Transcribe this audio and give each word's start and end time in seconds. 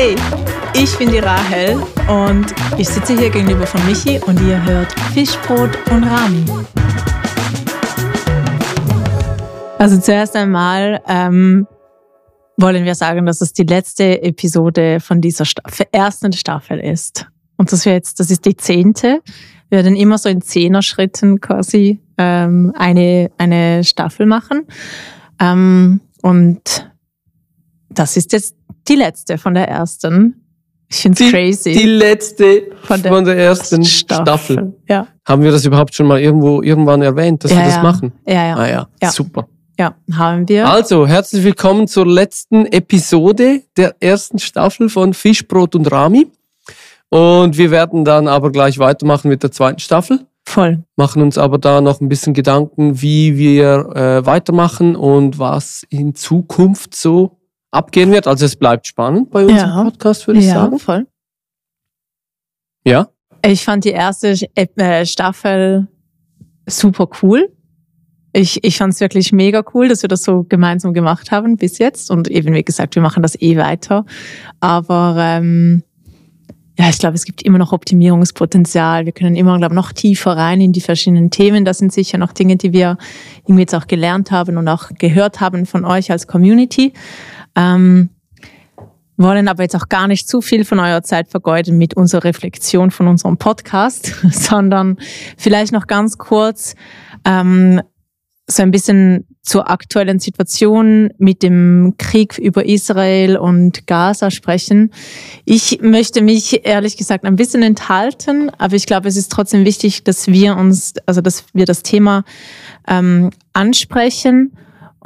Hey, 0.00 0.14
ich 0.74 0.96
bin 0.96 1.10
die 1.10 1.18
Rahel 1.18 1.74
und 2.06 2.54
ich 2.78 2.88
sitze 2.88 3.18
hier 3.18 3.30
gegenüber 3.30 3.66
von 3.66 3.84
Michi 3.84 4.20
und 4.24 4.40
ihr 4.42 4.64
hört 4.64 4.92
Fischbrot 5.12 5.76
und 5.90 6.04
Rami. 6.04 6.44
Also 9.76 9.98
zuerst 9.98 10.36
einmal 10.36 11.02
ähm, 11.08 11.66
wollen 12.56 12.84
wir 12.84 12.94
sagen, 12.94 13.26
dass 13.26 13.40
es 13.40 13.52
die 13.52 13.64
letzte 13.64 14.22
Episode 14.22 15.00
von 15.00 15.20
dieser 15.20 15.44
Staffel, 15.44 15.86
ersten 15.90 16.32
Staffel 16.32 16.78
ist. 16.78 17.26
Und 17.56 17.72
das, 17.72 17.84
jetzt, 17.84 18.20
das 18.20 18.30
ist 18.30 18.44
die 18.44 18.54
zehnte. 18.54 19.20
Wir 19.68 19.78
werden 19.82 19.96
immer 19.96 20.16
so 20.16 20.28
in 20.28 20.42
Zehner-Schritten 20.42 21.40
quasi 21.40 22.00
ähm, 22.18 22.72
eine, 22.78 23.32
eine 23.36 23.82
Staffel 23.82 24.26
machen. 24.26 24.64
Ähm, 25.40 26.02
und 26.22 26.88
das 27.90 28.16
ist 28.16 28.32
jetzt 28.32 28.57
die 28.88 28.96
letzte 28.96 29.38
von 29.38 29.54
der 29.54 29.68
ersten. 29.68 30.44
Ich 30.90 31.02
finde 31.02 31.22
es 31.22 31.30
crazy. 31.30 31.72
Die 31.72 31.84
letzte 31.86 32.62
von 32.82 33.02
der, 33.02 33.12
von 33.12 33.24
der 33.24 33.36
ersten 33.36 33.84
Staffel. 33.84 34.22
Staffel. 34.22 34.74
Ja. 34.88 35.06
Haben 35.26 35.42
wir 35.42 35.52
das 35.52 35.66
überhaupt 35.66 35.94
schon 35.94 36.06
mal 36.06 36.18
irgendwo 36.18 36.62
irgendwann 36.62 37.02
erwähnt, 37.02 37.44
dass 37.44 37.50
ja, 37.50 37.58
wir 37.58 37.64
das 37.64 37.76
ja. 37.76 37.82
machen? 37.82 38.12
Ja, 38.26 38.46
ja. 38.46 38.56
Ah 38.56 38.68
ja, 38.68 38.88
ja. 39.02 39.10
super. 39.10 39.46
Ja, 39.78 39.94
haben 40.12 40.48
wir. 40.48 40.66
Also, 40.66 41.06
herzlich 41.06 41.44
willkommen 41.44 41.86
zur 41.86 42.06
letzten 42.06 42.66
Episode 42.66 43.62
der 43.76 43.94
ersten 44.00 44.38
Staffel 44.38 44.88
von 44.88 45.14
Fischbrot 45.14 45.74
und 45.74 45.92
Rami. 45.92 46.26
Und 47.10 47.56
wir 47.56 47.70
werden 47.70 48.04
dann 48.04 48.26
aber 48.26 48.50
gleich 48.50 48.78
weitermachen 48.78 49.28
mit 49.28 49.42
der 49.42 49.52
zweiten 49.52 49.78
Staffel. 49.78 50.26
Voll. 50.44 50.82
Machen 50.96 51.22
uns 51.22 51.36
aber 51.36 51.58
da 51.58 51.82
noch 51.82 52.00
ein 52.00 52.08
bisschen 52.08 52.32
Gedanken, 52.32 53.02
wie 53.02 53.36
wir 53.36 53.94
äh, 53.94 54.26
weitermachen 54.26 54.96
und 54.96 55.38
was 55.38 55.84
in 55.90 56.14
Zukunft 56.14 56.96
so 56.96 57.37
abgehen 57.70 58.10
wird. 58.10 58.26
Also 58.26 58.46
es 58.46 58.56
bleibt 58.56 58.86
spannend 58.86 59.30
bei 59.30 59.44
unserem 59.44 59.70
Ja. 59.70 59.84
Podcast, 59.84 60.26
würde 60.26 60.40
ich 60.40 60.46
ja, 60.46 60.54
sagen. 60.54 60.78
voll. 60.78 61.06
Ja. 62.84 63.08
Ich 63.44 63.64
fand 63.64 63.84
die 63.84 63.90
erste 63.90 64.34
äh, 64.54 65.06
Staffel 65.06 65.86
super 66.66 67.08
cool. 67.22 67.52
Ich, 68.32 68.62
ich 68.62 68.76
fand 68.76 68.92
es 68.92 69.00
wirklich 69.00 69.32
mega 69.32 69.62
cool, 69.74 69.88
dass 69.88 70.02
wir 70.02 70.08
das 70.08 70.22
so 70.22 70.44
gemeinsam 70.44 70.92
gemacht 70.92 71.30
haben 71.30 71.56
bis 71.56 71.78
jetzt. 71.78 72.10
Und 72.10 72.28
eben, 72.28 72.54
wie 72.54 72.62
gesagt, 72.62 72.94
wir 72.94 73.02
machen 73.02 73.22
das 73.22 73.40
eh 73.40 73.56
weiter. 73.56 74.04
Aber 74.60 75.16
ähm, 75.18 75.82
ja, 76.78 76.88
ich 76.90 76.98
glaube, 76.98 77.16
es 77.16 77.24
gibt 77.24 77.42
immer 77.42 77.58
noch 77.58 77.72
Optimierungspotenzial. 77.72 79.04
Wir 79.04 79.12
können 79.12 79.34
immer, 79.34 79.58
glaube 79.58 79.74
ich, 79.74 79.76
noch 79.76 79.92
tiefer 79.92 80.36
rein 80.36 80.60
in 80.60 80.72
die 80.72 80.80
verschiedenen 80.80 81.30
Themen. 81.30 81.64
Das 81.64 81.78
sind 81.78 81.92
sicher 81.92 82.18
noch 82.18 82.32
Dinge, 82.32 82.56
die 82.56 82.72
wir 82.72 82.98
irgendwie 83.44 83.62
jetzt 83.62 83.74
auch 83.74 83.88
gelernt 83.88 84.30
haben 84.30 84.56
und 84.56 84.68
auch 84.68 84.90
gehört 84.96 85.40
haben 85.40 85.66
von 85.66 85.84
euch 85.84 86.12
als 86.12 86.28
Community. 86.28 86.92
Ähm, 87.58 88.10
wollen 89.18 89.48
aber 89.48 89.64
jetzt 89.64 89.74
auch 89.74 89.88
gar 89.88 90.06
nicht 90.06 90.28
zu 90.28 90.40
viel 90.40 90.64
von 90.64 90.78
eurer 90.78 91.02
Zeit 91.02 91.28
vergeuden 91.28 91.76
mit 91.76 91.94
unserer 91.94 92.24
Reflexion 92.24 92.90
von 92.90 93.08
unserem 93.08 93.36
Podcast, 93.36 94.14
sondern 94.30 94.96
vielleicht 95.36 95.72
noch 95.72 95.88
ganz 95.88 96.18
kurz 96.18 96.74
ähm, 97.24 97.82
so 98.46 98.62
ein 98.62 98.70
bisschen 98.70 99.26
zur 99.42 99.70
aktuellen 99.70 100.20
Situation 100.20 101.10
mit 101.18 101.42
dem 101.42 101.94
Krieg 101.98 102.38
über 102.38 102.64
Israel 102.66 103.36
und 103.36 103.86
Gaza 103.86 104.30
sprechen. 104.30 104.92
Ich 105.44 105.80
möchte 105.82 106.22
mich 106.22 106.64
ehrlich 106.66 106.96
gesagt 106.96 107.24
ein 107.24 107.36
bisschen 107.36 107.62
enthalten, 107.62 108.50
aber 108.58 108.76
ich 108.76 108.86
glaube, 108.86 109.08
es 109.08 109.16
ist 109.16 109.32
trotzdem 109.32 109.64
wichtig, 109.64 110.04
dass 110.04 110.28
wir 110.28 110.56
uns, 110.56 110.94
also 111.06 111.20
dass 111.20 111.44
wir 111.52 111.66
das 111.66 111.82
Thema 111.82 112.24
ähm, 112.86 113.30
ansprechen. 113.52 114.52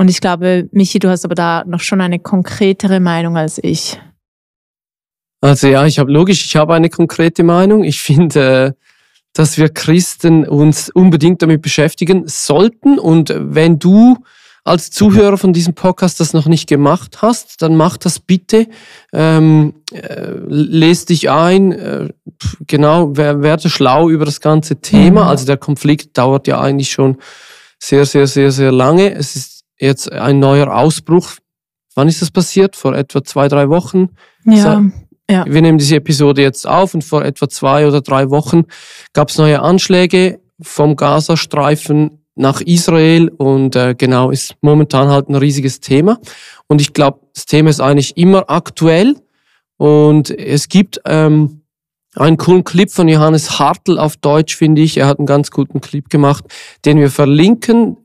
Und 0.02 0.08
ich 0.08 0.20
glaube, 0.20 0.68
Michi, 0.72 0.98
du 0.98 1.08
hast 1.08 1.24
aber 1.24 1.36
da 1.36 1.62
noch 1.64 1.78
schon 1.78 2.00
eine 2.00 2.18
konkretere 2.18 2.98
Meinung 2.98 3.36
als 3.36 3.60
ich. 3.62 4.00
Also 5.40 5.68
ja, 5.68 5.86
ich 5.86 6.00
habe 6.00 6.10
logisch, 6.10 6.44
ich 6.44 6.56
habe 6.56 6.74
eine 6.74 6.90
konkrete 6.90 7.44
Meinung. 7.44 7.84
Ich 7.84 8.00
finde, 8.00 8.74
äh, 8.74 8.86
dass 9.32 9.58
wir 9.58 9.68
Christen 9.68 10.44
uns 10.44 10.90
unbedingt 10.90 11.40
damit 11.40 11.62
beschäftigen 11.62 12.24
sollten. 12.26 12.98
Und 12.98 13.32
wenn 13.36 13.78
du 13.78 14.16
als 14.64 14.90
Zuhörer 14.90 15.38
von 15.38 15.52
diesem 15.52 15.74
Podcast 15.74 16.18
das 16.18 16.32
noch 16.32 16.46
nicht 16.46 16.68
gemacht 16.68 17.22
hast, 17.22 17.62
dann 17.62 17.76
mach 17.76 17.96
das 17.96 18.18
bitte. 18.18 18.66
Ähm, 19.12 19.72
äh, 19.92 20.32
lest 20.48 21.10
dich 21.10 21.30
ein, 21.30 21.70
äh, 21.70 22.08
genau, 22.66 23.16
wer- 23.16 23.40
werde 23.40 23.70
schlau 23.70 24.10
über 24.10 24.24
das 24.24 24.40
ganze 24.40 24.80
Thema. 24.80 25.22
Mhm. 25.22 25.28
Also 25.28 25.46
der 25.46 25.58
Konflikt 25.58 26.18
dauert 26.18 26.48
ja 26.48 26.60
eigentlich 26.60 26.90
schon 26.90 27.18
sehr, 27.78 28.04
sehr, 28.04 28.26
sehr, 28.26 28.50
sehr 28.50 28.72
lange. 28.72 29.14
Es 29.14 29.36
ist 29.36 29.51
jetzt 29.82 30.10
ein 30.10 30.38
neuer 30.38 30.74
Ausbruch. 30.74 31.32
Wann 31.94 32.08
ist 32.08 32.22
das 32.22 32.30
passiert? 32.30 32.76
Vor 32.76 32.94
etwa 32.94 33.22
zwei, 33.22 33.48
drei 33.48 33.68
Wochen. 33.68 34.10
Ja, 34.44 34.82
ja. 35.30 35.44
Wir 35.46 35.62
nehmen 35.62 35.78
diese 35.78 35.96
Episode 35.96 36.42
jetzt 36.42 36.66
auf 36.66 36.94
und 36.94 37.04
vor 37.04 37.24
etwa 37.24 37.48
zwei 37.48 37.86
oder 37.86 38.00
drei 38.00 38.30
Wochen 38.30 38.64
gab 39.12 39.30
es 39.30 39.38
neue 39.38 39.60
Anschläge 39.60 40.40
vom 40.60 40.96
Gazastreifen 40.96 42.24
nach 42.34 42.60
Israel 42.60 43.28
und 43.28 43.76
äh, 43.76 43.94
genau 43.96 44.30
ist 44.30 44.56
momentan 44.62 45.08
halt 45.08 45.28
ein 45.28 45.34
riesiges 45.34 45.80
Thema. 45.80 46.18
Und 46.66 46.80
ich 46.80 46.92
glaube, 46.92 47.20
das 47.34 47.46
Thema 47.46 47.70
ist 47.70 47.80
eigentlich 47.80 48.16
immer 48.16 48.50
aktuell 48.50 49.16
und 49.76 50.30
es 50.30 50.68
gibt 50.68 51.00
ähm, 51.04 51.62
einen 52.14 52.36
coolen 52.36 52.64
Clip 52.64 52.90
von 52.90 53.08
Johannes 53.08 53.58
Hartl 53.58 53.98
auf 53.98 54.16
Deutsch, 54.16 54.56
finde 54.56 54.82
ich. 54.82 54.98
Er 54.98 55.06
hat 55.06 55.18
einen 55.18 55.26
ganz 55.26 55.50
guten 55.50 55.80
Clip 55.80 56.08
gemacht, 56.08 56.44
den 56.84 56.98
wir 56.98 57.10
verlinken, 57.10 57.96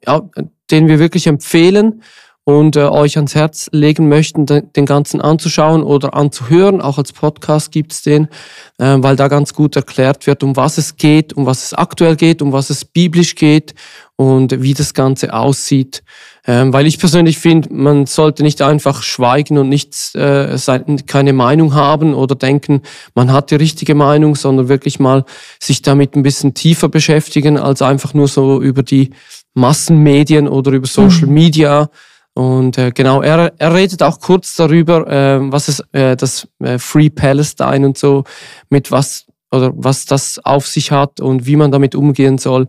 den 0.71 0.87
wir 0.87 0.99
wirklich 0.99 1.27
empfehlen 1.27 2.01
und 2.47 2.77
äh, 2.77 2.83
euch 2.83 3.17
ans 3.17 3.35
Herz 3.35 3.67
legen 3.73 4.07
möchten, 4.07 4.45
den, 4.45 4.85
ganzen 4.85 5.19
anzuschauen 5.19 5.83
oder 5.83 6.13
anzuhören. 6.13 6.79
Auch 6.79 6.97
als 6.97 7.11
Podcast 7.11 7.73
gibt's 7.73 8.03
den, 8.03 8.29
äh, 8.77 8.95
weil 8.99 9.17
da 9.17 9.27
ganz 9.27 9.53
gut 9.53 9.75
erklärt 9.75 10.27
wird, 10.27 10.43
um 10.43 10.55
was 10.55 10.77
es 10.77 10.95
geht, 10.95 11.33
um 11.33 11.45
was 11.45 11.65
es 11.65 11.73
aktuell 11.73 12.15
geht, 12.15 12.41
um 12.41 12.53
was 12.53 12.69
es 12.69 12.85
biblisch 12.85 13.35
geht 13.35 13.75
und 14.15 14.61
wie 14.61 14.73
das 14.73 14.93
Ganze 14.93 15.33
aussieht. 15.33 16.03
Ähm, 16.47 16.71
weil 16.71 16.87
ich 16.87 16.99
persönlich 16.99 17.37
finde, 17.37 17.73
man 17.73 18.05
sollte 18.05 18.43
nicht 18.43 18.61
einfach 18.61 19.03
schweigen 19.03 19.57
und 19.57 19.67
nichts, 19.67 20.15
äh, 20.15 20.57
keine 21.05 21.33
Meinung 21.33 21.73
haben 21.73 22.13
oder 22.13 22.35
denken, 22.35 22.81
man 23.13 23.33
hat 23.33 23.51
die 23.51 23.55
richtige 23.55 23.93
Meinung, 23.93 24.37
sondern 24.37 24.69
wirklich 24.69 25.01
mal 25.01 25.25
sich 25.59 25.81
damit 25.81 26.15
ein 26.15 26.23
bisschen 26.23 26.53
tiefer 26.53 26.87
beschäftigen, 26.87 27.57
als 27.57 27.81
einfach 27.81 28.13
nur 28.13 28.29
so 28.29 28.61
über 28.61 28.83
die 28.83 29.09
Massenmedien 29.57 30.47
oder 30.47 30.71
über 30.71 30.87
Social 30.87 31.27
Mhm. 31.27 31.33
Media. 31.33 31.89
Und 32.33 32.77
äh, 32.77 32.91
genau, 32.93 33.21
er, 33.23 33.51
er 33.57 33.73
redet 33.73 34.03
auch 34.03 34.19
kurz 34.19 34.55
darüber, 34.55 35.07
äh, 35.07 35.39
was 35.51 35.67
es 35.69 35.83
äh, 35.91 36.15
das 36.15 36.47
äh, 36.63 36.77
Free 36.77 37.09
Palestine 37.09 37.85
und 37.85 37.97
so 37.97 38.23
mit 38.69 38.91
was 38.91 39.25
oder 39.51 39.71
was 39.75 40.05
das 40.05 40.39
auf 40.43 40.67
sich 40.67 40.91
hat 40.91 41.19
und 41.19 41.45
wie 41.47 41.55
man 41.55 41.71
damit 41.71 41.95
umgehen 41.95 42.37
soll. 42.37 42.67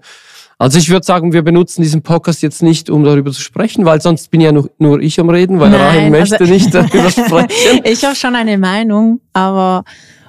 Also 0.60 0.78
ich 0.78 0.88
würde 0.88 1.04
sagen, 1.04 1.32
wir 1.32 1.42
benutzen 1.42 1.82
diesen 1.82 2.02
Podcast 2.02 2.40
jetzt 2.42 2.62
nicht, 2.62 2.88
um 2.90 3.04
darüber 3.04 3.30
zu 3.30 3.40
sprechen, 3.42 3.84
weil 3.84 4.00
sonst 4.00 4.30
bin 4.30 4.40
ja 4.40 4.50
nur, 4.52 4.70
nur 4.78 5.00
ich 5.00 5.20
am 5.20 5.28
Reden, 5.28 5.60
weil 5.60 5.70
Nein, 5.70 5.80
Rahel 5.80 6.10
möchte 6.10 6.40
also- 6.40 6.52
nicht 6.52 6.74
darüber 6.74 7.10
sprechen. 7.10 7.80
ich 7.84 8.04
habe 8.04 8.16
schon 8.16 8.34
eine 8.34 8.56
Meinung, 8.58 9.20
aber 9.34 9.84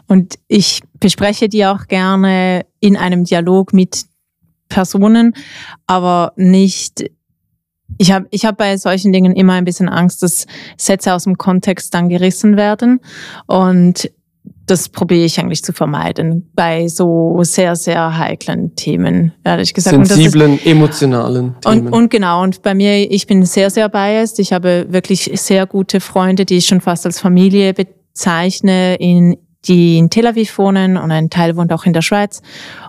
und 0.07 0.35
ich 0.47 0.81
bespreche 0.99 1.47
die 1.49 1.65
auch 1.65 1.87
gerne 1.87 2.65
in 2.79 2.97
einem 2.97 3.23
Dialog 3.23 3.73
mit 3.73 4.03
Personen, 4.69 5.33
aber 5.87 6.33
nicht. 6.35 7.03
Ich 7.97 8.11
habe 8.11 8.27
ich 8.29 8.45
hab 8.45 8.57
bei 8.57 8.77
solchen 8.77 9.11
Dingen 9.11 9.35
immer 9.35 9.53
ein 9.53 9.65
bisschen 9.65 9.89
Angst, 9.89 10.23
dass 10.23 10.45
Sätze 10.77 11.13
aus 11.13 11.23
dem 11.25 11.37
Kontext 11.37 11.93
dann 11.93 12.07
gerissen 12.07 12.55
werden. 12.55 12.99
Und 13.47 14.09
das 14.67 14.87
probiere 14.87 15.25
ich 15.25 15.39
eigentlich 15.39 15.63
zu 15.63 15.73
vermeiden 15.73 16.51
bei 16.53 16.87
so 16.87 17.39
sehr, 17.41 17.75
sehr 17.75 18.17
heiklen 18.19 18.75
Themen, 18.75 19.33
ehrlich 19.43 19.73
gesagt. 19.73 19.95
Und 19.97 20.03
das 20.03 20.11
ist- 20.11 20.17
Sensiblen, 20.17 20.59
emotionalen 20.63 21.55
Themen. 21.61 21.87
und, 21.87 21.93
und 21.93 22.11
genau, 22.11 22.43
und 22.43 22.61
bei 22.61 22.75
mir, 22.75 23.11
ich 23.11 23.25
bin 23.25 23.43
sehr, 23.45 23.71
sehr 23.71 23.89
biased. 23.89 24.37
Ich 24.37 24.53
habe 24.53 24.85
wirklich 24.89 25.31
sehr 25.33 25.65
gute 25.65 25.99
Freunde, 25.99 26.45
die 26.45 26.57
ich 26.57 26.67
schon 26.67 26.81
fast 26.81 27.07
als 27.07 27.19
Familie 27.19 27.73
bezeichne, 27.73 28.95
in, 28.97 29.37
die 29.65 29.97
in 29.97 30.09
Tel 30.09 30.27
Aviv 30.27 30.57
wohnen 30.57 30.97
und 30.97 31.11
ein 31.11 31.29
Teil 31.29 31.55
wohnt 31.55 31.73
auch 31.73 31.85
in 31.85 31.93
der 31.93 32.01
Schweiz. 32.01 32.41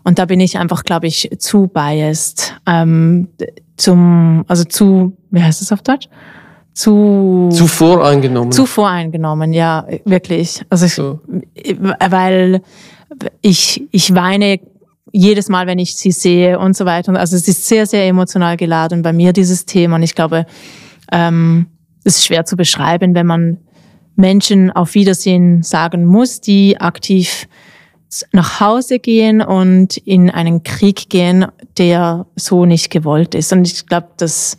Und 0.05 0.19
da 0.19 0.26
bin 0.26 0.40
ich 0.40 0.58
einfach, 0.58 0.84
glaube 0.84 1.06
ich, 1.06 1.31
zu 1.38 1.67
biased 1.67 2.56
ähm, 2.67 3.28
zum, 3.76 4.44
also 4.46 4.64
zu, 4.64 5.17
wie 5.31 5.43
heißt 5.43 5.62
es 5.62 5.72
auf 5.72 5.82
Deutsch? 5.82 6.08
Zu, 6.72 7.49
zu 7.52 7.67
voreingenommen. 7.67 8.52
zu 8.52 8.64
voreingenommen, 8.64 9.52
ja, 9.52 9.87
wirklich. 10.05 10.62
Also 10.70 10.87
ich, 10.87 10.94
so. 10.94 11.20
weil 12.08 12.62
ich, 13.43 13.82
ich 13.90 14.14
weine 14.14 14.61
jedes 15.12 15.49
Mal, 15.49 15.67
wenn 15.67 15.81
ich 15.81 15.96
sie 15.96 16.12
sehe 16.12 16.58
und 16.58 16.76
so 16.76 16.84
weiter. 16.84 17.14
Also 17.17 17.37
es 17.37 17.49
ist 17.49 17.67
sehr, 17.67 17.87
sehr 17.87 18.06
emotional 18.06 18.56
geladen 18.56 19.02
bei 19.02 19.12
mir, 19.12 19.32
dieses 19.32 19.67
Thema. 19.67 19.96
Und 19.96 20.05
ich 20.05 20.14
glaube, 20.14 20.46
ähm, 21.11 21.67
es 22.05 22.19
ist 22.19 22.26
schwer 22.26 22.44
zu 22.44 22.56
beschreiben, 22.56 23.14
wenn 23.14 23.26
man 23.26 23.58
Menschen 24.20 24.70
auf 24.70 24.94
Wiedersehen 24.94 25.62
sagen 25.62 26.05
muss, 26.05 26.40
die 26.40 26.81
aktiv 26.81 27.49
nach 28.32 28.61
Hause 28.61 28.99
gehen 28.99 29.40
und 29.40 29.96
in 29.96 30.31
einen 30.31 30.62
Krieg 30.62 31.08
gehen, 31.11 31.46
der 31.78 32.26
so 32.37 32.67
nicht 32.67 32.90
gewollt 32.90 33.34
ist. 33.34 33.52
Und 33.52 33.67
ich 33.67 33.87
glaube, 33.87 34.08
das, 34.17 34.56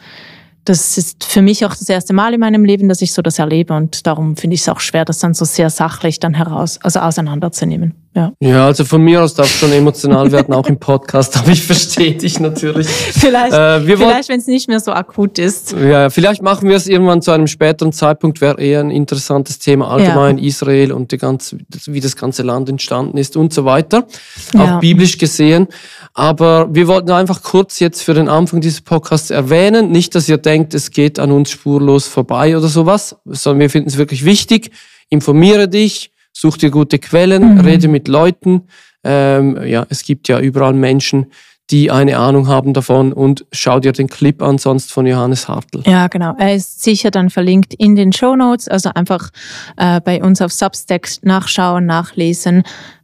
das 0.65 0.97
ist 0.97 1.23
für 1.25 1.41
mich 1.41 1.65
auch 1.65 1.75
das 1.75 1.89
erste 1.89 2.13
Mal 2.13 2.33
in 2.33 2.39
meinem 2.39 2.63
Leben, 2.63 2.87
dass 2.87 3.01
ich 3.01 3.13
so 3.13 3.21
das 3.21 3.39
erlebe 3.39 3.73
und 3.73 4.07
darum 4.07 4.37
finde 4.37 4.53
ich 4.53 4.61
es 4.61 4.69
auch 4.69 4.79
schwer, 4.79 5.05
das 5.05 5.19
dann 5.19 5.33
so 5.33 5.45
sehr 5.45 5.69
sachlich 5.69 6.19
dann 6.19 6.33
heraus, 6.33 6.79
also 6.81 6.99
auseinanderzunehmen. 6.99 7.93
Ja. 8.13 8.33
ja, 8.41 8.65
also 8.65 8.83
von 8.83 9.01
mir 9.01 9.23
aus 9.23 9.35
darf 9.35 9.49
schon 9.49 9.71
emotional 9.71 10.29
werden, 10.33 10.53
auch 10.53 10.67
im 10.67 10.77
Podcast, 10.77 11.37
aber 11.37 11.51
ich 11.51 11.63
verstehe 11.63 12.13
dich 12.13 12.41
natürlich. 12.41 12.85
Vielleicht, 12.87 13.53
äh, 13.53 13.79
vielleicht 13.79 14.27
wenn 14.27 14.39
es 14.39 14.47
nicht 14.47 14.67
mehr 14.67 14.81
so 14.81 14.91
akut 14.91 15.39
ist. 15.39 15.71
Ja, 15.71 16.09
vielleicht 16.09 16.41
machen 16.41 16.67
wir 16.67 16.75
es 16.75 16.87
irgendwann 16.87 17.21
zu 17.21 17.31
einem 17.31 17.47
späteren 17.47 17.93
Zeitpunkt, 17.93 18.41
wäre 18.41 18.59
eher 18.59 18.81
ein 18.81 18.91
interessantes 18.91 19.59
Thema 19.59 19.89
allgemein 19.89 20.37
ja. 20.39 20.43
Israel 20.43 20.91
und 20.91 21.13
die 21.13 21.17
ganze, 21.17 21.59
wie 21.85 22.01
das 22.01 22.17
ganze 22.17 22.43
Land 22.43 22.67
entstanden 22.67 23.17
ist 23.17 23.37
und 23.37 23.53
so 23.53 23.63
weiter, 23.63 24.05
ja. 24.53 24.77
auch 24.77 24.79
biblisch 24.81 25.17
gesehen. 25.17 25.67
Aber 26.13 26.67
wir 26.75 26.87
wollten 26.87 27.11
einfach 27.11 27.41
kurz 27.41 27.79
jetzt 27.79 28.03
für 28.03 28.13
den 28.13 28.27
Anfang 28.27 28.59
dieses 28.59 28.81
Podcasts 28.81 29.29
erwähnen, 29.29 29.89
nicht, 29.89 30.15
dass 30.15 30.27
ihr 30.27 30.37
denkt, 30.37 30.73
es 30.73 30.91
geht 30.91 31.17
an 31.17 31.31
uns 31.31 31.49
spurlos 31.51 32.07
vorbei 32.07 32.57
oder 32.57 32.67
sowas, 32.67 33.15
sondern 33.23 33.61
wir 33.61 33.69
finden 33.69 33.87
es 33.87 33.97
wirklich 33.97 34.25
wichtig. 34.25 34.71
Informiere 35.09 35.69
dich, 35.69 36.10
such 36.33 36.57
dir 36.57 36.71
gute 36.71 36.99
Quellen, 36.99 37.55
mhm. 37.55 37.59
rede 37.61 37.87
mit 37.87 38.07
Leuten. 38.07 38.63
Ähm, 39.03 39.61
ja, 39.65 39.85
es 39.89 40.03
gibt 40.03 40.27
ja 40.27 40.39
überall 40.39 40.73
Menschen, 40.73 41.27
die 41.71 41.89
eine 41.89 42.17
Ahnung 42.17 42.47
haben 42.47 42.73
davon 42.73 43.13
und 43.13 43.45
schau 43.51 43.79
dir 43.79 43.93
den 43.93 44.07
Clip 44.07 44.41
an, 44.41 44.57
sonst 44.57 44.91
von 44.91 45.05
Johannes 45.05 45.47
Hartl. 45.47 45.81
Ja, 45.85 46.07
genau. 46.07 46.35
Er 46.37 46.55
ist 46.55 46.83
sicher 46.83 47.11
dann 47.11 47.29
verlinkt 47.29 47.73
in 47.73 47.95
den 47.95 48.11
Show 48.11 48.35
Notes, 48.35 48.67
also 48.67 48.91
einfach 48.93 49.29
äh, 49.77 50.01
bei 50.01 50.21
uns 50.21 50.41
auf 50.41 50.51
Substack 50.51 51.09
nachschauen, 51.21 51.85
nachlesen, 51.85 52.63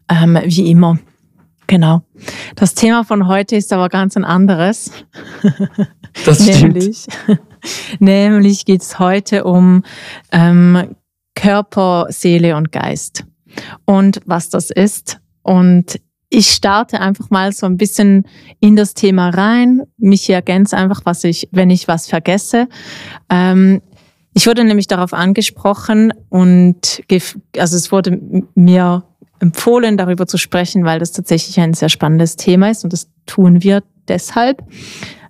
ähm, 0.10 0.38
wie 0.44 0.70
immer. 0.70 1.00
Genau. 1.68 2.02
Das 2.56 2.74
Thema 2.74 3.04
von 3.04 3.28
heute 3.28 3.56
ist 3.56 3.72
aber 3.74 3.90
ganz 3.90 4.16
ein 4.16 4.26
anderes. 4.26 4.92
Das 6.26 6.44
stimmt. 6.56 6.76
nämlich 6.76 7.08
nämlich 8.00 8.66
geht 8.66 8.82
es 8.82 9.00
heute 9.00 9.44
um 9.44 9.84
ähm, 10.32 10.96
Körper, 11.38 12.08
Seele 12.10 12.58
und 12.58 12.72
Geist 12.72 13.24
und 13.86 14.20
was 14.26 14.50
das 14.50 14.72
ist. 14.72 15.20
Und 15.44 16.00
ich 16.30 16.50
starte 16.52 17.00
einfach 17.00 17.30
mal 17.30 17.54
so 17.54 17.68
ein 17.68 17.78
bisschen 17.78 18.26
in 18.60 18.76
das 18.76 18.96
Thema 18.96 19.30
rein. 19.30 19.84
Mich 19.98 20.30
ergänze 20.30 20.76
einfach, 20.76 21.02
was 21.06 21.24
ich, 21.24 21.48
wenn 21.52 21.70
ich 21.70 21.88
was 21.88 22.08
vergesse. 22.08 22.68
Ähm, 23.30 23.82
ich 24.34 24.48
wurde 24.48 24.64
nämlich 24.64 24.88
darauf 24.88 25.14
angesprochen 25.14 26.12
und 26.30 27.04
also 27.58 27.78
es 27.78 27.92
wurde 27.92 28.20
mir 28.56 29.04
empfohlen, 29.40 29.96
darüber 29.96 30.26
zu 30.26 30.38
sprechen, 30.38 30.86
weil 30.86 31.00
das 31.00 31.12
tatsächlich 31.12 31.60
ein 31.60 31.76
sehr 31.76 31.90
spannendes 31.90 32.36
Thema 32.36 32.72
ist 32.72 32.84
und 32.84 32.94
das 32.94 33.10
tun 33.28 33.62
wir 33.62 33.84
deshalb. 34.08 34.64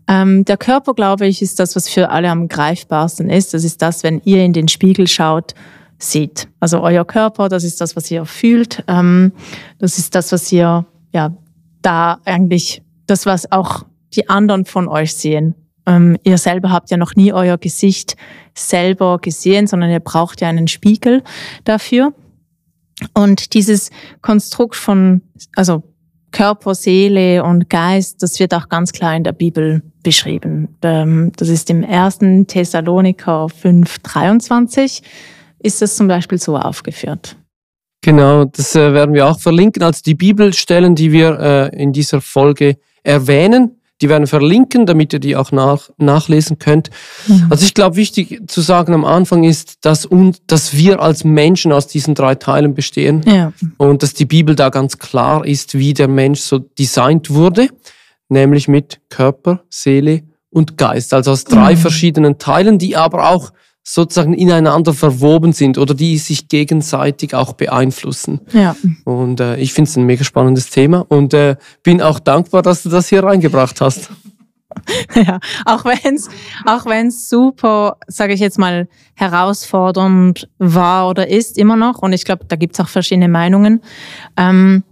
Ähm, 0.08 0.46
der 0.46 0.56
Körper, 0.56 0.94
glaube 0.94 1.28
ich, 1.28 1.42
ist 1.42 1.60
das, 1.60 1.76
was 1.76 1.90
für 1.90 2.10
alle 2.10 2.30
am 2.30 2.48
greifbarsten 2.48 3.30
ist. 3.30 3.54
Das 3.54 3.66
ist 3.66 3.82
das, 3.82 4.04
wenn 4.04 4.22
ihr 4.24 4.44
in 4.44 4.54
den 4.54 4.70
Spiegel 4.70 5.08
schaut 5.08 5.54
seht. 6.00 6.48
Also 6.60 6.82
euer 6.82 7.06
Körper, 7.06 7.50
das 7.50 7.64
ist 7.64 7.82
das, 7.82 7.96
was 7.96 8.10
ihr 8.12 8.26
fühlt. 8.26 8.84
Ähm, 8.88 9.32
das 9.80 9.98
ist 9.98 10.16
das, 10.16 10.32
was 10.32 10.52
ihr 10.52 10.86
ja 11.14 11.36
da 11.82 12.20
eigentlich, 12.26 12.82
das, 13.08 13.26
was 13.26 13.52
auch 13.52 13.86
die 14.14 14.30
anderen 14.30 14.66
von 14.66 14.88
euch 14.88 15.16
sehen. 15.16 15.56
Ähm, 15.86 16.18
ihr 16.24 16.38
selber 16.38 16.72
habt 16.72 16.92
ja 16.92 16.98
noch 16.98 17.16
nie 17.16 17.34
euer 17.34 17.58
Gesicht 17.58 18.16
selber 18.54 19.20
gesehen, 19.20 19.68
sondern 19.68 19.90
ihr 19.90 20.00
braucht 20.00 20.42
ja 20.42 20.50
einen 20.50 20.68
Spiegel 20.68 21.24
dafür. 21.64 22.14
Und 23.14 23.54
dieses 23.54 23.92
Konstrukt 24.22 24.76
von, 24.76 25.22
also 25.56 25.84
Körper, 26.32 26.76
Seele 26.76 27.44
und 27.44 27.70
Geist, 27.70 28.22
das 28.22 28.40
wird 28.40 28.54
auch 28.54 28.70
ganz 28.70 28.92
klar 28.92 29.16
in 29.16 29.24
der 29.24 29.32
Bibel 29.32 29.82
beschrieben. 30.04 30.76
Ähm, 30.82 31.32
das 31.38 31.48
ist 31.48 31.70
im 31.70 31.84
1. 31.84 32.20
Thessaloniker 32.48 33.50
5, 33.50 34.00
23 34.00 35.02
ist 35.68 35.82
das 35.82 35.96
zum 35.96 36.08
Beispiel 36.08 36.40
so 36.40 36.58
aufgeführt. 36.58 37.36
Genau, 38.02 38.46
das 38.46 38.76
äh, 38.76 38.94
werden 38.94 39.14
wir 39.14 39.28
auch 39.28 39.40
verlinken. 39.40 39.84
Also 39.84 40.02
die 40.06 40.16
Bibelstellen, 40.16 40.96
die 40.96 41.12
wir 41.12 41.40
äh, 41.40 41.82
in 41.82 41.94
dieser 41.94 42.22
Folge 42.22 42.78
erwähnen, 43.04 43.78
die 44.02 44.10
werden 44.10 44.28
verlinken, 44.28 44.86
damit 44.86 45.12
ihr 45.14 45.20
die 45.20 45.36
auch 45.36 45.52
nach, 45.52 45.90
nachlesen 45.98 46.60
könnt. 46.60 46.92
Mhm. 47.28 47.48
Also 47.50 47.66
ich 47.66 47.74
glaube, 47.74 47.96
wichtig 47.96 48.42
zu 48.48 48.62
sagen 48.62 48.94
am 48.94 49.06
Anfang 49.06 49.44
ist, 49.44 49.86
dass, 49.86 50.06
und, 50.06 50.42
dass 50.48 50.76
wir 50.76 51.02
als 51.02 51.24
Menschen 51.24 51.72
aus 51.72 51.88
diesen 51.88 52.14
drei 52.14 52.36
Teilen 52.36 52.76
bestehen 52.76 53.24
ja. 53.26 53.54
und 53.78 54.04
dass 54.04 54.14
die 54.14 54.26
Bibel 54.26 54.56
da 54.56 54.70
ganz 54.70 55.00
klar 55.00 55.46
ist, 55.46 55.74
wie 55.78 55.94
der 55.94 56.08
Mensch 56.08 56.42
so 56.42 56.60
designt 56.60 57.32
wurde, 57.32 57.70
nämlich 58.30 58.68
mit 58.68 59.00
Körper, 59.10 59.64
Seele 59.70 60.22
und 60.52 60.78
Geist. 60.78 61.14
Also 61.14 61.32
aus 61.32 61.44
drei 61.44 61.74
mhm. 61.74 61.80
verschiedenen 61.80 62.38
Teilen, 62.38 62.78
die 62.78 62.96
aber 62.96 63.30
auch 63.32 63.52
sozusagen 63.90 64.34
ineinander 64.34 64.94
verwoben 64.94 65.54
sind 65.54 65.78
oder 65.78 65.94
die 65.94 66.18
sich 66.18 66.50
gegenseitig 66.50 67.34
auch 67.34 67.54
beeinflussen. 67.54 68.42
Ja. 68.52 68.76
Und 69.06 69.40
äh, 69.40 69.56
ich 69.56 69.72
finde 69.72 69.90
es 69.90 69.96
ein 69.96 70.04
mega 70.04 70.26
spannendes 70.26 70.70
Thema 70.70 71.06
und 71.08 71.34
äh, 71.34 71.56
bin 71.84 72.02
auch 72.02 72.20
dankbar, 72.20 72.64
dass 72.64 72.84
du 72.84 72.90
das 72.90 73.08
hier 73.08 73.24
reingebracht 73.24 73.80
hast. 73.80 74.10
Ja, 75.16 75.40
auch 75.66 75.86
wenn 75.86 76.16
es 76.16 76.30
auch 76.66 76.86
wenn's 76.86 77.30
super, 77.30 77.98
sage 78.06 78.34
ich 78.34 78.40
jetzt 78.40 78.60
mal, 78.60 78.88
herausfordernd 79.16 80.48
war 80.60 81.10
oder 81.10 81.28
ist 81.28 81.58
immer 81.58 81.76
noch, 81.76 82.00
und 82.04 82.14
ich 82.14 82.26
glaube, 82.26 82.46
da 82.48 82.56
gibt 82.58 82.76
es 82.76 82.80
auch 82.80 82.88
verschiedene 82.88 83.28
Meinungen. 83.28 83.82
Ähm, 84.36 84.84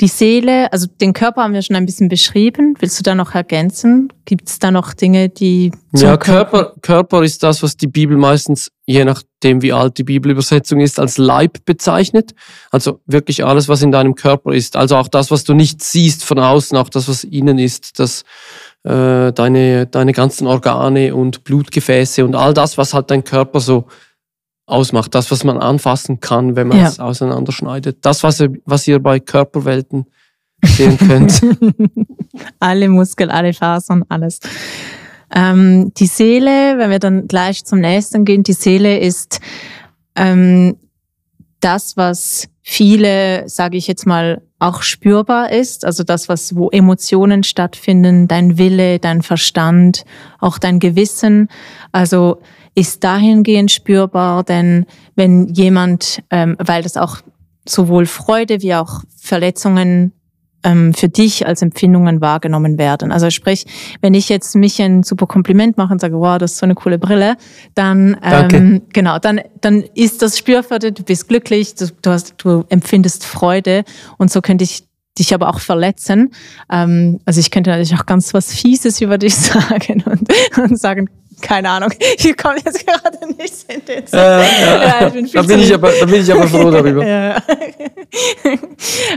die 0.00 0.06
Seele, 0.06 0.72
also 0.72 0.86
den 1.00 1.12
Körper 1.12 1.42
haben 1.42 1.54
wir 1.54 1.62
schon 1.62 1.74
ein 1.74 1.84
bisschen 1.84 2.08
beschrieben. 2.08 2.74
Willst 2.78 2.98
du 3.00 3.02
da 3.02 3.16
noch 3.16 3.34
ergänzen? 3.34 4.12
Gibt 4.26 4.48
es 4.48 4.60
da 4.60 4.70
noch 4.70 4.94
Dinge, 4.94 5.28
die. 5.28 5.72
Ja, 5.92 6.16
Körper, 6.16 6.74
Körper 6.82 7.24
ist 7.24 7.42
das, 7.42 7.64
was 7.64 7.76
die 7.76 7.88
Bibel 7.88 8.16
meistens, 8.16 8.70
je 8.86 9.04
nachdem 9.04 9.60
wie 9.60 9.72
alt 9.72 9.98
die 9.98 10.04
Bibelübersetzung 10.04 10.78
ist, 10.80 11.00
als 11.00 11.18
Leib 11.18 11.64
bezeichnet. 11.64 12.32
Also 12.70 13.00
wirklich 13.06 13.44
alles, 13.44 13.68
was 13.68 13.82
in 13.82 13.90
deinem 13.90 14.14
Körper 14.14 14.52
ist. 14.52 14.76
Also 14.76 14.96
auch 14.96 15.08
das, 15.08 15.32
was 15.32 15.42
du 15.42 15.54
nicht 15.54 15.82
siehst 15.82 16.24
von 16.24 16.38
außen, 16.38 16.78
auch 16.78 16.90
das, 16.90 17.08
was 17.08 17.24
innen 17.24 17.58
ist, 17.58 17.98
das, 17.98 18.22
äh, 18.84 19.32
deine, 19.32 19.86
deine 19.86 20.12
ganzen 20.12 20.46
Organe 20.46 21.12
und 21.14 21.42
Blutgefäße 21.42 22.24
und 22.24 22.36
all 22.36 22.54
das, 22.54 22.78
was 22.78 22.94
halt 22.94 23.10
dein 23.10 23.24
Körper 23.24 23.58
so 23.58 23.86
ausmacht. 24.68 25.14
Das, 25.14 25.30
was 25.30 25.44
man 25.44 25.58
anfassen 25.58 26.20
kann, 26.20 26.56
wenn 26.56 26.68
man 26.68 26.78
ja. 26.78 26.88
es 26.88 27.00
auseinanderschneidet. 27.00 27.98
Das, 28.02 28.22
was 28.22 28.40
ihr, 28.40 28.52
was 28.64 28.86
ihr 28.86 29.00
bei 29.00 29.20
Körperwelten 29.20 30.06
sehen 30.62 30.98
könnt. 30.98 31.40
alle 32.60 32.88
Muskeln, 32.88 33.30
alle 33.30 33.52
Fasern, 33.52 34.04
alles. 34.08 34.40
Ähm, 35.34 35.92
die 35.94 36.06
Seele, 36.06 36.78
wenn 36.78 36.90
wir 36.90 36.98
dann 36.98 37.28
gleich 37.28 37.64
zum 37.64 37.80
nächsten 37.80 38.24
gehen, 38.24 38.42
die 38.42 38.52
Seele 38.52 38.98
ist 38.98 39.40
ähm, 40.16 40.76
das, 41.60 41.96
was 41.96 42.48
viele, 42.62 43.48
sage 43.48 43.76
ich 43.76 43.86
jetzt 43.86 44.06
mal, 44.06 44.42
auch 44.58 44.82
spürbar 44.82 45.50
ist. 45.50 45.84
Also 45.84 46.02
das, 46.02 46.28
was, 46.28 46.56
wo 46.56 46.68
Emotionen 46.70 47.44
stattfinden, 47.44 48.28
dein 48.28 48.58
Wille, 48.58 48.98
dein 48.98 49.22
Verstand, 49.22 50.04
auch 50.40 50.58
dein 50.58 50.78
Gewissen. 50.78 51.48
Also 51.92 52.40
ist 52.78 53.02
dahingehend 53.02 53.72
spürbar, 53.72 54.44
denn 54.44 54.86
wenn 55.16 55.48
jemand, 55.48 56.22
ähm, 56.30 56.56
weil 56.60 56.82
das 56.84 56.96
auch 56.96 57.18
sowohl 57.66 58.06
Freude 58.06 58.62
wie 58.62 58.74
auch 58.74 59.02
Verletzungen 59.20 60.12
ähm, 60.62 60.94
für 60.94 61.08
dich 61.08 61.44
als 61.44 61.60
Empfindungen 61.60 62.20
wahrgenommen 62.20 62.78
werden. 62.78 63.10
Also 63.10 63.30
sprich, 63.30 63.66
wenn 64.00 64.14
ich 64.14 64.28
jetzt 64.28 64.54
mich 64.54 64.80
ein 64.80 65.02
super 65.02 65.26
Kompliment 65.26 65.76
mache 65.76 65.92
und 65.92 66.00
sage, 66.00 66.18
wow, 66.20 66.38
das 66.38 66.52
ist 66.52 66.58
so 66.58 66.66
eine 66.66 66.76
coole 66.76 67.00
Brille, 67.00 67.36
dann 67.74 68.16
ähm, 68.22 68.82
genau, 68.92 69.18
dann 69.18 69.40
dann 69.60 69.82
ist 69.94 70.22
das 70.22 70.38
spürbar, 70.38 70.78
du 70.78 70.92
bist 70.92 71.26
glücklich, 71.28 71.74
du, 71.74 71.88
du, 72.00 72.10
hast, 72.10 72.34
du 72.38 72.64
empfindest 72.68 73.24
Freude 73.24 73.82
und 74.18 74.30
so 74.30 74.40
könnte 74.40 74.62
ich 74.62 74.84
dich 75.18 75.34
aber 75.34 75.48
auch 75.48 75.58
verletzen. 75.58 76.30
Ähm, 76.70 77.18
also 77.24 77.40
ich 77.40 77.50
könnte 77.50 77.70
natürlich 77.70 77.96
auch 77.96 78.06
ganz 78.06 78.34
was 78.34 78.54
Fieses 78.54 79.00
über 79.00 79.18
dich 79.18 79.34
sagen 79.36 80.04
und, 80.06 80.28
und 80.58 80.78
sagen, 80.78 81.08
keine 81.40 81.70
Ahnung, 81.70 81.90
hier 82.18 82.34
kommt 82.34 82.62
jetzt 82.64 82.86
gerade 82.86 83.18
nichts 83.36 83.64
in 83.64 83.84
den 83.84 84.06
Sinn. 84.06 84.18
Äh, 84.18 84.62
ja. 84.62 85.00
ja 85.02 85.08
bin 85.10 85.30
da, 85.32 85.42
bin 85.42 85.60
ich 85.60 85.74
aber, 85.74 85.90
da 85.98 86.06
bin 86.06 86.22
ich 86.22 86.32
aber 86.32 86.48
froh 86.48 86.70
darüber. 86.70 87.06
ja. 87.06 87.42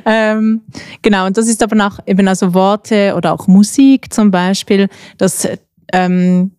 ähm, 0.06 0.62
genau, 1.01 1.25
und 1.25 1.38
das 1.38 1.48
ist 1.48 1.62
aber 1.63 1.88
auch 1.88 2.00
eben 2.06 2.28
also 2.28 2.54
Worte 2.54 3.13
oder 3.16 3.34
auch 3.34 3.48
Musik 3.48 4.13
zum 4.13 4.32
Beispiel, 4.32 4.88
das 5.18 5.48
ähm, 5.94 6.51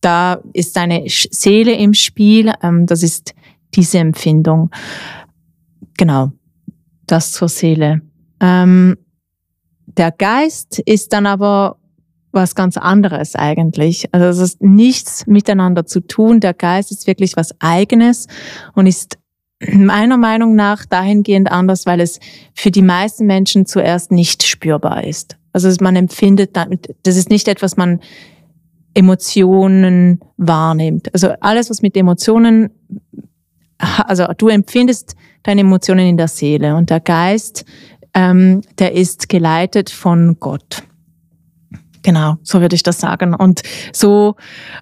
da 0.00 0.40
ist 0.52 0.76
deine 0.76 1.04
Seele 1.08 1.72
im 1.72 1.94
Spiel, 1.94 2.52
ähm, 2.62 2.86
das 2.86 3.02
ist 3.02 3.34
diese 3.74 3.98
Empfindung. 3.98 4.70
Genau, 5.96 6.32
das 7.06 7.32
zur 7.32 7.48
Seele. 7.48 8.00
Ähm, 8.40 8.96
der 9.86 10.12
Geist 10.12 10.78
ist 10.78 11.12
dann 11.12 11.26
aber 11.26 11.76
was 12.32 12.54
ganz 12.54 12.76
anderes 12.76 13.34
eigentlich. 13.34 14.08
Also 14.12 14.26
es 14.26 14.38
ist 14.38 14.62
nichts 14.62 15.26
miteinander 15.26 15.86
zu 15.86 16.00
tun. 16.00 16.40
Der 16.40 16.54
Geist 16.54 16.90
ist 16.90 17.06
wirklich 17.06 17.36
was 17.36 17.54
Eigenes 17.60 18.26
und 18.74 18.86
ist 18.86 19.18
meiner 19.72 20.16
Meinung 20.16 20.54
nach 20.54 20.86
dahingehend 20.86 21.50
anders, 21.50 21.86
weil 21.86 22.00
es 22.00 22.18
für 22.54 22.70
die 22.70 22.82
meisten 22.82 23.26
Menschen 23.26 23.66
zuerst 23.66 24.10
nicht 24.10 24.42
spürbar 24.42 25.04
ist. 25.04 25.36
Also 25.52 25.70
man 25.80 25.96
empfindet 25.96 26.56
damit, 26.56 26.94
das 27.02 27.16
ist 27.16 27.28
nicht 27.28 27.48
etwas, 27.48 27.76
man 27.76 28.00
Emotionen 28.94 30.20
wahrnimmt. 30.36 31.12
Also 31.12 31.32
alles, 31.40 31.70
was 31.70 31.82
mit 31.82 31.96
Emotionen, 31.96 32.70
also 33.78 34.26
du 34.36 34.48
empfindest 34.48 35.14
deine 35.42 35.62
Emotionen 35.62 36.06
in 36.06 36.16
der 36.16 36.28
Seele 36.28 36.76
und 36.76 36.90
der 36.90 37.00
Geist, 37.00 37.64
ähm, 38.14 38.62
der 38.78 38.92
ist 38.92 39.28
geleitet 39.28 39.90
von 39.90 40.36
Gott. 40.40 40.82
Genau, 42.02 42.36
so 42.42 42.60
würde 42.60 42.76
ich 42.76 42.82
das 42.82 42.98
sagen. 42.98 43.34
Und 43.34 43.62
so 43.92 44.36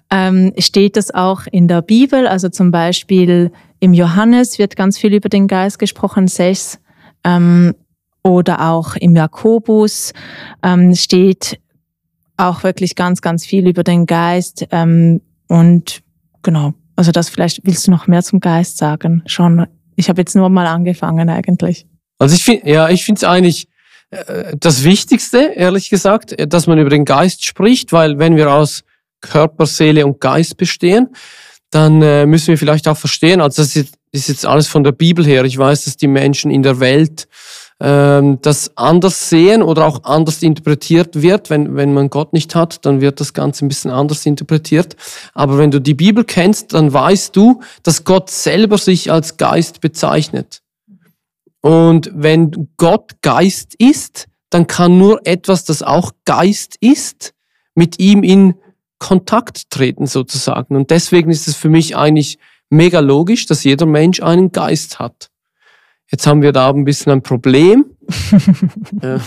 ähm, 0.09 0.53
steht 0.57 0.95
es 0.95 1.13
auch 1.13 1.41
in 1.51 1.67
der 1.67 1.81
Bibel. 1.81 2.27
Also 2.27 2.49
zum 2.49 2.71
Beispiel 2.71 3.51
im 3.79 3.93
Johannes 3.93 4.59
wird 4.59 4.75
ganz 4.75 4.97
viel 4.97 5.13
über 5.13 5.29
den 5.29 5.47
Geist 5.47 5.79
gesprochen, 5.79 6.27
6. 6.27 6.79
Ähm, 7.23 7.75
oder 8.23 8.69
auch 8.69 8.95
im 8.95 9.15
Jakobus 9.15 10.13
ähm, 10.61 10.93
steht 10.93 11.59
auch 12.37 12.63
wirklich 12.63 12.95
ganz, 12.95 13.21
ganz 13.21 13.45
viel 13.45 13.67
über 13.67 13.83
den 13.83 14.05
Geist. 14.05 14.67
Ähm, 14.71 15.21
und 15.47 16.01
genau, 16.41 16.73
also 16.95 17.11
das 17.11 17.29
vielleicht 17.29 17.65
willst 17.65 17.87
du 17.87 17.91
noch 17.91 18.07
mehr 18.07 18.23
zum 18.23 18.39
Geist 18.39 18.77
sagen. 18.77 19.23
Schon, 19.25 19.67
ich 19.95 20.09
habe 20.09 20.21
jetzt 20.21 20.35
nur 20.35 20.49
mal 20.49 20.67
angefangen 20.67 21.29
eigentlich. 21.29 21.85
Also 22.17 22.35
ich 22.35 22.43
finde, 22.43 22.69
ja, 22.69 22.89
ich 22.89 23.05
finde 23.05 23.19
es 23.19 23.23
eigentlich 23.23 23.68
das 24.11 24.83
Wichtigste, 24.83 25.53
ehrlich 25.55 25.89
gesagt, 25.89 26.35
dass 26.51 26.67
man 26.67 26.79
über 26.79 26.89
den 26.89 27.05
Geist 27.05 27.45
spricht, 27.45 27.93
weil 27.93 28.17
wenn 28.17 28.35
wir 28.35 28.51
aus 28.51 28.83
Körper, 29.21 29.65
Seele 29.65 30.05
und 30.05 30.19
Geist 30.19 30.57
bestehen, 30.57 31.09
dann 31.69 32.01
äh, 32.01 32.25
müssen 32.25 32.47
wir 32.47 32.57
vielleicht 32.57 32.87
auch 32.87 32.97
verstehen, 32.97 33.41
also 33.41 33.61
das 33.61 33.75
ist, 33.75 33.93
ist 34.11 34.27
jetzt 34.27 34.45
alles 34.45 34.67
von 34.67 34.83
der 34.83 34.91
Bibel 34.91 35.23
her. 35.23 35.43
Ich 35.43 35.57
weiß, 35.57 35.85
dass 35.85 35.97
die 35.97 36.07
Menschen 36.07 36.49
in 36.49 36.63
der 36.63 36.79
Welt 36.79 37.27
ähm, 37.79 38.39
das 38.41 38.75
anders 38.75 39.29
sehen 39.29 39.61
oder 39.61 39.85
auch 39.85 40.03
anders 40.03 40.41
interpretiert 40.41 41.21
wird. 41.21 41.51
Wenn, 41.51 41.75
wenn 41.75 41.93
man 41.93 42.09
Gott 42.09 42.33
nicht 42.33 42.55
hat, 42.55 42.85
dann 42.85 43.01
wird 43.01 43.19
das 43.19 43.33
Ganze 43.33 43.65
ein 43.65 43.67
bisschen 43.67 43.91
anders 43.91 44.25
interpretiert. 44.25 44.95
Aber 45.33 45.59
wenn 45.59 45.69
du 45.69 45.79
die 45.79 45.93
Bibel 45.93 46.23
kennst, 46.23 46.73
dann 46.73 46.91
weißt 46.91 47.35
du, 47.35 47.61
dass 47.83 48.03
Gott 48.03 48.31
selber 48.31 48.79
sich 48.79 49.11
als 49.11 49.37
Geist 49.37 49.79
bezeichnet. 49.79 50.61
Und 51.61 52.09
wenn 52.13 52.69
Gott 52.77 53.21
Geist 53.21 53.75
ist, 53.75 54.27
dann 54.49 54.67
kann 54.67 54.97
nur 54.97 55.25
etwas, 55.25 55.65
das 55.65 55.83
auch 55.83 56.11
Geist 56.25 56.77
ist, 56.79 57.33
mit 57.75 57.99
ihm 57.99 58.23
in 58.23 58.55
Kontakt 58.97 59.69
treten 59.69 60.07
sozusagen. 60.07 60.75
Und 60.75 60.91
deswegen 60.91 61.31
ist 61.31 61.47
es 61.47 61.55
für 61.55 61.69
mich 61.69 61.95
eigentlich 61.95 62.37
mega 62.69 62.99
logisch, 62.99 63.45
dass 63.45 63.63
jeder 63.63 63.85
Mensch 63.85 64.21
einen 64.21 64.51
Geist 64.51 64.99
hat. 64.99 65.29
Jetzt 66.11 66.25
haben 66.25 66.41
wir 66.41 66.51
da 66.51 66.69
ein 66.69 66.85
bisschen 66.85 67.11
ein 67.11 67.21
Problem. 67.21 67.85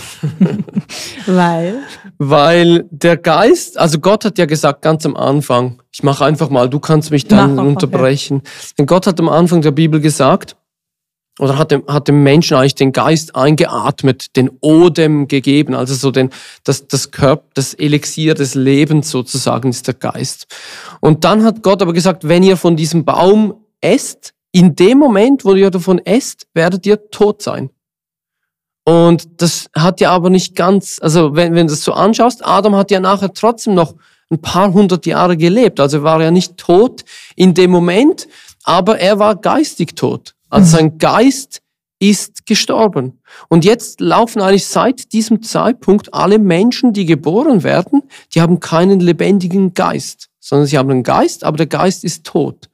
Weil? 1.25 1.79
Weil 2.17 2.85
der 2.91 3.15
Geist, 3.17 3.77
also 3.77 3.99
Gott 3.99 4.25
hat 4.25 4.37
ja 4.37 4.45
gesagt 4.45 4.81
ganz 4.81 5.05
am 5.05 5.15
Anfang, 5.15 5.81
ich 5.91 6.03
mache 6.03 6.25
einfach 6.25 6.49
mal, 6.49 6.69
du 6.69 6.79
kannst 6.79 7.11
mich 7.11 7.25
dann 7.25 7.55
Mach 7.55 7.63
unterbrechen. 7.63 8.41
Denn 8.77 8.85
Gott 8.85 9.07
hat 9.07 9.19
am 9.19 9.29
Anfang 9.29 9.61
der 9.61 9.71
Bibel 9.71 10.01
gesagt, 10.01 10.57
oder 11.39 11.57
hat 11.57 11.71
dem, 11.71 11.83
hat 11.87 12.07
dem 12.07 12.23
Menschen 12.23 12.55
eigentlich 12.57 12.75
den 12.75 12.91
Geist 12.91 13.35
eingeatmet, 13.35 14.35
den 14.35 14.51
Odem 14.61 15.27
gegeben, 15.27 15.73
also 15.73 15.95
so 15.95 16.11
den, 16.11 16.29
das, 16.63 16.87
das 16.87 17.11
Körper, 17.11 17.43
das 17.55 17.73
Elixier 17.73 18.35
des 18.35 18.53
Lebens 18.53 19.09
sozusagen 19.09 19.69
ist 19.69 19.87
der 19.87 19.95
Geist. 19.95 20.47
Und 21.01 21.23
dann 21.23 21.43
hat 21.43 21.63
Gott 21.63 21.81
aber 21.81 21.93
gesagt, 21.93 22.27
wenn 22.27 22.43
ihr 22.43 22.57
von 22.57 22.75
diesem 22.75 23.03
Baum 23.03 23.55
esst, 23.81 24.33
in 24.51 24.75
dem 24.75 24.99
Moment, 24.99 25.43
wo 25.45 25.55
ihr 25.55 25.71
davon 25.71 25.97
esst, 26.05 26.47
werdet 26.53 26.85
ihr 26.85 27.09
tot 27.09 27.41
sein. 27.41 27.71
Und 28.85 29.41
das 29.41 29.69
hat 29.75 30.01
ja 30.01 30.11
aber 30.11 30.29
nicht 30.29 30.55
ganz, 30.55 30.99
also 31.01 31.35
wenn, 31.35 31.55
wenn 31.55 31.67
du 31.67 31.73
das 31.73 31.83
so 31.83 31.93
anschaust, 31.93 32.45
Adam 32.45 32.75
hat 32.75 32.91
ja 32.91 32.99
nachher 32.99 33.33
trotzdem 33.33 33.73
noch 33.73 33.95
ein 34.29 34.41
paar 34.41 34.73
hundert 34.73 35.05
Jahre 35.05 35.37
gelebt. 35.37 35.79
Also 35.79 35.97
er 35.97 36.03
war 36.03 36.21
ja 36.21 36.31
nicht 36.31 36.57
tot 36.57 37.03
in 37.35 37.53
dem 37.53 37.71
Moment, 37.71 38.27
aber 38.63 38.99
er 38.99 39.19
war 39.19 39.35
geistig 39.35 39.95
tot. 39.95 40.35
Also 40.53 40.67
mhm. 40.67 40.71
sein 40.71 40.97
Geist 40.99 41.61
ist 41.97 42.45
gestorben. 42.45 43.19
Und 43.47 43.65
jetzt 43.65 44.01
laufen 44.01 44.41
eigentlich 44.41 44.67
seit 44.67 45.13
diesem 45.13 45.41
Zeitpunkt 45.41 46.13
alle 46.13 46.37
Menschen, 46.37 46.93
die 46.93 47.05
geboren 47.05 47.63
werden, 47.63 48.03
die 48.35 48.41
haben 48.41 48.59
keinen 48.59 48.99
lebendigen 48.99 49.73
Geist, 49.73 50.29
sondern 50.39 50.67
sie 50.67 50.77
haben 50.77 50.91
einen 50.91 51.03
Geist, 51.03 51.43
aber 51.43 51.57
der 51.57 51.65
Geist 51.65 52.03
ist 52.03 52.23
tot. 52.25 52.69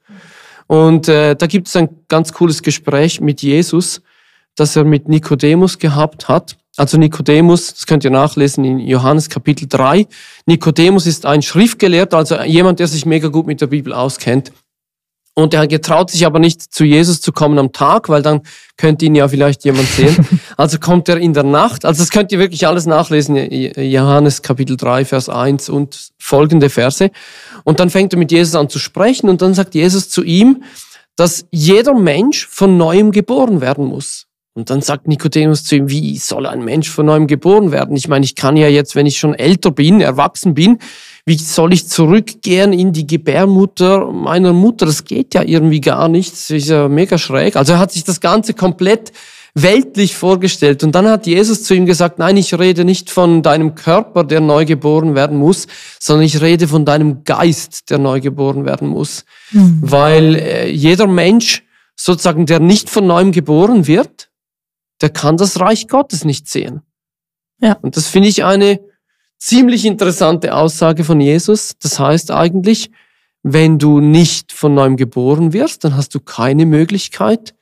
Und 0.66 1.08
äh, 1.08 1.36
da 1.36 1.46
gibt 1.46 1.68
es 1.68 1.76
ein 1.76 1.88
ganz 2.08 2.34
cooles 2.34 2.62
Gespräch 2.62 3.20
mit 3.20 3.40
Jesus, 3.40 4.02
das 4.56 4.76
er 4.76 4.84
mit 4.84 5.08
Nikodemus 5.08 5.78
gehabt 5.78 6.28
hat. 6.28 6.58
Also 6.76 6.98
Nikodemus, 6.98 7.74
das 7.74 7.86
könnt 7.86 8.04
ihr 8.04 8.10
nachlesen 8.10 8.64
in 8.64 8.78
Johannes 8.78 9.30
Kapitel 9.30 9.66
3. 9.68 10.06
Nikodemus 10.44 11.06
ist 11.06 11.24
ein 11.24 11.40
Schriftgelehrter, 11.40 12.18
also 12.18 12.40
jemand, 12.42 12.78
der 12.78 12.88
sich 12.88 13.06
mega 13.06 13.28
gut 13.28 13.46
mit 13.46 13.60
der 13.60 13.68
Bibel 13.68 13.92
auskennt. 13.92 14.52
Und 15.40 15.54
er 15.54 15.66
getraut 15.66 16.10
sich 16.10 16.26
aber 16.26 16.38
nicht 16.38 16.62
zu 16.62 16.84
Jesus 16.84 17.20
zu 17.20 17.32
kommen 17.32 17.58
am 17.58 17.72
Tag, 17.72 18.08
weil 18.08 18.22
dann 18.22 18.42
könnte 18.76 19.06
ihn 19.06 19.14
ja 19.14 19.26
vielleicht 19.28 19.64
jemand 19.64 19.88
sehen. 19.88 20.16
Also 20.56 20.78
kommt 20.78 21.08
er 21.08 21.16
in 21.16 21.32
der 21.32 21.44
Nacht. 21.44 21.86
Also 21.86 22.02
das 22.02 22.10
könnt 22.10 22.32
ihr 22.32 22.38
wirklich 22.38 22.66
alles 22.66 22.84
nachlesen. 22.84 23.36
Johannes 23.76 24.42
Kapitel 24.42 24.76
3, 24.76 25.06
Vers 25.06 25.30
1 25.30 25.70
und 25.70 26.10
folgende 26.18 26.68
Verse. 26.68 27.10
Und 27.64 27.80
dann 27.80 27.88
fängt 27.88 28.12
er 28.12 28.18
mit 28.18 28.30
Jesus 28.30 28.54
an 28.54 28.68
zu 28.68 28.78
sprechen 28.78 29.30
und 29.30 29.40
dann 29.40 29.54
sagt 29.54 29.74
Jesus 29.74 30.10
zu 30.10 30.22
ihm, 30.22 30.62
dass 31.16 31.46
jeder 31.50 31.94
Mensch 31.94 32.46
von 32.46 32.76
neuem 32.76 33.10
geboren 33.10 33.62
werden 33.62 33.86
muss. 33.86 34.26
Und 34.52 34.68
dann 34.68 34.82
sagt 34.82 35.08
Nikodemus 35.08 35.64
zu 35.64 35.76
ihm, 35.76 35.88
wie 35.88 36.18
soll 36.18 36.44
ein 36.44 36.64
Mensch 36.64 36.90
von 36.90 37.06
neuem 37.06 37.26
geboren 37.26 37.72
werden? 37.72 37.96
Ich 37.96 38.08
meine, 38.08 38.24
ich 38.24 38.34
kann 38.34 38.56
ja 38.56 38.68
jetzt, 38.68 38.96
wenn 38.96 39.06
ich 39.06 39.18
schon 39.18 39.34
älter 39.34 39.70
bin, 39.70 40.00
erwachsen 40.00 40.54
bin, 40.54 40.78
wie 41.26 41.36
soll 41.36 41.72
ich 41.72 41.88
zurückgehen 41.88 42.72
in 42.72 42.92
die 42.92 43.06
Gebärmutter 43.06 44.10
meiner 44.10 44.52
Mutter? 44.52 44.86
Das 44.86 45.04
geht 45.04 45.34
ja 45.34 45.42
irgendwie 45.42 45.80
gar 45.80 46.08
nicht. 46.08 46.32
Das 46.32 46.50
ist 46.50 46.68
ja 46.68 46.88
mega 46.88 47.18
schräg. 47.18 47.56
Also 47.56 47.74
er 47.74 47.78
hat 47.78 47.92
sich 47.92 48.04
das 48.04 48.20
Ganze 48.20 48.54
komplett 48.54 49.12
weltlich 49.54 50.16
vorgestellt. 50.16 50.82
Und 50.84 50.94
dann 50.94 51.08
hat 51.08 51.26
Jesus 51.26 51.64
zu 51.64 51.74
ihm 51.74 51.86
gesagt, 51.86 52.18
nein, 52.18 52.36
ich 52.36 52.56
rede 52.58 52.84
nicht 52.84 53.10
von 53.10 53.42
deinem 53.42 53.74
Körper, 53.74 54.24
der 54.24 54.40
neu 54.40 54.64
geboren 54.64 55.14
werden 55.14 55.38
muss, 55.38 55.66
sondern 55.98 56.24
ich 56.24 56.40
rede 56.40 56.68
von 56.68 56.84
deinem 56.84 57.24
Geist, 57.24 57.90
der 57.90 57.98
neu 57.98 58.20
geboren 58.20 58.64
werden 58.64 58.88
muss. 58.88 59.24
Mhm. 59.50 59.78
Weil 59.82 60.36
äh, 60.36 60.70
jeder 60.70 61.06
Mensch, 61.06 61.64
sozusagen, 61.96 62.46
der 62.46 62.60
nicht 62.60 62.88
von 62.88 63.06
neuem 63.06 63.32
geboren 63.32 63.86
wird, 63.86 64.30
der 65.00 65.10
kann 65.10 65.36
das 65.36 65.60
Reich 65.60 65.88
Gottes 65.88 66.24
nicht 66.24 66.48
sehen. 66.48 66.82
Ja. 67.60 67.76
Und 67.82 67.96
das 67.96 68.06
finde 68.06 68.28
ich 68.28 68.44
eine 68.44 68.80
ziemlich 69.40 69.84
interessante 69.84 70.54
Aussage 70.54 71.02
von 71.02 71.20
Jesus. 71.20 71.72
Das 71.82 71.98
heißt 71.98 72.30
eigentlich, 72.30 72.90
wenn 73.42 73.78
du 73.78 74.00
nicht 74.00 74.52
von 74.52 74.74
neuem 74.74 74.96
geboren 74.96 75.52
wirst, 75.52 75.84
dann 75.84 75.96
hast 75.96 76.14
du 76.14 76.20
keine 76.20 76.66
Möglichkeit, 76.66 77.54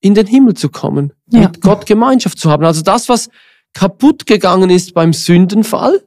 in 0.00 0.14
den 0.14 0.26
Himmel 0.26 0.54
zu 0.54 0.68
kommen, 0.70 1.12
ja. 1.30 1.40
mit 1.40 1.60
Gott 1.60 1.86
Gemeinschaft 1.86 2.38
zu 2.38 2.50
haben. 2.50 2.64
Also 2.64 2.82
das, 2.82 3.08
was 3.08 3.28
kaputt 3.74 4.26
gegangen 4.26 4.70
ist 4.70 4.94
beim 4.94 5.12
Sündenfall, 5.12 6.02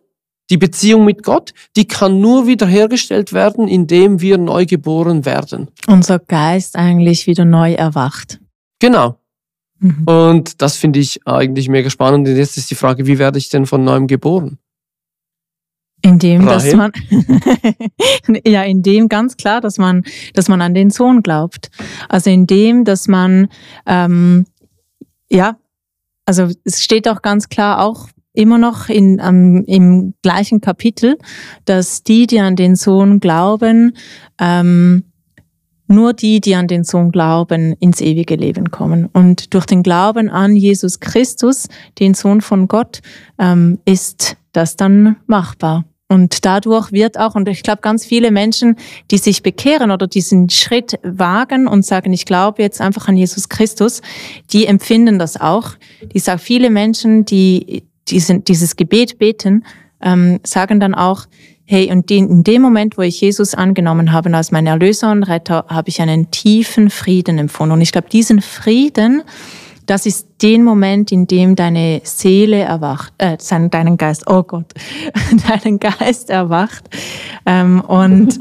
die 0.49 0.57
Beziehung 0.57 1.05
mit 1.05 1.23
Gott, 1.23 1.53
die 1.75 1.87
kann 1.87 2.19
nur 2.19 2.47
wiederhergestellt 2.47 3.31
werden, 3.33 3.67
indem 3.67 4.19
wir 4.19 4.37
neu 4.37 4.65
geboren 4.65 5.25
werden. 5.25 5.69
Unser 5.87 6.19
Geist 6.19 6.75
eigentlich 6.75 7.27
wieder 7.27 7.45
neu 7.45 7.73
erwacht. 7.73 8.39
Genau. 8.79 9.17
Mhm. 9.79 10.03
Und 10.05 10.61
das 10.61 10.77
finde 10.77 10.99
ich 10.99 11.25
eigentlich 11.25 11.69
mega 11.69 11.89
spannend. 11.89 12.27
Und 12.27 12.35
jetzt 12.35 12.57
ist 12.57 12.71
die 12.71 12.75
Frage, 12.75 13.07
wie 13.07 13.19
werde 13.19 13.37
ich 13.37 13.49
denn 13.49 13.65
von 13.65 13.83
neuem 13.83 14.07
geboren? 14.07 14.57
Indem, 16.03 16.45
dass 16.45 16.73
man, 16.73 16.91
ja, 18.45 18.63
indem 18.63 19.07
ganz 19.07 19.37
klar, 19.37 19.61
dass 19.61 19.77
man, 19.77 20.03
dass 20.33 20.47
man 20.47 20.61
an 20.61 20.73
den 20.73 20.89
Sohn 20.89 21.21
glaubt. 21.21 21.69
Also 22.09 22.29
indem, 22.29 22.85
dass 22.85 23.07
man, 23.07 23.49
ähm, 23.85 24.45
ja, 25.29 25.57
also 26.25 26.49
es 26.63 26.81
steht 26.81 27.07
auch 27.07 27.21
ganz 27.21 27.49
klar 27.49 27.83
auch 27.83 28.07
immer 28.33 28.57
noch 28.57 28.89
in, 28.89 29.21
ähm, 29.23 29.63
im 29.67 30.13
gleichen 30.21 30.61
Kapitel, 30.61 31.17
dass 31.65 32.03
die, 32.03 32.27
die 32.27 32.39
an 32.39 32.55
den 32.55 32.75
Sohn 32.75 33.19
glauben, 33.19 33.95
ähm, 34.39 35.03
nur 35.87 36.13
die, 36.13 36.39
die 36.39 36.55
an 36.55 36.67
den 36.67 36.83
Sohn 36.83 37.11
glauben, 37.11 37.73
ins 37.79 37.99
ewige 37.99 38.35
Leben 38.35 38.71
kommen. 38.71 39.07
Und 39.11 39.53
durch 39.53 39.65
den 39.65 39.83
Glauben 39.83 40.29
an 40.29 40.55
Jesus 40.55 41.01
Christus, 41.01 41.67
den 41.99 42.13
Sohn 42.13 42.41
von 42.41 42.67
Gott, 42.67 43.01
ähm, 43.37 43.79
ist 43.85 44.37
das 44.53 44.77
dann 44.77 45.17
machbar. 45.27 45.83
Und 46.11 46.43
dadurch 46.43 46.91
wird 46.91 47.17
auch, 47.17 47.35
und 47.35 47.47
ich 47.47 47.63
glaube, 47.63 47.79
ganz 47.81 48.05
viele 48.05 48.31
Menschen, 48.31 48.75
die 49.11 49.17
sich 49.17 49.43
bekehren 49.43 49.91
oder 49.91 50.07
diesen 50.07 50.49
Schritt 50.49 50.99
wagen 51.03 51.69
und 51.69 51.85
sagen, 51.85 52.11
ich 52.11 52.25
glaube 52.25 52.61
jetzt 52.61 52.81
einfach 52.81 53.07
an 53.07 53.15
Jesus 53.15 53.47
Christus, 53.47 54.01
die 54.51 54.65
empfinden 54.65 55.19
das 55.19 55.39
auch. 55.39 55.69
Die 56.13 56.19
sagen, 56.19 56.39
viele 56.39 56.69
Menschen, 56.69 57.23
die 57.23 57.83
diesen, 58.09 58.43
dieses 58.43 58.75
Gebet 58.75 59.19
beten, 59.19 59.63
ähm, 60.01 60.41
sagen 60.43 60.81
dann 60.81 60.95
auch, 60.95 61.27
hey, 61.63 61.89
und 61.89 62.11
in 62.11 62.43
dem 62.43 62.61
Moment, 62.61 62.97
wo 62.97 63.03
ich 63.03 63.21
Jesus 63.21 63.55
angenommen 63.55 64.11
habe 64.11 64.35
als 64.35 64.51
meinen 64.51 64.67
Erlöser 64.67 65.13
und 65.13 65.23
Retter, 65.23 65.63
habe 65.69 65.87
ich 65.87 66.01
einen 66.01 66.29
tiefen 66.29 66.89
Frieden 66.89 67.37
empfunden. 67.37 67.71
Und 67.71 67.79
ich 67.79 67.93
glaube, 67.93 68.09
diesen 68.09 68.41
Frieden, 68.41 69.23
das 69.91 70.05
ist 70.05 70.25
den 70.41 70.63
Moment, 70.63 71.11
in 71.11 71.27
dem 71.27 71.53
deine 71.53 71.99
Seele 72.05 72.59
erwacht, 72.59 73.11
äh, 73.17 73.35
deinen 73.69 73.97
Geist, 73.97 74.23
oh 74.25 74.41
Gott, 74.41 74.73
deinen 75.49 75.79
Geist 75.79 76.29
erwacht. 76.29 76.85
Ähm, 77.45 77.81
und 77.81 78.39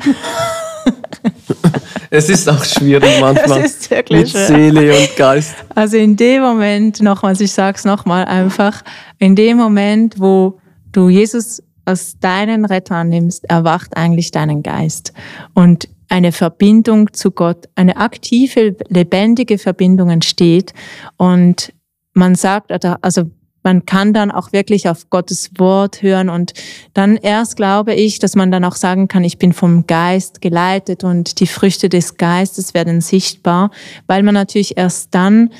es 2.11 2.29
ist 2.29 2.49
auch 2.49 2.65
schwierig 2.65 3.11
manchmal. 3.21 3.63
Es 3.63 3.73
ist 3.73 3.91
wirklich 3.91 4.33
mit 4.33 4.47
Seele 4.47 4.97
und 4.97 5.17
Geist. 5.17 5.57
Also 5.75 5.97
in 5.97 6.15
dem 6.15 6.43
Moment, 6.43 7.03
nochmals, 7.03 7.41
ich 7.41 7.51
sag's 7.51 7.85
nochmal 7.85 8.27
einfach, 8.27 8.83
in 9.19 9.35
dem 9.35 9.57
Moment, 9.57 10.21
wo 10.21 10.61
du 10.93 11.09
Jesus 11.09 11.65
als 11.85 12.17
deinen 12.21 12.65
Retter 12.65 12.95
annimmst, 12.95 13.51
erwacht 13.51 13.97
eigentlich 13.97 14.31
deinen 14.31 14.63
Geist. 14.63 15.13
Und 15.55 15.89
eine 16.11 16.33
Verbindung 16.33 17.13
zu 17.15 17.31
Gott, 17.31 17.69
eine 17.77 17.97
aktive, 17.97 18.77
lebendige 18.89 19.57
Verbindung 19.57 20.11
entsteht. 20.11 20.75
Und 21.17 21.73
man 22.13 22.35
sagt, 22.35 22.71
also 23.03 23.31
man 23.63 23.87
kann 23.87 24.13
dann 24.13 24.31
auch 24.31 24.53
wirklich 24.53 24.89
auf 24.89 25.09
Gottes 25.11 25.51
Wort 25.59 26.03
hören 26.03 26.29
und 26.29 26.53
dann 26.95 27.17
erst 27.17 27.57
glaube 27.57 27.95
ich, 27.95 28.19
dass 28.19 28.35
man 28.35 28.51
dann 28.51 28.65
auch 28.65 28.75
sagen 28.75 29.07
kann, 29.07 29.23
ich 29.23 29.39
bin 29.39 29.53
vom 29.53 29.87
Geist 29.87 30.41
geleitet 30.41 31.05
und 31.05 31.41
die 31.41 31.47
Früchte 31.47 31.91
des 31.91 32.17
Geistes 32.17 32.73
werden 32.73 33.03
sichtbar, 33.03 33.71
weil 34.07 34.23
man 34.23 34.35
natürlich 34.35 34.79
erst 34.79 35.15
dann 35.15 35.51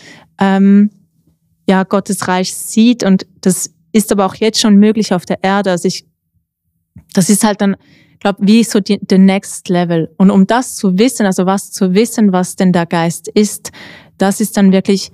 ähm, 0.41 0.91
ja 1.69 1.85
Gottes 1.85 2.27
Reich 2.27 2.55
sieht 2.55 3.05
und 3.05 3.27
das 3.43 3.71
ist 3.93 4.11
aber 4.13 4.27
auch 4.27 4.35
jetzt 4.35 4.61
schon 4.61 4.77
möglich 4.77 5.13
auf 5.13 5.27
der 5.27 5.45
Erde. 5.45 5.71
Also 5.71 5.87
ich, 5.87 6.07
das 7.13 7.29
ist 7.29 7.45
halt 7.45 7.61
dann, 7.61 7.77
glaube 8.21 8.39
wie 8.47 8.63
so 8.65 8.81
die, 8.81 9.01
the 9.09 9.19
next 9.19 9.69
level. 9.69 10.09
Und 10.17 10.31
um 10.31 10.47
das 10.47 10.77
zu 10.77 10.99
wissen, 10.99 11.27
also 11.27 11.47
was 11.47 11.73
zu 11.73 11.95
wissen, 11.95 12.33
was 12.33 12.57
denn 12.57 12.73
der 12.73 12.87
Geist 12.87 13.29
ist, 13.29 13.73
das 14.19 14.41
ist 14.41 14.57
dann 14.57 14.73
wirklich 14.73 15.11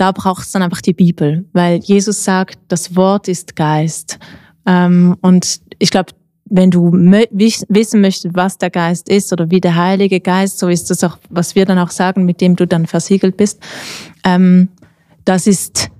da 0.00 0.12
braucht 0.12 0.46
es 0.46 0.52
dann 0.52 0.62
einfach 0.62 0.80
die 0.80 0.94
Bibel, 0.94 1.44
weil 1.52 1.76
Jesus 1.80 2.24
sagt, 2.24 2.58
das 2.68 2.96
Wort 2.96 3.28
ist 3.28 3.54
Geist. 3.54 4.18
Ähm, 4.64 5.14
und 5.20 5.60
ich 5.78 5.90
glaube, 5.90 6.12
wenn 6.46 6.70
du 6.70 6.90
wissen 6.90 8.00
möchtest, 8.00 8.34
was 8.34 8.56
der 8.56 8.70
Geist 8.70 9.10
ist 9.10 9.30
oder 9.30 9.50
wie 9.50 9.60
der 9.60 9.76
Heilige 9.76 10.20
Geist, 10.20 10.58
so 10.58 10.68
ist 10.68 10.88
das 10.90 11.04
auch, 11.04 11.18
was 11.28 11.54
wir 11.54 11.66
dann 11.66 11.78
auch 11.78 11.90
sagen, 11.90 12.24
mit 12.24 12.40
dem 12.40 12.56
du 12.56 12.66
dann 12.66 12.86
versiegelt 12.86 13.36
bist, 13.36 13.60
ähm, 14.24 14.68
das 15.26 15.46
ist, 15.46 15.90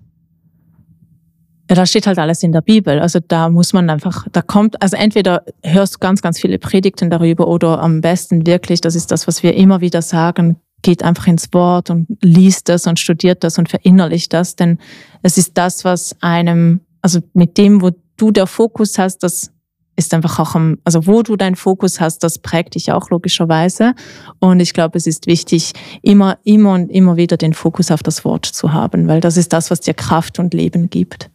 ja, 1.71 1.77
da 1.77 1.87
steht 1.87 2.09
halt 2.09 2.19
alles 2.19 2.43
in 2.43 2.51
der 2.51 2.63
Bibel. 2.63 2.99
Also 2.99 3.21
da 3.27 3.49
muss 3.49 3.73
man 3.73 3.89
einfach, 3.91 4.27
da 4.33 4.43
kommt, 4.43 4.83
also 4.83 4.97
entweder 4.97 5.45
hörst 5.63 5.95
du 5.95 5.99
ganz, 6.01 6.21
ganz 6.21 6.41
viele 6.41 6.59
Predigten 6.59 7.11
darüber 7.11 7.47
oder 7.47 7.81
am 7.81 8.01
besten 8.01 8.45
wirklich, 8.45 8.81
das 8.81 8.97
ist 8.97 9.13
das, 9.13 9.29
was 9.29 9.45
wir 9.45 9.55
immer 9.55 9.81
wieder 9.81 10.03
sagen, 10.03 10.57
geht 10.83 11.05
einfach 11.05 11.29
ins 11.29 11.53
Wort 11.53 11.89
und 11.91 12.09
liest 12.23 12.69
das 12.69 12.89
und 12.89 12.99
studiert 12.99 13.45
das 13.45 13.57
und 13.57 13.69
verinnerlicht 13.69 14.33
das, 14.33 14.57
denn 14.57 14.79
es 15.23 15.39
ist 15.39 15.57
das, 15.57 15.85
was 15.85 16.17
einem, 16.21 16.81
also 17.03 17.21
mit 17.35 17.57
dem, 17.57 17.83
wo 17.83 17.91
du 18.17 18.33
der 18.33 18.49
Fokus 18.49 18.99
hast, 18.99 19.19
das 19.19 19.53
ist 19.95 20.13
einfach 20.13 20.41
auch 20.41 20.57
am, 20.57 20.79
also 20.83 21.07
wo 21.07 21.23
du 21.23 21.37
deinen 21.37 21.55
Fokus 21.55 22.01
hast, 22.01 22.25
das 22.25 22.41
prägt 22.41 22.75
dich 22.75 22.91
auch 22.91 23.11
logischerweise. 23.11 23.95
Und 24.41 24.59
ich 24.59 24.73
glaube, 24.73 24.99
es 24.99 25.07
ist 25.07 25.29
wichtig, 25.29 25.73
immer, 26.03 26.39
immer 26.43 26.73
und 26.73 26.91
immer 26.91 27.17
wieder 27.17 27.37
den 27.37 27.55
Fokus 27.55 27.93
auf 27.93 28.03
das 28.03 28.25
Wort 28.25 28.47
zu 28.47 28.73
haben, 28.73 29.07
weil 29.07 29.21
das 29.21 29.37
ist 29.37 29.53
das, 29.53 29.71
was 29.71 29.81
dir 29.81 29.95
Kraft 29.95 30.41
und 30.41 30.53
Leben 30.53 30.91
gibt. 30.91 31.31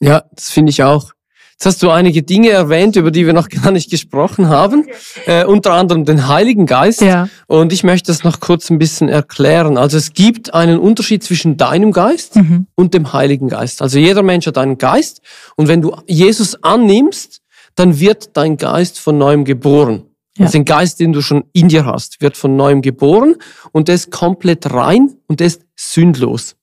Ja, 0.00 0.24
das 0.34 0.50
finde 0.50 0.70
ich 0.70 0.82
auch. 0.82 1.12
Jetzt 1.58 1.64
hast 1.64 1.82
du 1.82 1.88
einige 1.88 2.22
Dinge 2.22 2.50
erwähnt, 2.50 2.96
über 2.96 3.10
die 3.10 3.24
wir 3.24 3.32
noch 3.32 3.48
gar 3.62 3.70
nicht 3.70 3.90
gesprochen 3.90 4.48
haben, 4.48 4.86
äh, 5.24 5.44
unter 5.46 5.72
anderem 5.72 6.04
den 6.04 6.28
Heiligen 6.28 6.66
Geist. 6.66 7.00
Ja. 7.00 7.30
Und 7.46 7.72
ich 7.72 7.82
möchte 7.82 8.12
das 8.12 8.24
noch 8.24 8.40
kurz 8.40 8.68
ein 8.68 8.78
bisschen 8.78 9.08
erklären. 9.08 9.78
Also 9.78 9.96
es 9.96 10.12
gibt 10.12 10.52
einen 10.52 10.78
Unterschied 10.78 11.24
zwischen 11.24 11.56
deinem 11.56 11.92
Geist 11.92 12.36
mhm. 12.36 12.66
und 12.74 12.92
dem 12.92 13.14
Heiligen 13.14 13.48
Geist. 13.48 13.80
Also 13.80 13.98
jeder 13.98 14.22
Mensch 14.22 14.46
hat 14.46 14.58
einen 14.58 14.76
Geist 14.76 15.22
und 15.56 15.68
wenn 15.68 15.80
du 15.80 15.96
Jesus 16.06 16.62
annimmst, 16.62 17.40
dann 17.74 17.98
wird 18.00 18.36
dein 18.36 18.58
Geist 18.58 19.00
von 19.00 19.16
neuem 19.16 19.46
geboren. 19.46 20.02
Ja. 20.36 20.44
Also 20.44 20.58
den 20.58 20.66
Geist, 20.66 21.00
den 21.00 21.14
du 21.14 21.22
schon 21.22 21.44
in 21.54 21.68
dir 21.68 21.86
hast, 21.86 22.20
wird 22.20 22.36
von 22.36 22.56
neuem 22.56 22.82
geboren 22.82 23.36
und 23.72 23.88
der 23.88 23.94
ist 23.94 24.10
komplett 24.10 24.70
rein 24.74 25.14
und 25.26 25.40
der 25.40 25.46
ist 25.46 25.62
sündlos. 25.74 26.56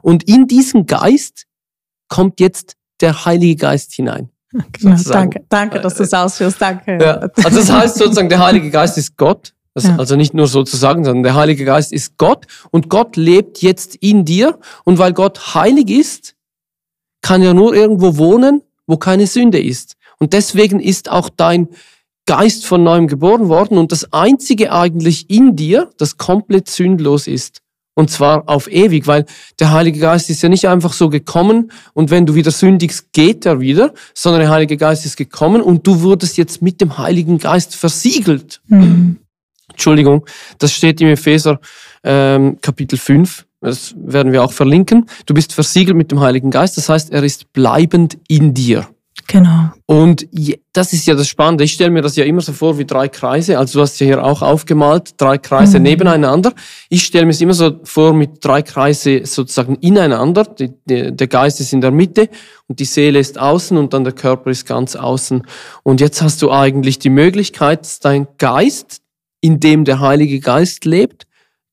Und 0.00 0.28
in 0.28 0.46
diesen 0.46 0.86
Geist 0.86 1.47
kommt 2.08 2.40
jetzt 2.40 2.74
der 3.00 3.24
Heilige 3.24 3.56
Geist 3.56 3.94
hinein. 3.94 4.30
Genau, 4.72 4.96
danke, 5.04 5.44
danke, 5.50 5.78
dass 5.78 5.96
du 5.96 6.04
es 6.04 6.14
ausführst. 6.14 6.60
Danke. 6.60 6.98
Ja, 6.98 7.28
also 7.44 7.58
das 7.58 7.70
heißt 7.70 7.98
sozusagen, 7.98 8.30
der 8.30 8.42
Heilige 8.42 8.70
Geist 8.70 8.96
ist 8.96 9.16
Gott. 9.18 9.52
Ja. 9.78 9.96
Also 9.96 10.16
nicht 10.16 10.34
nur 10.34 10.46
sozusagen, 10.46 11.04
sondern 11.04 11.22
der 11.22 11.34
Heilige 11.34 11.64
Geist 11.64 11.92
ist 11.92 12.16
Gott 12.16 12.46
und 12.70 12.88
Gott 12.88 13.16
lebt 13.16 13.60
jetzt 13.62 13.94
in 13.96 14.24
dir. 14.24 14.58
Und 14.84 14.98
weil 14.98 15.12
Gott 15.12 15.54
heilig 15.54 15.90
ist, 15.90 16.34
kann 17.20 17.42
er 17.42 17.54
nur 17.54 17.74
irgendwo 17.74 18.16
wohnen, 18.16 18.62
wo 18.86 18.96
keine 18.96 19.26
Sünde 19.26 19.60
ist. 19.60 19.94
Und 20.18 20.32
deswegen 20.32 20.80
ist 20.80 21.10
auch 21.10 21.28
dein 21.28 21.68
Geist 22.26 22.66
von 22.66 22.82
neuem 22.82 23.06
geboren 23.06 23.48
worden 23.48 23.78
und 23.78 23.92
das 23.92 24.12
einzige 24.12 24.72
eigentlich 24.72 25.30
in 25.30 25.56
dir, 25.56 25.90
das 25.96 26.18
komplett 26.18 26.68
sündlos 26.68 27.26
ist. 27.26 27.62
Und 27.98 28.10
zwar 28.10 28.48
auf 28.48 28.70
ewig, 28.70 29.08
weil 29.08 29.24
der 29.58 29.72
Heilige 29.72 29.98
Geist 29.98 30.30
ist 30.30 30.40
ja 30.40 30.48
nicht 30.48 30.68
einfach 30.68 30.92
so 30.92 31.10
gekommen 31.10 31.72
und 31.94 32.12
wenn 32.12 32.26
du 32.26 32.36
wieder 32.36 32.52
sündigst, 32.52 33.12
geht 33.12 33.44
er 33.44 33.58
wieder, 33.58 33.92
sondern 34.14 34.42
der 34.42 34.50
Heilige 34.50 34.76
Geist 34.76 35.04
ist 35.04 35.16
gekommen 35.16 35.60
und 35.60 35.84
du 35.84 36.00
wurdest 36.02 36.36
jetzt 36.36 36.62
mit 36.62 36.80
dem 36.80 36.96
Heiligen 36.96 37.38
Geist 37.38 37.74
versiegelt. 37.74 38.60
Mhm. 38.68 39.16
Entschuldigung, 39.72 40.24
das 40.58 40.70
steht 40.74 41.00
im 41.00 41.08
Epheser 41.08 41.58
ähm, 42.04 42.58
Kapitel 42.60 42.96
5. 42.96 43.46
Das 43.62 43.96
werden 43.98 44.30
wir 44.30 44.44
auch 44.44 44.52
verlinken. 44.52 45.06
Du 45.26 45.34
bist 45.34 45.52
versiegelt 45.52 45.96
mit 45.96 46.12
dem 46.12 46.20
Heiligen 46.20 46.52
Geist, 46.52 46.76
das 46.76 46.88
heißt, 46.88 47.10
er 47.10 47.24
ist 47.24 47.52
bleibend 47.52 48.16
in 48.28 48.54
dir. 48.54 48.86
Genau. 49.26 49.70
Und 49.86 50.26
das 50.72 50.92
ist 50.92 51.06
ja 51.06 51.14
das 51.14 51.28
Spannende. 51.28 51.64
Ich 51.64 51.72
stelle 51.72 51.90
mir 51.90 52.02
das 52.02 52.16
ja 52.16 52.24
immer 52.24 52.40
so 52.40 52.52
vor 52.52 52.78
wie 52.78 52.84
drei 52.84 53.08
Kreise. 53.08 53.58
Also 53.58 53.78
du 53.78 53.82
hast 53.82 53.98
ja 54.00 54.06
hier 54.06 54.24
auch 54.24 54.42
aufgemalt, 54.42 55.20
drei 55.20 55.38
Kreise 55.38 55.78
mhm. 55.78 55.84
nebeneinander. 55.84 56.54
Ich 56.88 57.04
stelle 57.04 57.26
mir 57.26 57.32
es 57.32 57.40
immer 57.40 57.54
so 57.54 57.80
vor 57.84 58.14
mit 58.14 58.42
drei 58.44 58.62
Kreise 58.62 59.26
sozusagen 59.26 59.76
ineinander. 59.76 60.44
Die, 60.44 60.72
die, 60.86 61.14
der 61.14 61.26
Geist 61.26 61.60
ist 61.60 61.72
in 61.72 61.80
der 61.80 61.90
Mitte 61.90 62.30
und 62.68 62.80
die 62.80 62.84
Seele 62.84 63.18
ist 63.18 63.38
außen 63.38 63.76
und 63.76 63.92
dann 63.92 64.04
der 64.04 64.14
Körper 64.14 64.50
ist 64.50 64.66
ganz 64.66 64.96
außen. 64.96 65.42
Und 65.82 66.00
jetzt 66.00 66.22
hast 66.22 66.40
du 66.40 66.50
eigentlich 66.50 66.98
die 66.98 67.10
Möglichkeit, 67.10 67.80
dass 67.80 68.00
dein 68.00 68.28
Geist, 68.38 69.00
in 69.40 69.60
dem 69.60 69.84
der 69.84 70.00
Heilige 70.00 70.40
Geist 70.40 70.84
lebt, 70.84 71.26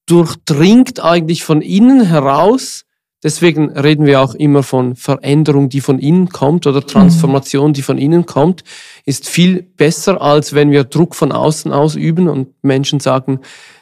durchdringt 0.08 1.00
eigentlich 1.00 1.44
von 1.44 1.62
innen 1.62 2.06
heraus 2.06 2.85
Deswegen 3.26 3.72
reden 3.72 4.06
wir 4.06 4.22
auch 4.22 4.36
immer 4.36 4.62
von 4.62 4.96
Veränderung, 4.96 5.68
die 5.68 5.82
von 5.82 5.98
innen 5.98 6.30
kommt 6.30 6.68
oder 6.68 6.86
Transformation, 6.86 7.74
die 7.74 7.82
von 7.82 7.98
innen 7.98 8.28
kommt, 8.28 8.64
ist 9.04 9.28
viel 9.28 9.64
besser, 9.64 10.22
als 10.22 10.54
wenn 10.54 10.70
wir 10.70 10.84
Druck 10.84 11.16
von 11.16 11.32
außen 11.32 11.74
ausüben 11.74 12.28
und 12.30 12.50
Menschen 12.62 13.00
sagen, 13.00 13.40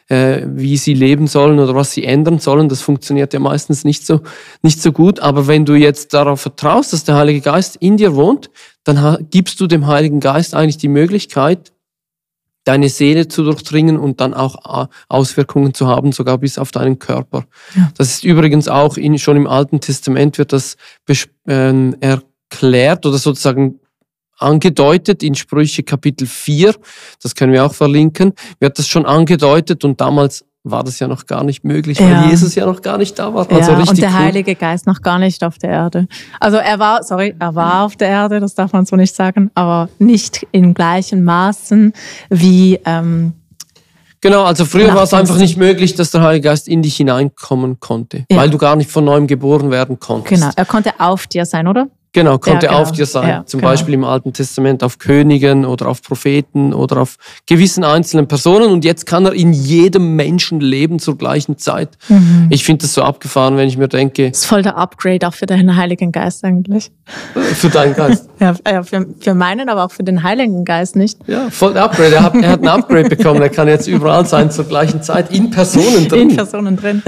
äh, 0.07 0.43
wie 0.47 0.77
sie 0.77 0.93
leben 0.93 1.27
sollen 1.27 1.59
oder 1.59 1.75
was 1.75 1.91
sie 1.91 2.05
ändern 2.05 2.39
sollen. 2.39 2.69
Das 2.69 2.79
funktioniert 2.79 3.33
ja 3.33 3.41
meistens 3.41 3.83
nicht 3.83 4.05
so, 4.05 4.21
nicht 4.61 4.81
so 4.81 4.93
gut. 4.93 5.19
Aber 5.19 5.45
wenn 5.45 5.65
du 5.65 5.73
jetzt 5.73 6.13
darauf 6.13 6.39
vertraust, 6.39 6.93
dass 6.93 7.03
der 7.03 7.15
Heilige 7.15 7.41
Geist 7.41 7.75
in 7.75 7.97
dir 7.97 8.15
wohnt, 8.15 8.49
dann 8.85 9.27
gibst 9.29 9.59
du 9.59 9.67
dem 9.67 9.87
Heiligen 9.87 10.21
Geist 10.21 10.55
eigentlich 10.55 10.77
die 10.77 10.87
Möglichkeit, 10.87 11.72
deine 12.63 12.89
Seele 12.89 13.27
zu 13.27 13.43
durchdringen 13.43 13.97
und 13.97 14.21
dann 14.21 14.33
auch 14.33 14.83
äh, 14.83 14.87
Auswirkungen 15.09 15.73
zu 15.73 15.87
haben, 15.87 16.11
sogar 16.11 16.37
bis 16.37 16.57
auf 16.57 16.71
deinen 16.71 16.99
Körper. 16.99 17.45
Ja. 17.75 17.91
Das 17.97 18.09
ist 18.09 18.23
übrigens 18.23 18.67
auch 18.67 18.97
in, 18.97 19.17
schon 19.19 19.37
im 19.37 19.47
Alten 19.47 19.81
Testament 19.81 20.37
wird 20.37 20.53
das 20.53 20.77
äh, 21.07 21.91
erklärt 21.99 23.05
oder 23.05 23.17
sozusagen 23.17 23.79
angedeutet 24.37 25.23
in 25.23 25.35
Sprüche 25.35 25.83
Kapitel 25.83 26.27
4, 26.27 26.75
das 27.21 27.35
können 27.35 27.53
wir 27.53 27.65
auch 27.65 27.73
verlinken, 27.73 28.33
wird 28.59 28.77
das 28.77 28.87
schon 28.87 29.05
angedeutet 29.05 29.85
und 29.85 30.01
damals 30.01 30.45
war 30.63 30.83
das 30.83 30.99
ja 30.99 31.07
noch 31.07 31.25
gar 31.25 31.43
nicht 31.43 31.65
möglich, 31.65 31.99
weil 31.99 32.09
ja. 32.09 32.29
Jesus 32.29 32.55
ja 32.55 32.65
noch 32.65 32.81
gar 32.81 32.97
nicht 32.97 33.19
da 33.19 33.33
war. 33.33 33.51
Also 33.51 33.71
ja, 33.71 33.77
richtig 33.77 33.89
und 33.89 34.01
der 34.01 34.09
cool. 34.09 34.15
Heilige 34.15 34.55
Geist 34.55 34.87
noch 34.87 35.01
gar 35.01 35.19
nicht 35.19 35.43
auf 35.43 35.57
der 35.57 35.69
Erde. 35.69 36.07
Also 36.39 36.57
er 36.57 36.79
war, 36.79 37.03
sorry, 37.03 37.35
er 37.37 37.53
war 37.53 37.83
auf 37.83 37.97
der 37.97 38.07
Erde, 38.07 38.39
das 38.39 38.55
darf 38.55 38.71
man 38.71 38.85
so 38.85 38.95
nicht 38.95 39.13
sagen, 39.13 39.51
aber 39.55 39.89
nicht 39.99 40.47
in 40.51 40.73
gleichen 40.73 41.25
Maßen 41.25 41.91
wie. 42.29 42.79
Ähm, 42.85 43.33
genau, 44.21 44.43
also 44.43 44.63
früher 44.63 44.93
war 44.95 45.03
es 45.03 45.13
einfach 45.13 45.37
nicht 45.37 45.57
möglich, 45.57 45.95
dass 45.95 46.11
der 46.11 46.21
Heilige 46.21 46.47
Geist 46.47 46.69
in 46.69 46.81
dich 46.81 46.95
hineinkommen 46.95 47.81
konnte, 47.81 48.25
ja. 48.31 48.37
weil 48.37 48.49
du 48.49 48.57
gar 48.57 48.77
nicht 48.77 48.89
von 48.89 49.03
neuem 49.03 49.27
geboren 49.27 49.69
werden 49.69 49.99
konntest. 49.99 50.41
Genau, 50.41 50.53
er 50.55 50.65
konnte 50.65 50.93
auf 50.97 51.27
dir 51.27 51.45
sein, 51.45 51.67
oder? 51.67 51.89
Genau, 52.13 52.37
konnte 52.37 52.67
ja, 52.67 52.71
genau. 52.73 52.83
auf 52.83 52.91
dir 52.91 53.07
sein. 53.07 53.27
Ja, 53.27 53.45
Zum 53.45 53.59
genau. 53.59 53.71
Beispiel 53.71 53.95
im 53.95 54.03
Alten 54.03 54.33
Testament 54.33 54.83
auf 54.83 54.99
Königen 54.99 55.65
oder 55.65 55.87
auf 55.87 56.03
Propheten 56.03 56.71
oder 56.71 57.01
auf 57.01 57.17
gewissen 57.47 57.83
einzelnen 57.83 58.27
Personen. 58.27 58.69
Und 58.69 58.85
jetzt 58.85 59.07
kann 59.07 59.25
er 59.25 59.33
in 59.33 59.51
jedem 59.51 60.15
Menschen 60.15 60.59
leben 60.59 60.99
zur 60.99 61.17
gleichen 61.17 61.57
Zeit. 61.57 61.89
Mhm. 62.09 62.49
Ich 62.51 62.63
finde 62.65 62.83
das 62.83 62.93
so 62.93 63.01
abgefahren, 63.01 63.57
wenn 63.57 63.67
ich 63.67 63.77
mir 63.77 63.87
denke. 63.87 64.29
Das 64.29 64.41
ist 64.41 64.45
voll 64.45 64.61
der 64.61 64.77
Upgrade 64.77 65.27
auch 65.27 65.33
für 65.33 65.47
deinen 65.47 65.75
Heiligen 65.75 66.11
Geist 66.11 66.43
eigentlich. 66.43 66.91
Für 67.33 67.69
deinen 67.69 67.95
Geist? 67.95 68.29
ja, 68.39 68.53
für, 68.83 69.07
für 69.19 69.33
meinen, 69.33 69.67
aber 69.67 69.85
auch 69.85 69.91
für 69.91 70.03
den 70.03 70.21
Heiligen 70.21 70.65
Geist 70.65 70.95
nicht. 70.95 71.17
Ja, 71.25 71.49
voll 71.49 71.73
der 71.73 71.85
Upgrade. 71.85 72.13
Er 72.13 72.21
hat, 72.21 72.35
er 72.35 72.49
hat 72.51 72.61
ein 72.61 72.67
Upgrade 72.67 73.09
bekommen. 73.09 73.41
Er 73.41 73.49
kann 73.49 73.67
jetzt 73.67 73.87
überall 73.87 74.27
sein 74.27 74.51
zur 74.51 74.65
gleichen 74.65 75.01
Zeit. 75.01 75.31
In 75.31 75.49
Personen 75.49 76.07
drin. 76.07 76.29
In 76.29 76.35
Personen 76.35 76.77
drin. 76.77 77.01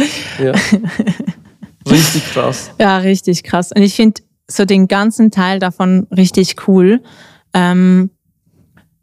Ja. 0.43 0.53
Richtig 1.87 2.25
krass. 2.33 2.71
Ja, 2.79 2.97
richtig 2.97 3.43
krass. 3.43 3.71
Und 3.71 3.83
ich 3.83 3.93
finde 3.93 4.21
so 4.49 4.65
den 4.65 4.87
ganzen 4.87 5.31
Teil 5.31 5.59
davon 5.59 6.07
richtig 6.15 6.67
cool. 6.67 7.01
Ähm, 7.53 8.11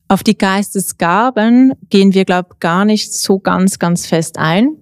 auf 0.08 0.22
die 0.22 0.36
Geistesgaben 0.36 1.72
gehen 1.88 2.12
wir, 2.14 2.24
glaube 2.24 2.50
ich, 2.52 2.60
gar 2.60 2.84
nicht 2.84 3.14
so 3.14 3.38
ganz, 3.38 3.78
ganz 3.78 4.06
fest 4.06 4.38
ein. 4.38 4.76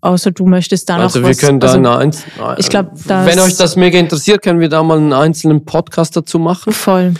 Außer 0.00 0.32
du 0.32 0.46
möchtest 0.46 0.88
da 0.88 0.96
also 0.96 1.20
noch 1.20 1.26
wir 1.26 1.30
was. 1.30 1.38
können 1.38 1.60
da 1.60 1.68
also, 1.68 1.88
Einz 1.90 2.24
ich 2.58 2.68
glaub, 2.68 2.90
wenn 3.06 3.38
euch 3.38 3.56
das 3.56 3.76
mega 3.76 4.00
interessiert, 4.00 4.42
können 4.42 4.58
wir 4.58 4.68
da 4.68 4.82
mal 4.82 4.98
einen 4.98 5.12
einzelnen 5.12 5.64
Podcast 5.64 6.16
dazu 6.16 6.40
machen. 6.40 6.72
voll. 6.72 7.14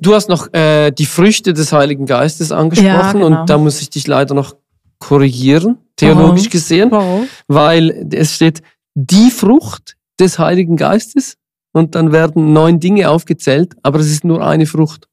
Du 0.00 0.14
hast 0.16 0.28
noch 0.28 0.52
äh, 0.52 0.90
die 0.90 1.06
Früchte 1.06 1.52
des 1.52 1.72
Heiligen 1.72 2.06
Geistes 2.06 2.50
angesprochen 2.50 2.88
Ja, 2.96 3.12
genau. 3.12 3.26
und 3.42 3.48
da 3.48 3.56
muss 3.56 3.80
ich 3.80 3.90
dich 3.90 4.08
leider 4.08 4.34
noch 4.34 4.56
korrigieren, 4.98 5.78
theologisch 5.94 6.40
Warum? 6.46 6.50
gesehen, 6.50 6.90
Warum? 6.90 7.28
weil 7.46 8.08
es 8.12 8.34
steht 8.34 8.62
die 8.94 9.30
Frucht 9.30 9.94
des 10.18 10.40
Heiligen 10.40 10.76
Geistes 10.76 11.36
und 11.74 11.94
dann 11.94 12.12
werden 12.12 12.54
neun 12.54 12.80
Dinge 12.80 13.10
aufgezählt, 13.10 13.74
aber 13.82 13.98
es 14.00 14.06
ist 14.10 14.24
nur 14.24 14.42
eine 14.46 14.64
Frucht. 14.64 15.08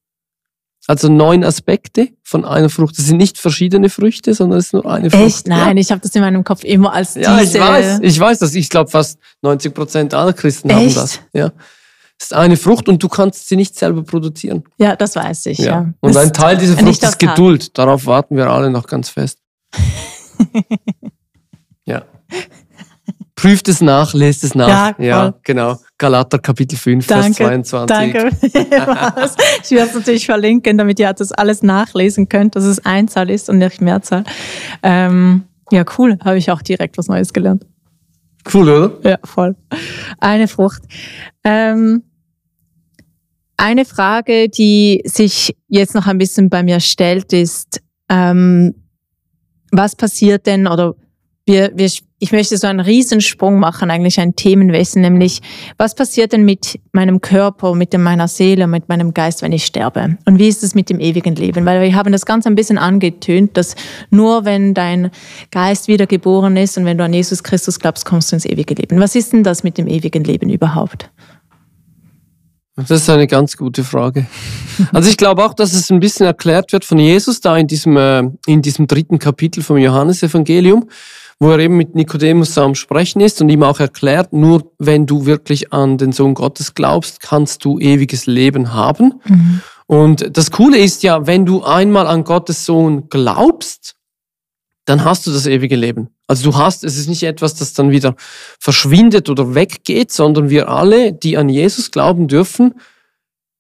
Also 0.88 1.10
neun 1.10 1.44
Aspekte 1.44 2.10
von 2.24 2.44
einer 2.44 2.70
Frucht. 2.70 2.98
Das 2.98 3.06
sind 3.06 3.18
nicht 3.18 3.38
verschiedene 3.38 3.90
Früchte, 3.90 4.34
sondern 4.34 4.60
es 4.60 4.68
ist 4.68 4.74
nur 4.74 4.86
eine 4.90 5.12
Frucht. 5.12 5.24
Echt? 5.24 5.48
Nein, 5.48 5.78
ich 5.78 5.92
habe 5.92 6.02
das 6.02 6.16
in 6.16 6.22
meinem 6.22 6.44
Kopf 6.44 6.64
immer 6.64 6.94
als 6.94 7.16
Ja, 7.16 7.38
diese. 7.40 7.58
ich 7.58 7.64
weiß, 7.64 8.00
ich 8.02 8.20
weiß 8.20 8.40
das. 8.40 8.56
Ich 8.56 8.70
glaube, 8.70 8.90
fast 8.90 9.20
90 9.42 9.74
Prozent 9.74 10.14
aller 10.14 10.34
Christen 10.34 10.74
haben 10.74 10.86
Echt? 10.88 10.98
das. 10.98 11.20
Ja. 11.34 11.52
Es 12.20 12.26
ist 12.28 12.34
eine 12.34 12.58
Frucht 12.58 12.88
und 12.90 13.02
du 13.02 13.10
kannst 13.10 13.48
sie 13.48 13.56
nicht 13.56 13.78
selber 13.78 14.04
produzieren. 14.04 14.64
Ja, 14.78 14.96
das 14.96 15.16
weiß 15.16 15.48
ich. 15.48 15.60
Ja. 15.60 15.94
Und 16.00 16.16
Das- 16.16 16.18
ein 16.18 16.34
Teil 16.34 16.58
dieser 16.58 16.78
Frucht 16.78 17.02
ist 17.04 17.20
Geduld. 17.20 17.78
Darauf 17.78 18.06
warten 18.06 18.36
wir 18.36 18.50
alle 18.50 18.70
noch 18.72 18.88
ganz 18.88 19.10
fest. 19.10 19.40
ja. 21.86 22.04
Prüft 23.36 23.68
es 23.70 23.82
nach, 23.82 24.14
lest 24.14 24.44
es 24.44 24.56
nach. 24.56 24.98
Ja, 25.00 25.32
voll. 25.32 25.40
genau. 25.44 25.78
Galater 25.98 26.40
Kapitel 26.40 26.78
5, 26.78 27.08
Danke, 27.08 27.34
Vers 27.34 27.68
22. 27.68 27.88
Danke. 27.88 28.30
Ich 29.64 29.72
werde 29.72 29.90
es 29.90 29.96
natürlich 29.96 30.26
verlinken, 30.26 30.78
damit 30.78 31.00
ihr 31.00 31.12
das 31.14 31.32
alles 31.32 31.64
nachlesen 31.64 32.28
könnt, 32.28 32.56
dass 32.56 32.64
es 32.64 32.84
Einzahl 32.86 33.30
ist 33.30 33.50
und 33.50 33.60
nicht 33.60 33.82
Mehrzahl. 33.82 34.24
Ähm, 34.84 35.44
ja, 35.72 35.86
cool. 35.98 36.18
Habe 36.24 36.38
ich 36.38 36.52
auch 36.52 36.62
direkt 36.62 36.98
was 36.98 37.08
Neues 37.08 37.32
gelernt. 37.34 37.66
Cool, 38.52 38.70
oder? 38.70 39.10
Ja, 39.10 39.18
voll. 39.24 39.56
Eine 40.20 40.48
Frucht. 40.48 40.82
Ähm, 41.44 42.04
eine 43.58 43.86
Frage, 43.86 44.50
die 44.50 45.02
sich 45.06 45.56
jetzt 45.68 45.94
noch 45.94 46.08
ein 46.08 46.18
bisschen 46.18 46.50
bei 46.50 46.64
mir 46.64 46.80
stellt, 46.80 47.32
ist, 47.32 47.82
ähm, 48.10 48.74
was 49.72 49.96
passiert 49.96 50.48
denn 50.48 50.68
oder 50.68 50.96
wir, 51.46 51.72
wir, 51.76 51.90
ich 52.20 52.32
möchte 52.32 52.58
so 52.58 52.68
einen 52.68 52.80
Riesensprung 52.80 53.60
machen, 53.60 53.90
eigentlich 53.90 54.20
ein 54.20 54.36
Themenwesen, 54.36 55.02
nämlich 55.02 55.42
was 55.78 55.96
passiert 55.96 56.34
denn 56.34 56.46
mit 56.46 56.80
meinem 56.92 57.20
Körper, 57.22 57.74
mit 57.74 57.98
meiner 57.98 58.28
Seele, 58.28 58.68
mit 58.68 58.90
meinem 58.90 59.14
Geist, 59.14 59.42
wenn 59.42 59.52
ich 59.52 59.66
sterbe? 59.66 60.18
Und 60.26 60.38
wie 60.38 60.48
ist 60.48 60.64
es 60.64 60.76
mit 60.76 60.90
dem 60.90 61.00
ewigen 61.00 61.36
Leben? 61.36 61.66
Weil 61.66 61.82
wir 61.82 61.96
haben 61.96 62.12
das 62.12 62.26
Ganze 62.26 62.50
ein 62.50 62.56
bisschen 62.56 62.78
angetönt, 62.78 63.58
dass 63.58 63.76
nur 64.12 64.46
wenn 64.46 64.74
dein 64.74 65.10
Geist 65.50 65.88
wiedergeboren 65.88 66.58
ist 66.58 66.78
und 66.78 66.86
wenn 66.86 66.98
du 66.98 67.04
an 67.04 67.14
Jesus 67.14 67.44
Christus 67.44 67.80
glaubst, 67.80 68.06
kommst 68.06 68.32
du 68.32 68.36
ins 68.36 68.46
ewige 68.46 68.76
Leben. 68.76 69.00
Was 69.00 69.16
ist 69.16 69.34
denn 69.34 69.44
das 69.44 69.64
mit 69.64 69.78
dem 69.78 69.88
ewigen 69.88 70.24
Leben 70.24 70.50
überhaupt? 70.50 71.10
Das 72.76 72.90
ist 72.92 73.10
eine 73.10 73.28
ganz 73.28 73.58
gute 73.58 73.84
Frage. 73.84 74.26
Also 74.94 75.10
ich 75.10 75.18
glaube 75.18 75.46
auch, 75.46 75.54
dass 75.54 75.74
es 75.74 75.92
ein 75.92 76.00
bisschen 76.00 76.26
erklärt 76.26 76.74
wird 76.74 76.86
von 76.86 76.98
Jesus 76.98 77.40
da 77.40 77.56
in 77.56 77.68
diesem, 77.68 77.98
äh, 77.98 78.24
in 78.48 78.64
diesem 78.64 78.88
dritten 78.88 79.20
Kapitel 79.20 79.62
vom 79.62 79.78
Johannesevangelium, 79.78 80.90
wo 81.42 81.50
er 81.50 81.58
eben 81.58 81.76
mit 81.76 81.96
Nikodemus 81.96 82.56
am 82.60 82.76
Sprechen 82.76 83.20
ist 83.20 83.42
und 83.42 83.50
ihm 83.50 83.64
auch 83.64 83.80
erklärt, 83.80 84.32
nur 84.32 84.72
wenn 84.78 85.08
du 85.08 85.26
wirklich 85.26 85.74
an 85.74 85.98
den 85.98 86.12
Sohn 86.12 86.36
Gottes 86.36 86.76
glaubst, 86.76 87.20
kannst 87.20 87.66
du 87.66 87.80
ewiges 87.80 88.28
Leben 88.28 88.76
haben. 88.76 89.22
Und 89.88 90.38
das 90.38 90.52
Coole 90.52 90.78
ist 90.78 91.02
ja, 91.02 91.26
wenn 91.26 91.48
du 91.48 91.64
einmal 91.64 92.06
an 92.06 92.26
Gottes 92.26 92.64
Sohn 92.64 93.10
glaubst, 93.10 93.96
dann 94.86 95.04
hast 95.04 95.26
du 95.26 95.32
das 95.32 95.48
ewige 95.48 95.76
Leben. 95.76 96.10
Also 96.28 96.52
du 96.52 96.58
hast, 96.58 96.84
es 96.84 96.96
ist 96.96 97.10
nicht 97.10 97.24
etwas, 97.24 97.56
das 97.56 97.74
dann 97.74 97.90
wieder 97.90 98.14
verschwindet 98.60 99.28
oder 99.28 99.56
weggeht, 99.56 100.12
sondern 100.12 100.52
wir 100.52 100.70
alle, 100.70 101.12
die 101.12 101.38
an 101.38 101.50
Jesus 101.50 101.90
glauben 101.90 102.28
dürfen, 102.28 102.76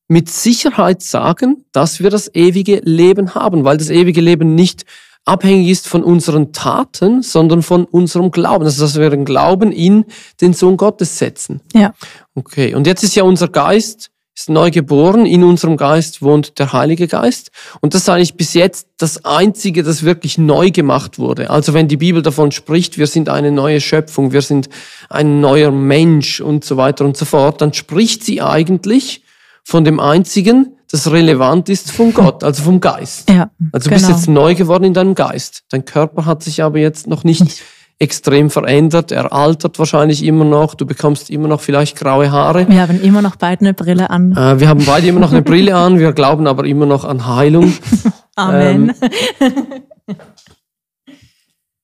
mit 0.07 0.29
Sicherheit 0.29 1.01
sagen, 1.01 1.65
dass 1.71 1.99
wir 1.99 2.11
das 2.11 2.29
ewige 2.35 2.79
Leben 2.83 3.33
haben, 3.33 3.63
weil 3.63 3.77
das 3.77 3.89
ewige 3.89 4.21
Leben 4.21 4.53
nicht 4.53 4.85
abhängig 5.25 5.69
ist 5.69 5.87
von 5.87 6.03
unseren 6.03 6.51
Taten, 6.53 7.21
sondern 7.21 7.63
von 7.63 7.85
unserem 7.85 8.31
Glauben. 8.31 8.65
Also 8.65 8.83
dass 8.83 8.99
wir 8.99 9.09
den 9.09 9.25
Glauben 9.25 9.71
in 9.71 10.05
den 10.41 10.53
Sohn 10.53 10.77
Gottes 10.77 11.17
setzen. 11.17 11.61
Ja. 11.73 11.93
Okay, 12.35 12.73
und 12.75 12.87
jetzt 12.87 13.03
ist 13.03 13.15
ja 13.15 13.23
unser 13.23 13.47
Geist 13.47 14.11
ist 14.33 14.49
neu 14.49 14.71
geboren, 14.71 15.25
in 15.25 15.43
unserem 15.43 15.75
Geist 15.77 16.21
wohnt 16.21 16.57
der 16.57 16.71
Heilige 16.71 17.07
Geist. 17.07 17.51
Und 17.81 17.93
das 17.93 18.03
ist 18.03 18.09
eigentlich 18.09 18.35
bis 18.35 18.53
jetzt 18.53 18.87
das 18.97 19.25
Einzige, 19.25 19.83
das 19.83 20.03
wirklich 20.03 20.37
neu 20.37 20.71
gemacht 20.71 21.19
wurde. 21.19 21.49
Also 21.49 21.73
wenn 21.73 21.87
die 21.87 21.97
Bibel 21.97 22.21
davon 22.21 22.51
spricht, 22.51 22.97
wir 22.97 23.07
sind 23.07 23.27
eine 23.27 23.51
neue 23.51 23.81
Schöpfung, 23.81 24.31
wir 24.31 24.41
sind 24.41 24.69
ein 25.09 25.41
neuer 25.41 25.71
Mensch 25.71 26.39
und 26.39 26.63
so 26.63 26.77
weiter 26.77 27.03
und 27.03 27.17
so 27.17 27.25
fort, 27.25 27.61
dann 27.61 27.73
spricht 27.73 28.23
sie 28.23 28.41
eigentlich 28.41 29.23
von 29.63 29.83
dem 29.83 29.99
Einzigen, 29.99 30.77
das 30.91 31.11
relevant 31.11 31.69
ist 31.69 31.91
von 31.91 32.13
Gott, 32.13 32.43
also 32.43 32.63
vom 32.63 32.79
Geist. 32.79 33.29
Ja, 33.29 33.49
Also 33.71 33.89
du 33.89 33.93
bist 33.95 34.05
genau. 34.05 34.17
jetzt 34.17 34.27
neu 34.27 34.55
geworden 34.55 34.83
in 34.83 34.93
deinem 34.93 35.15
Geist. 35.15 35.63
Dein 35.69 35.85
Körper 35.85 36.25
hat 36.25 36.43
sich 36.43 36.61
aber 36.63 36.79
jetzt 36.79 37.07
noch 37.07 37.23
nicht 37.23 37.63
extrem 37.99 38.49
verändert. 38.49 39.11
Er 39.11 39.31
altert 39.31 39.77
wahrscheinlich 39.77 40.23
immer 40.23 40.43
noch. 40.43 40.73
Du 40.73 40.85
bekommst 40.85 41.29
immer 41.29 41.47
noch 41.47 41.61
vielleicht 41.61 41.97
graue 41.97 42.31
Haare. 42.31 42.67
Wir 42.67 42.81
haben 42.81 42.99
immer 43.01 43.21
noch 43.21 43.35
beide 43.35 43.61
eine 43.61 43.73
Brille 43.73 44.09
an. 44.09 44.31
Äh, 44.31 44.59
wir 44.59 44.67
haben 44.67 44.83
beide 44.85 45.07
immer 45.07 45.19
noch 45.19 45.31
eine 45.31 45.43
Brille 45.43 45.75
an. 45.75 45.99
Wir 45.99 46.11
glauben 46.11 46.47
aber 46.47 46.65
immer 46.65 46.87
noch 46.87 47.05
an 47.05 47.27
Heilung. 47.27 47.73
Amen. 48.35 48.93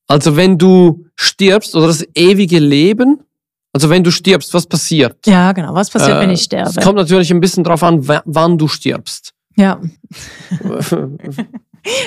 Also 0.08 0.36
wenn 0.36 0.58
du 0.58 1.06
stirbst 1.15 1.76
oder 1.76 1.88
das 1.88 2.06
ewige 2.15 2.60
Leben, 2.60 3.20
also 3.78 3.90
wenn 3.90 4.04
du 4.04 4.12
stirbst, 4.12 4.54
was 4.54 4.66
passiert? 4.66 5.16
ja, 5.26 5.52
genau. 5.54 5.74
Was 5.74 5.90
passiert, 5.90 6.18
Äh, 6.18 6.22
wenn 6.22 6.30
ich 6.32 6.40
Es 6.40 6.46
sterbe? 6.46 6.82
kommt 6.82 6.98
natürlich 6.98 7.32
ein 7.32 7.40
bisschen 7.40 7.63
drauf 7.63 7.84
an, 7.84 8.08
wa- 8.08 8.24
wann 8.26 8.58
du 8.58 8.68
stirbst. 8.68 9.34
Ja. 9.56 9.80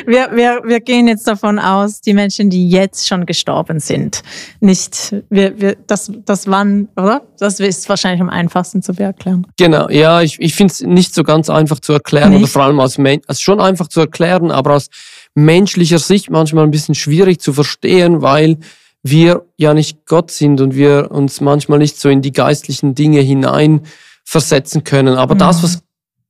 Wir, 0.06 0.28
wir, 0.35 0.61
wir 0.66 0.80
gehen 0.80 1.09
jetzt 1.09 1.26
davon 1.26 1.59
aus, 1.59 2.02
die 2.02 2.12
Menschen, 2.12 2.50
die 2.50 2.68
jetzt 2.68 3.09
schon 3.09 3.24
gestorben 3.24 3.80
sind, 3.80 4.20
nicht, 4.61 5.14
wir, 5.30 5.59
wir, 5.59 5.76
das, 5.87 6.12
das 6.26 6.46
wann, 6.48 6.88
oder? 6.96 7.22
Das 7.38 7.61
ist 7.61 7.88
wahrscheinlich 7.88 8.20
am 8.20 8.28
einfachsten 8.28 8.83
zu 8.83 8.92
erklären. 8.92 9.46
Genau, 9.56 9.88
ja, 9.88 10.20
ich, 10.20 10.38
ich 10.38 10.54
finde 10.54 10.72
es 10.74 10.83
nicht 10.83 11.14
so 11.14 11.22
ganz 11.24 11.48
einfach 11.48 11.80
zu 11.80 11.94
erklären 11.94 12.30
Nicht? 12.33 12.40
oder 12.42 12.48
vor 12.48 12.62
allem 12.64 12.78
aus 12.78 12.98
Men 12.98 13.22
also 13.26 13.40
schon 13.40 13.59
einfach 13.59 13.88
zu 13.88 14.00
erklären, 14.00 14.50
aber 14.50 14.74
aus 14.74 14.88
menschlicher 15.35 15.98
Sicht 15.98 16.28
manchmal 16.28 16.64
ein 16.64 16.70
bisschen 16.70 16.94
schwierig 16.94 17.40
zu 17.40 17.54
verstehen, 17.54 18.20
weil 18.20 18.59
wir 19.02 19.46
ja 19.56 19.74
nicht 19.74 20.06
Gott 20.06 20.30
sind 20.30 20.60
und 20.60 20.74
wir 20.74 21.10
uns 21.10 21.40
manchmal 21.40 21.78
nicht 21.78 21.98
so 21.98 22.08
in 22.08 22.22
die 22.22 22.32
geistlichen 22.32 22.94
Dinge 22.94 23.20
hinein 23.20 23.82
versetzen 24.24 24.84
können. 24.84 25.16
Aber 25.16 25.34
das, 25.34 25.58
Mhm. 25.58 25.62
was 25.62 25.82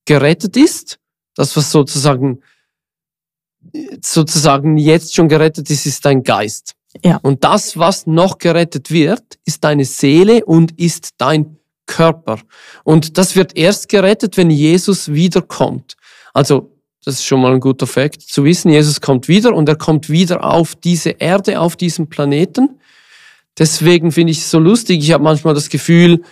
gerettet 0.04 0.56
ist, 0.56 0.98
das, 1.34 1.56
was 1.56 1.70
sozusagen 1.70 2.40
sozusagen 4.02 4.78
jetzt 4.78 5.14
schon 5.14 5.28
gerettet 5.28 5.70
ist, 5.70 5.86
ist 5.86 6.04
dein 6.04 6.22
Geist. 6.22 6.74
Ja. 7.04 7.18
Und 7.22 7.44
das, 7.44 7.76
was 7.76 8.06
noch 8.06 8.38
gerettet 8.38 8.90
wird, 8.90 9.38
ist 9.44 9.64
deine 9.64 9.84
Seele 9.84 10.44
und 10.44 10.78
ist 10.78 11.10
dein 11.18 11.56
Körper. 11.86 12.38
Und 12.84 13.18
das 13.18 13.36
wird 13.36 13.56
erst 13.56 13.88
gerettet, 13.88 14.36
wenn 14.36 14.50
Jesus 14.50 15.12
wiederkommt. 15.12 15.96
Also, 16.32 16.72
das 17.04 17.14
ist 17.14 17.24
schon 17.24 17.40
mal 17.40 17.52
ein 17.52 17.60
guter 17.60 17.86
Fakt 17.86 18.22
zu 18.22 18.44
wissen. 18.44 18.70
Jesus 18.70 19.00
kommt 19.00 19.28
wieder 19.28 19.54
und 19.54 19.68
er 19.68 19.76
kommt 19.76 20.10
wieder 20.10 20.44
auf 20.44 20.74
diese 20.74 21.10
Erde, 21.10 21.60
auf 21.60 21.76
diesem 21.76 22.08
Planeten. 22.08 22.80
Deswegen 23.58 24.12
finde 24.12 24.32
ich 24.32 24.38
es 24.38 24.50
so 24.50 24.58
lustig. 24.58 25.02
Ich 25.02 25.12
habe 25.12 25.24
manchmal 25.24 25.54
das 25.54 25.68
Gefühl, 25.68 26.22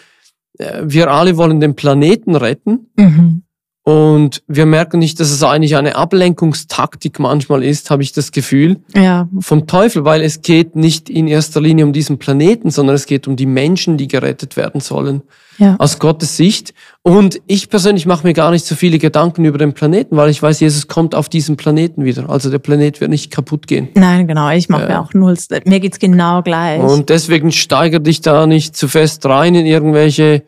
äh, 0.58 0.82
wir 0.82 1.10
alle 1.10 1.36
wollen 1.36 1.60
den 1.60 1.74
Planeten 1.74 2.36
retten. 2.36 2.90
Mhm. 2.96 3.42
Und 3.88 4.42
wir 4.46 4.66
merken 4.66 4.98
nicht, 4.98 5.18
dass 5.18 5.30
es 5.30 5.42
eigentlich 5.42 5.74
eine 5.74 5.96
Ablenkungstaktik 5.96 7.18
manchmal 7.18 7.64
ist, 7.64 7.90
habe 7.90 8.02
ich 8.02 8.12
das 8.12 8.32
Gefühl, 8.32 8.80
Ja, 8.94 9.30
vom 9.40 9.66
Teufel, 9.66 10.04
weil 10.04 10.20
es 10.20 10.42
geht 10.42 10.76
nicht 10.76 11.08
in 11.08 11.26
erster 11.26 11.62
Linie 11.62 11.86
um 11.86 11.94
diesen 11.94 12.18
Planeten, 12.18 12.70
sondern 12.70 12.96
es 12.96 13.06
geht 13.06 13.26
um 13.26 13.36
die 13.36 13.46
Menschen, 13.46 13.96
die 13.96 14.06
gerettet 14.06 14.58
werden 14.58 14.82
sollen, 14.82 15.22
ja. 15.56 15.76
aus 15.78 15.98
Gottes 15.98 16.36
Sicht. 16.36 16.74
Und 17.00 17.40
ich 17.46 17.70
persönlich 17.70 18.04
mache 18.04 18.26
mir 18.26 18.34
gar 18.34 18.50
nicht 18.50 18.66
so 18.66 18.74
viele 18.74 18.98
Gedanken 18.98 19.46
über 19.46 19.56
den 19.56 19.72
Planeten, 19.72 20.18
weil 20.18 20.28
ich 20.28 20.42
weiß, 20.42 20.60
Jesus 20.60 20.86
kommt 20.86 21.14
auf 21.14 21.30
diesen 21.30 21.56
Planeten 21.56 22.04
wieder. 22.04 22.28
Also 22.28 22.50
der 22.50 22.58
Planet 22.58 23.00
wird 23.00 23.10
nicht 23.10 23.30
kaputt 23.30 23.66
gehen. 23.66 23.88
Nein, 23.94 24.28
genau. 24.28 24.50
Ich 24.50 24.68
mache 24.68 24.86
mir 24.86 25.00
auch 25.00 25.14
null. 25.14 25.38
Mir 25.64 25.80
geht's 25.80 25.98
genau 25.98 26.42
gleich. 26.42 26.82
Und 26.82 27.08
deswegen 27.08 27.52
steiger 27.52 28.00
dich 28.00 28.20
da 28.20 28.46
nicht 28.46 28.76
zu 28.76 28.86
fest 28.86 29.24
rein 29.24 29.54
in 29.54 29.64
irgendwelche 29.64 30.42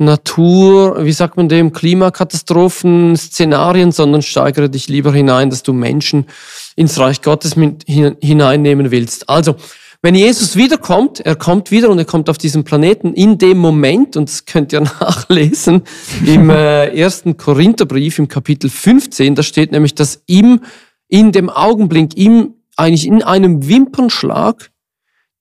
Natur, 0.00 1.04
wie 1.04 1.12
sagt 1.12 1.36
man 1.36 1.48
dem, 1.48 1.72
Klimakatastrophen, 1.72 3.16
Szenarien, 3.16 3.92
sondern 3.92 4.22
steigere 4.22 4.70
dich 4.70 4.88
lieber 4.88 5.12
hinein, 5.12 5.50
dass 5.50 5.62
du 5.62 5.72
Menschen 5.72 6.26
ins 6.74 6.98
Reich 6.98 7.22
Gottes 7.22 7.54
mit 7.54 7.84
hin- 7.86 8.16
hineinnehmen 8.20 8.90
willst. 8.90 9.28
Also, 9.28 9.56
wenn 10.02 10.14
Jesus 10.14 10.56
wiederkommt, 10.56 11.20
er 11.20 11.36
kommt 11.36 11.70
wieder 11.70 11.90
und 11.90 11.98
er 11.98 12.06
kommt 12.06 12.30
auf 12.30 12.38
diesen 12.38 12.64
Planeten 12.64 13.12
in 13.12 13.36
dem 13.36 13.58
Moment, 13.58 14.16
und 14.16 14.30
das 14.30 14.46
könnt 14.46 14.72
ihr 14.72 14.80
nachlesen, 15.00 15.82
im 16.24 16.48
äh, 16.48 16.86
ersten 16.98 17.36
Korintherbrief 17.36 18.18
im 18.18 18.26
Kapitel 18.26 18.70
15, 18.70 19.34
da 19.34 19.42
steht 19.42 19.72
nämlich, 19.72 19.94
dass 19.94 20.22
ihm 20.26 20.62
in 21.08 21.32
dem 21.32 21.50
Augenblick, 21.50 22.16
ihm 22.16 22.54
eigentlich 22.76 23.06
in 23.06 23.22
einem 23.22 23.68
Wimpernschlag, 23.68 24.70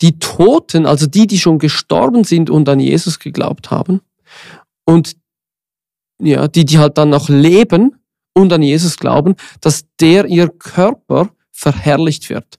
die 0.02 0.20
Toten, 0.20 0.86
also 0.86 1.08
die, 1.08 1.28
die 1.28 1.40
schon 1.40 1.60
gestorben 1.60 2.26
sind 2.26 2.50
und 2.50 2.68
an 2.68 2.80
Jesus 2.82 3.20
geglaubt 3.20 3.72
haben, 3.72 4.02
und 4.90 5.16
ja, 6.20 6.48
die, 6.48 6.66
die 6.66 6.80
halt 6.80 6.98
dann 6.98 7.10
noch 7.10 7.30
leben 7.30 7.96
und 8.34 8.52
an 8.52 8.64
Jesus 8.64 8.98
glauben, 8.98 9.36
dass 9.62 9.86
der 10.02 10.26
ihr 10.26 10.50
Körper 10.50 11.30
verherrlicht 11.52 12.30
wird. 12.30 12.56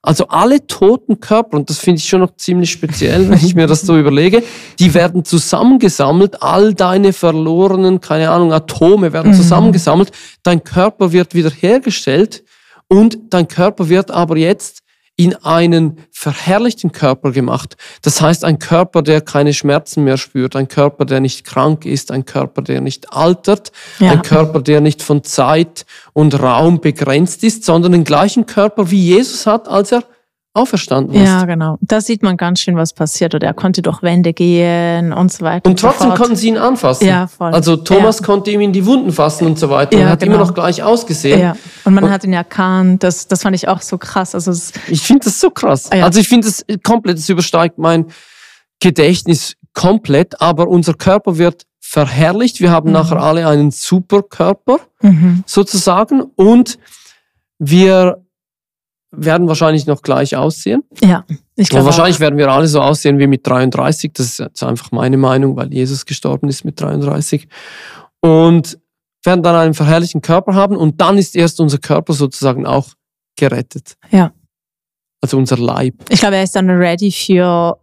Also 0.00 0.28
alle 0.28 0.66
toten 0.66 1.18
Körper, 1.18 1.56
und 1.56 1.70
das 1.70 1.78
finde 1.78 1.98
ich 1.98 2.08
schon 2.08 2.20
noch 2.20 2.36
ziemlich 2.36 2.70
speziell, 2.70 3.28
wenn 3.30 3.38
ich 3.38 3.54
mir 3.54 3.66
das 3.66 3.82
so 3.82 3.98
überlege, 3.98 4.44
die 4.78 4.94
werden 4.94 5.24
zusammengesammelt, 5.24 6.40
all 6.42 6.72
deine 6.72 7.12
verlorenen, 7.12 8.00
keine 8.00 8.30
Ahnung, 8.30 8.52
Atome 8.52 9.12
werden 9.12 9.32
mhm. 9.32 9.36
zusammengesammelt, 9.36 10.12
dein 10.44 10.62
Körper 10.62 11.12
wird 11.12 11.34
wiederhergestellt 11.34 12.44
und 12.88 13.18
dein 13.30 13.48
Körper 13.48 13.88
wird 13.88 14.10
aber 14.12 14.36
jetzt 14.36 14.82
in 15.16 15.34
einen 15.36 15.98
verherrlichten 16.10 16.92
Körper 16.92 17.32
gemacht. 17.32 17.76
Das 18.00 18.20
heißt, 18.20 18.44
ein 18.44 18.58
Körper, 18.58 19.02
der 19.02 19.20
keine 19.20 19.52
Schmerzen 19.52 20.04
mehr 20.04 20.16
spürt, 20.16 20.56
ein 20.56 20.68
Körper, 20.68 21.04
der 21.04 21.20
nicht 21.20 21.44
krank 21.44 21.84
ist, 21.84 22.10
ein 22.10 22.24
Körper, 22.24 22.62
der 22.62 22.80
nicht 22.80 23.12
altert, 23.12 23.72
ja. 23.98 24.10
ein 24.10 24.22
Körper, 24.22 24.62
der 24.62 24.80
nicht 24.80 25.02
von 25.02 25.22
Zeit 25.22 25.84
und 26.12 26.40
Raum 26.40 26.80
begrenzt 26.80 27.44
ist, 27.44 27.64
sondern 27.64 27.92
den 27.92 28.04
gleichen 28.04 28.46
Körper, 28.46 28.90
wie 28.90 29.02
Jesus 29.02 29.46
hat, 29.46 29.68
als 29.68 29.92
er 29.92 30.04
auferstanden 30.54 31.14
ist. 31.14 31.26
Ja, 31.26 31.44
genau. 31.44 31.78
Da 31.80 32.00
sieht 32.00 32.22
man 32.22 32.36
ganz 32.36 32.60
schön, 32.60 32.76
was 32.76 32.92
passiert. 32.92 33.34
Oder 33.34 33.46
er 33.46 33.54
konnte 33.54 33.80
durch 33.80 34.02
Wände 34.02 34.34
gehen 34.34 35.12
und 35.12 35.32
so 35.32 35.44
weiter. 35.44 35.68
Und 35.68 35.78
trotzdem 35.78 36.10
und 36.10 36.16
konnten 36.16 36.36
sie 36.36 36.48
ihn 36.48 36.58
anfassen. 36.58 37.06
Ja, 37.06 37.26
voll. 37.26 37.52
Also 37.52 37.76
Thomas 37.76 38.20
ja. 38.20 38.26
konnte 38.26 38.50
ihm 38.50 38.60
in 38.60 38.72
die 38.72 38.84
Wunden 38.84 39.12
fassen 39.12 39.46
und 39.46 39.58
so 39.58 39.70
weiter. 39.70 39.96
Ja, 39.96 40.04
und 40.04 40.10
hat 40.10 40.20
genau. 40.20 40.34
immer 40.34 40.44
noch 40.44 40.52
gleich 40.52 40.82
ausgesehen. 40.82 41.40
Ja. 41.40 41.56
Und 41.84 41.94
man 41.94 42.04
und 42.04 42.10
hat 42.10 42.24
ihn 42.24 42.34
erkannt. 42.34 43.02
Das, 43.02 43.28
das 43.28 43.42
fand 43.42 43.56
ich 43.56 43.68
auch 43.68 43.80
so 43.80 43.96
krass. 43.96 44.34
Also 44.34 44.52
ich 44.88 45.02
finde 45.02 45.24
das 45.24 45.40
so 45.40 45.50
krass. 45.50 45.88
Ja. 45.92 46.04
Also 46.04 46.20
ich 46.20 46.28
finde 46.28 46.46
das 46.46 46.64
komplett, 46.82 47.16
das 47.16 47.28
übersteigt 47.28 47.78
mein 47.78 48.06
Gedächtnis 48.80 49.54
komplett. 49.72 50.40
Aber 50.42 50.68
unser 50.68 50.92
Körper 50.92 51.38
wird 51.38 51.64
verherrlicht. 51.80 52.60
Wir 52.60 52.70
haben 52.70 52.88
mhm. 52.88 52.94
nachher 52.94 53.22
alle 53.22 53.48
einen 53.48 53.70
Superkörper 53.70 54.80
mhm. 55.00 55.44
sozusagen. 55.46 56.20
Und 56.36 56.78
wir 57.58 58.21
werden 59.12 59.46
wahrscheinlich 59.46 59.86
noch 59.86 60.02
gleich 60.02 60.36
aussehen. 60.36 60.82
Ja, 61.02 61.24
ich 61.54 61.68
glaube. 61.68 61.86
Wahrscheinlich 61.86 62.16
auch. 62.16 62.20
werden 62.20 62.38
wir 62.38 62.50
alle 62.50 62.66
so 62.66 62.80
aussehen 62.80 63.18
wie 63.18 63.26
mit 63.26 63.46
33. 63.46 64.12
Das 64.14 64.26
ist 64.26 64.38
jetzt 64.38 64.62
einfach 64.62 64.90
meine 64.90 65.18
Meinung, 65.18 65.54
weil 65.56 65.72
Jesus 65.72 66.06
gestorben 66.06 66.48
ist 66.48 66.64
mit 66.64 66.80
33. 66.80 67.46
Und 68.20 68.78
werden 69.24 69.42
dann 69.42 69.54
einen 69.54 69.74
verherrlichten 69.74 70.22
Körper 70.22 70.54
haben 70.54 70.76
und 70.76 71.00
dann 71.00 71.18
ist 71.18 71.36
erst 71.36 71.60
unser 71.60 71.78
Körper 71.78 72.12
sozusagen 72.12 72.66
auch 72.66 72.88
gerettet. 73.36 73.94
Ja. 74.10 74.32
Also 75.20 75.36
unser 75.36 75.58
Leib. 75.58 75.94
Ich 76.08 76.20
glaube, 76.20 76.36
er 76.36 76.42
ist 76.42 76.56
dann 76.56 76.68
ready 76.68 77.12
für 77.12 77.78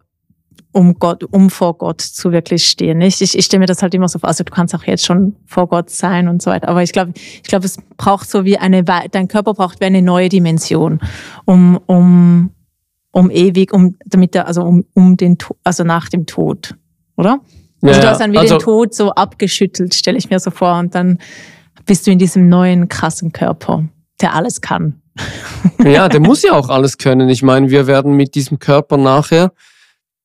um 0.72 0.96
Gott, 1.00 1.24
um 1.24 1.50
vor 1.50 1.78
Gott 1.78 2.02
zu 2.02 2.32
wirklich 2.32 2.68
stehen. 2.68 3.02
Ich, 3.02 3.22
ich, 3.22 3.38
ich 3.38 3.46
stelle 3.46 3.62
mir 3.62 3.66
das 3.66 3.82
halt 3.82 3.94
immer 3.94 4.08
so 4.08 4.20
vor, 4.20 4.28
also 4.28 4.44
du 4.44 4.52
kannst 4.52 4.76
auch 4.76 4.84
jetzt 4.84 5.06
schon 5.06 5.36
vor 5.46 5.68
Gott 5.68 5.90
sein 5.90 6.28
und 6.28 6.42
so 6.42 6.52
weiter. 6.52 6.70
Aber 6.70 6.84
ich 6.84 6.92
glaube, 6.92 7.14
ich 7.16 7.44
glaube, 7.44 7.66
es 7.66 7.78
braucht 7.98 8.30
so 8.30 8.46
wie 8.46 8.58
eine, 8.58 8.84
dein 8.84 9.28
Körper 9.28 9.54
braucht 9.54 9.80
wie 9.80 9.86
eine 9.86 10.02
neue 10.02 10.30
Dimension, 10.30 11.00
um, 11.46 11.80
um, 11.88 12.52
um 13.12 13.32
ewig, 13.32 13.74
um, 13.74 13.96
damit 14.06 14.36
er, 14.36 14.48
also 14.48 14.62
um, 14.62 14.86
um 14.94 15.18
den, 15.18 15.38
also 15.64 15.84
nach 15.84 16.10
dem 16.10 16.28
Tod, 16.28 16.76
oder? 17.18 17.40
Also 17.82 17.96
ja, 17.96 18.02
du 18.02 18.10
hast 18.10 18.22
dann 18.22 18.32
wieder 18.32 18.42
also, 18.42 18.58
den 18.58 18.64
Tod 18.64 18.94
so 18.94 19.12
abgeschüttelt, 19.12 19.96
stelle 19.96 20.18
ich 20.18 20.30
mir 20.30 20.40
so 20.40 20.52
vor, 20.52 20.78
und 20.78 20.94
dann 20.94 21.18
bist 21.86 22.06
du 22.06 22.12
in 22.12 22.20
diesem 22.20 22.50
neuen 22.50 22.90
krassen 22.90 23.32
Körper, 23.32 23.86
der 24.22 24.36
alles 24.36 24.62
kann. 24.62 25.02
Ja, 25.84 26.08
der 26.08 26.20
muss 26.20 26.44
ja 26.44 26.54
auch 26.54 26.70
alles 26.70 26.98
können. 26.98 27.30
Ich 27.30 27.42
meine, 27.42 27.70
wir 27.70 27.88
werden 27.88 28.14
mit 28.14 28.36
diesem 28.36 28.60
Körper 28.60 28.98
nachher 28.98 29.52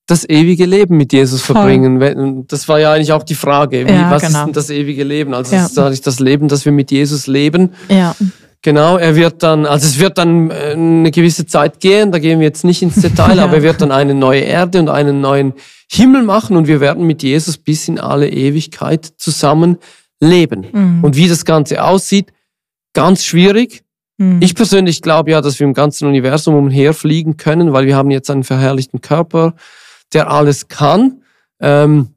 das 0.06 0.28
ewige 0.28 0.66
Leben 0.66 0.96
mit 0.96 1.12
Jesus 1.12 1.40
verbringen. 1.42 2.46
Das 2.46 2.68
war 2.68 2.78
ja 2.78 2.92
eigentlich 2.92 3.12
auch 3.12 3.22
die 3.22 3.34
Frage. 3.34 3.86
Wie, 3.86 3.92
ja, 3.92 4.10
was 4.10 4.22
genau. 4.22 4.40
ist 4.40 4.44
denn 4.46 4.52
das 4.52 4.70
ewige 4.70 5.02
Leben? 5.02 5.32
Also 5.32 5.54
ja. 5.56 5.68
das 5.74 5.92
ist 5.92 6.06
das 6.06 6.20
Leben, 6.20 6.48
das 6.48 6.64
wir 6.64 6.72
mit 6.72 6.90
Jesus 6.90 7.26
leben. 7.26 7.70
Ja. 7.88 8.14
Genau, 8.64 8.96
er 8.96 9.14
wird 9.14 9.42
dann, 9.42 9.66
also 9.66 9.86
es 9.86 9.98
wird 9.98 10.16
dann 10.16 10.50
äh, 10.50 10.72
eine 10.72 11.10
gewisse 11.10 11.44
Zeit 11.44 11.80
gehen, 11.80 12.12
da 12.12 12.18
gehen 12.18 12.40
wir 12.40 12.46
jetzt 12.46 12.64
nicht 12.64 12.80
ins 12.80 12.94
Detail, 12.94 13.36
ja. 13.36 13.44
aber 13.44 13.56
er 13.56 13.62
wird 13.62 13.82
dann 13.82 13.92
eine 13.92 14.14
neue 14.14 14.40
Erde 14.40 14.78
und 14.78 14.88
einen 14.88 15.20
neuen 15.20 15.52
Himmel 15.92 16.22
machen 16.22 16.56
und 16.56 16.66
wir 16.66 16.80
werden 16.80 17.06
mit 17.06 17.22
Jesus 17.22 17.58
bis 17.58 17.88
in 17.88 18.00
alle 18.00 18.26
Ewigkeit 18.26 19.04
zusammen 19.18 19.76
leben. 20.18 20.66
Mhm. 20.72 21.04
Und 21.04 21.14
wie 21.14 21.28
das 21.28 21.44
Ganze 21.44 21.84
aussieht, 21.84 22.32
ganz 22.94 23.22
schwierig. 23.22 23.84
Mhm. 24.16 24.38
Ich 24.40 24.54
persönlich 24.54 25.02
glaube 25.02 25.32
ja, 25.32 25.42
dass 25.42 25.60
wir 25.60 25.66
im 25.66 25.74
ganzen 25.74 26.08
Universum 26.08 26.54
umherfliegen 26.54 27.36
können, 27.36 27.74
weil 27.74 27.84
wir 27.84 27.96
haben 27.96 28.10
jetzt 28.10 28.30
einen 28.30 28.44
verherrlichten 28.44 29.02
Körper, 29.02 29.54
der 30.14 30.30
alles 30.30 30.68
kann. 30.68 31.22
Ähm, 31.60 32.08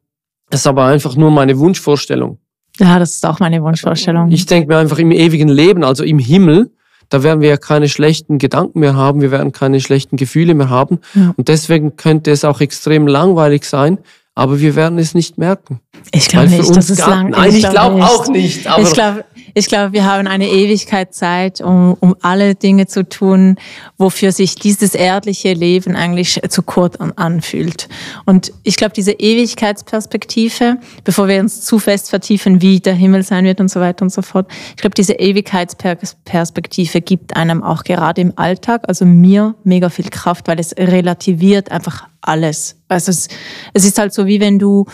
das 0.50 0.62
ist 0.62 0.68
aber 0.68 0.86
einfach 0.86 1.16
nur 1.16 1.32
meine 1.32 1.58
Wunschvorstellung. 1.60 2.38
Ja, 2.80 3.00
das 3.00 3.16
ist 3.16 3.26
auch 3.26 3.40
meine 3.40 3.62
Wunschvorstellung. 3.62 4.32
Ich 4.32 4.46
denke 4.46 4.68
mir 4.68 4.78
einfach 4.78 5.00
im 5.00 5.12
ewigen 5.12 5.50
Leben, 5.50 5.84
also 5.84 6.04
im 6.04 6.20
Himmel, 6.20 6.72
da 7.10 7.24
werden 7.24 7.42
wir 7.42 7.50
ja 7.50 7.58
keine 7.58 7.90
schlechten 7.90 8.38
Gedanken 8.38 8.80
mehr 8.80 8.96
haben, 8.96 9.22
wir 9.22 9.32
werden 9.32 9.52
keine 9.52 9.80
schlechten 9.80 10.18
Gefühle 10.18 10.54
mehr 10.54 10.70
haben. 10.70 11.00
Ja. 11.14 11.34
Und 11.36 11.48
deswegen 11.48 11.96
könnte 11.96 12.32
es 12.32 12.46
auch 12.46 12.62
extrem 12.62 13.08
langweilig 13.08 13.66
sein, 13.66 13.98
aber 14.36 14.60
wir 14.60 14.76
werden 14.76 15.00
es 15.00 15.16
nicht 15.16 15.38
merken. 15.38 15.80
Ich 16.12 16.28
glaube 16.28 16.50
nicht, 16.50 16.76
dass 16.76 16.90
es 16.90 17.00
lang 17.00 17.32
Nein, 17.32 17.50
ich, 17.50 17.64
ich 17.64 17.70
glaube 17.70 17.96
glaub 17.96 18.10
auch 18.10 18.28
nicht. 18.28 18.68
Aber 18.68 18.84
ich 18.84 18.94
glaube, 18.94 19.26
ich 19.58 19.66
glaube, 19.66 19.92
wir 19.92 20.06
haben 20.06 20.28
eine 20.28 20.48
Ewigkeit 20.48 21.16
Zeit, 21.16 21.62
um, 21.62 21.98
um 22.00 22.16
alle 22.22 22.54
Dinge 22.54 22.86
zu 22.86 23.04
tun, 23.04 23.56
wofür 23.98 24.32
sich 24.32 24.54
dieses 24.54 24.94
erdliche 24.94 25.54
Leben 25.54 25.96
eigentlich 25.96 26.40
zu 26.48 26.62
kurz 26.62 26.96
anfühlt. 27.16 27.90
Und 28.26 28.54
ich 28.62 28.76
glaube, 28.76 28.94
diese 28.94 29.14
Ewigkeitsperspektive, 29.14 30.78
bevor 31.04 31.28
wir 31.28 31.40
uns 31.40 31.62
zu 31.62 31.80
fest 31.80 32.12
vertiefen, 32.12 32.62
wie 32.62 32.80
der 32.80 32.94
Himmel 32.94 33.24
sein 33.24 33.46
wird 33.46 33.60
und 33.60 33.72
so 33.72 33.80
weiter 33.80 34.04
und 34.04 34.12
so 34.12 34.22
fort, 34.22 34.48
ich 34.76 34.82
glaube, 34.82 34.94
diese 34.94 35.14
Ewigkeitsperspektive 35.14 37.02
gibt 37.02 37.36
einem 37.36 37.64
auch 37.64 37.84
gerade 37.84 38.22
im 38.22 38.34
Alltag, 38.36 38.84
also 38.88 39.06
mir 39.06 39.56
mega 39.64 39.90
viel 39.90 40.10
Kraft, 40.10 40.48
weil 40.48 40.60
es 40.60 40.78
relativiert 40.78 41.72
einfach 41.72 42.08
alles. 42.22 42.76
Also 42.90 43.10
es, 43.10 43.28
es 43.74 43.86
ist 43.86 43.98
halt 43.98 44.14
so, 44.14 44.28
wie 44.28 44.40
wenn 44.40 44.60
du, 44.60 44.86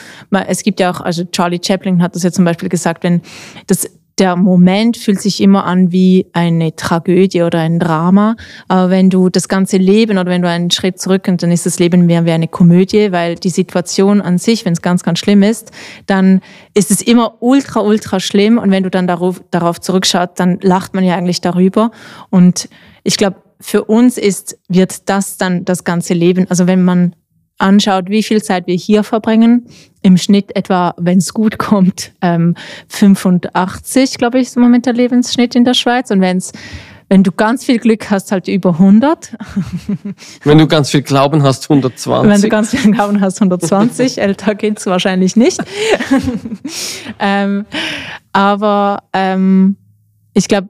es 0.48 0.64
gibt 0.64 0.80
ja 0.80 0.90
auch, 0.90 1.02
also 1.02 1.26
Charlie 1.26 1.60
Chaplin 1.62 2.02
hat 2.02 2.16
das 2.16 2.24
ja 2.24 2.32
zum 2.32 2.46
Beispiel 2.46 2.70
gesagt, 2.70 3.04
wenn 3.04 3.22
das 3.68 3.90
der 4.20 4.36
Moment 4.36 4.98
fühlt 4.98 5.20
sich 5.20 5.42
immer 5.42 5.66
an 5.66 5.92
wie 5.92 6.28
eine 6.34 6.76
Tragödie 6.76 7.42
oder 7.42 7.60
ein 7.60 7.80
Drama. 7.80 8.36
Aber 8.68 8.90
wenn 8.90 9.10
du 9.10 9.30
das 9.30 9.48
ganze 9.48 9.78
Leben 9.78 10.18
oder 10.18 10.30
wenn 10.30 10.42
du 10.42 10.50
einen 10.50 10.72
Schritt 10.72 11.00
zurück 11.00 11.28
und 11.28 11.42
dann 11.42 11.52
ist 11.52 11.66
das 11.66 11.80
Leben 11.80 12.06
mehr 12.06 12.26
wie 12.26 12.32
eine 12.32 12.48
Komödie, 12.48 13.12
weil 13.12 13.36
die 13.36 13.50
Situation 13.50 14.22
an 14.22 14.38
sich, 14.38 14.66
wenn 14.66 14.74
es 14.74 14.82
ganz, 14.82 15.04
ganz 15.04 15.20
schlimm 15.20 15.42
ist, 15.42 15.72
dann 16.06 16.42
ist 16.74 16.92
es 16.92 17.02
immer 17.02 17.38
ultra, 17.42 17.82
ultra 17.82 18.20
schlimm. 18.20 18.58
Und 18.58 18.72
wenn 18.72 18.84
du 18.84 18.92
dann 18.92 19.08
darauf, 19.08 19.42
darauf 19.52 19.82
zurückschaut, 19.82 20.32
dann 20.40 20.60
lacht 20.62 20.94
man 20.94 21.04
ja 21.04 21.16
eigentlich 21.16 21.42
darüber. 21.42 21.92
Und 22.30 22.70
ich 23.04 23.18
glaube, 23.18 23.38
für 23.60 23.86
uns 23.86 24.18
ist, 24.18 24.60
wird 24.68 25.10
das 25.10 25.38
dann 25.38 25.66
das 25.66 25.86
ganze 25.86 26.14
Leben, 26.14 26.48
also 26.50 26.68
wenn 26.68 26.84
man 26.84 27.16
anschaut, 27.58 28.10
wie 28.10 28.24
viel 28.24 28.42
Zeit 28.42 28.68
wir 28.68 28.76
hier 28.76 29.04
verbringen, 29.04 29.68
im 30.02 30.18
Schnitt 30.18 30.56
etwa, 30.56 30.94
wenn 30.98 31.20
es 31.20 31.34
gut 31.34 31.58
kommt, 31.58 32.12
ähm, 32.22 32.56
85, 32.90 34.18
glaube 34.18 34.40
ich, 34.40 34.48
ist 34.48 34.58
im 34.58 34.64
Moment 34.64 34.86
der 34.86 34.94
Lebensschnitt 34.94 35.56
in 35.56 35.64
der 35.64 35.74
Schweiz. 35.74 36.12
Und 36.12 36.22
wenn 36.22 36.38
es 36.38 36.52
wenn 37.10 37.22
du 37.22 37.32
ganz 37.32 37.64
viel 37.64 37.78
Glück 37.78 38.10
hast, 38.10 38.32
halt 38.32 38.48
über 38.48 38.72
100. 38.72 39.36
Wenn 40.44 40.58
du 40.58 40.66
ganz 40.66 40.90
viel 40.90 41.04
Glauben 41.04 41.44
hast, 41.44 41.70
120. 41.70 42.32
Wenn 42.32 42.42
du 42.42 42.50
ganz 42.50 42.72
viel 42.72 42.92
Glauben 42.92 43.22
hast, 43.22 43.40
120. 43.40 44.18
Älter 44.22 44.56
geht's 44.56 44.88
wahrscheinlich 44.88 45.36
nicht. 45.36 45.60
ähm, 47.20 47.68
aber 48.32 49.04
ähm, 49.14 49.78
ich 50.34 50.48
glaube, 50.48 50.70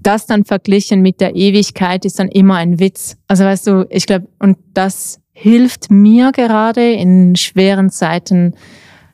das 0.00 0.26
dann 0.26 0.44
verglichen 0.44 1.00
mit 1.00 1.20
der 1.20 1.36
Ewigkeit 1.36 2.04
ist 2.04 2.18
dann 2.18 2.28
immer 2.28 2.56
ein 2.56 2.80
Witz. 2.80 3.16
Also 3.28 3.44
weißt 3.44 3.68
du, 3.68 3.86
ich 3.90 4.06
glaube, 4.06 4.26
und 4.40 4.56
das 4.74 5.20
hilft 5.38 5.90
mir 5.90 6.32
gerade 6.32 6.92
in 6.92 7.36
schweren 7.36 7.90
Zeiten 7.90 8.54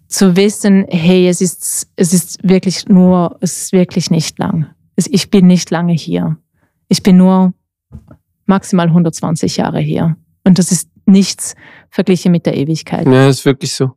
zu 0.07 0.37
wissen, 0.37 0.87
hey, 0.89 1.27
es 1.27 1.41
ist, 1.41 1.89
es 1.97 2.13
ist 2.13 2.39
wirklich 2.49 2.89
nur, 2.89 3.39
es 3.41 3.65
ist 3.65 3.73
wirklich 3.73 4.09
nicht 4.09 4.39
lang. 4.39 4.67
Ich 4.95 5.31
bin 5.31 5.49
nicht 5.49 5.69
lange 5.71 5.95
hier. 5.95 6.37
Ich 6.87 7.03
bin 7.03 7.17
nur 7.17 7.53
maximal 8.47 8.87
120 8.87 9.57
Jahre 9.57 9.81
hier. 9.81 10.17
Und 10.45 10.61
das 10.61 10.71
ist 10.71 10.89
nichts 11.07 11.57
verglichen 11.91 12.31
mit 12.31 12.47
der 12.47 12.57
Ewigkeit. 12.57 13.05
Ja, 13.05 13.29
ist 13.29 13.45
wirklich 13.45 13.73
so. 13.73 13.91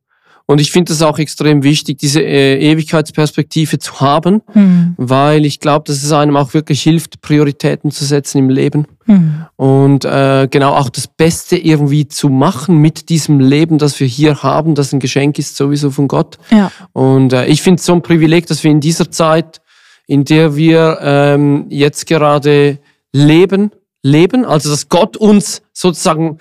Und 0.48 0.62
ich 0.62 0.72
finde 0.72 0.94
es 0.94 1.02
auch 1.02 1.18
extrem 1.18 1.64
wichtig, 1.64 1.98
diese 1.98 2.22
äh, 2.22 2.60
Ewigkeitsperspektive 2.60 3.80
zu 3.80 4.00
haben, 4.00 4.42
Mhm. 4.54 4.94
weil 4.98 5.44
ich 5.46 5.60
glaube, 5.60 5.86
dass 5.88 6.04
es 6.04 6.12
einem 6.12 6.38
auch 6.38 6.54
wirklich 6.54 6.84
hilft, 6.84 7.22
Prioritäten 7.22 7.90
zu 7.90 8.06
setzen 8.06 8.38
im 8.38 8.50
Leben. 8.50 8.86
Mhm. 9.08 9.46
Und 9.56 10.06
äh, 10.06 10.48
genau 10.50 10.74
auch 10.74 10.90
das 10.90 11.08
Beste 11.08 11.58
irgendwie 11.58 12.08
zu 12.08 12.30
machen 12.30 12.78
mit 12.78 13.10
diesem 13.10 13.40
Leben, 13.40 13.80
das 13.80 14.00
wir 14.00 14.08
hier 14.08 14.44
haben, 14.44 14.76
das 14.76 14.94
ein 14.94 15.00
Geschenk 15.00 15.40
ist 15.40 15.56
sowieso 15.56 15.90
von 15.90 16.08
Gott. 16.08 16.38
Ja. 16.52 16.72
Und 16.94 17.34
äh, 17.34 17.48
ich 17.48 17.64
finde 17.64 17.80
es 17.80 17.86
so 17.86 17.94
ein 17.94 18.04
Privileg, 18.04 18.46
dass 18.46 18.64
wir 18.64 18.70
in 18.70 18.82
dieser 18.82 19.10
Zeit, 19.10 19.62
in 20.06 20.26
der 20.26 20.56
wir 20.56 21.00
ähm, 21.02 21.66
jetzt 21.70 22.06
gerade 22.06 22.78
leben, 23.12 23.72
leben, 24.04 24.46
also 24.46 24.70
dass 24.70 24.90
Gott 24.90 25.18
uns 25.18 25.64
sozusagen 25.74 26.38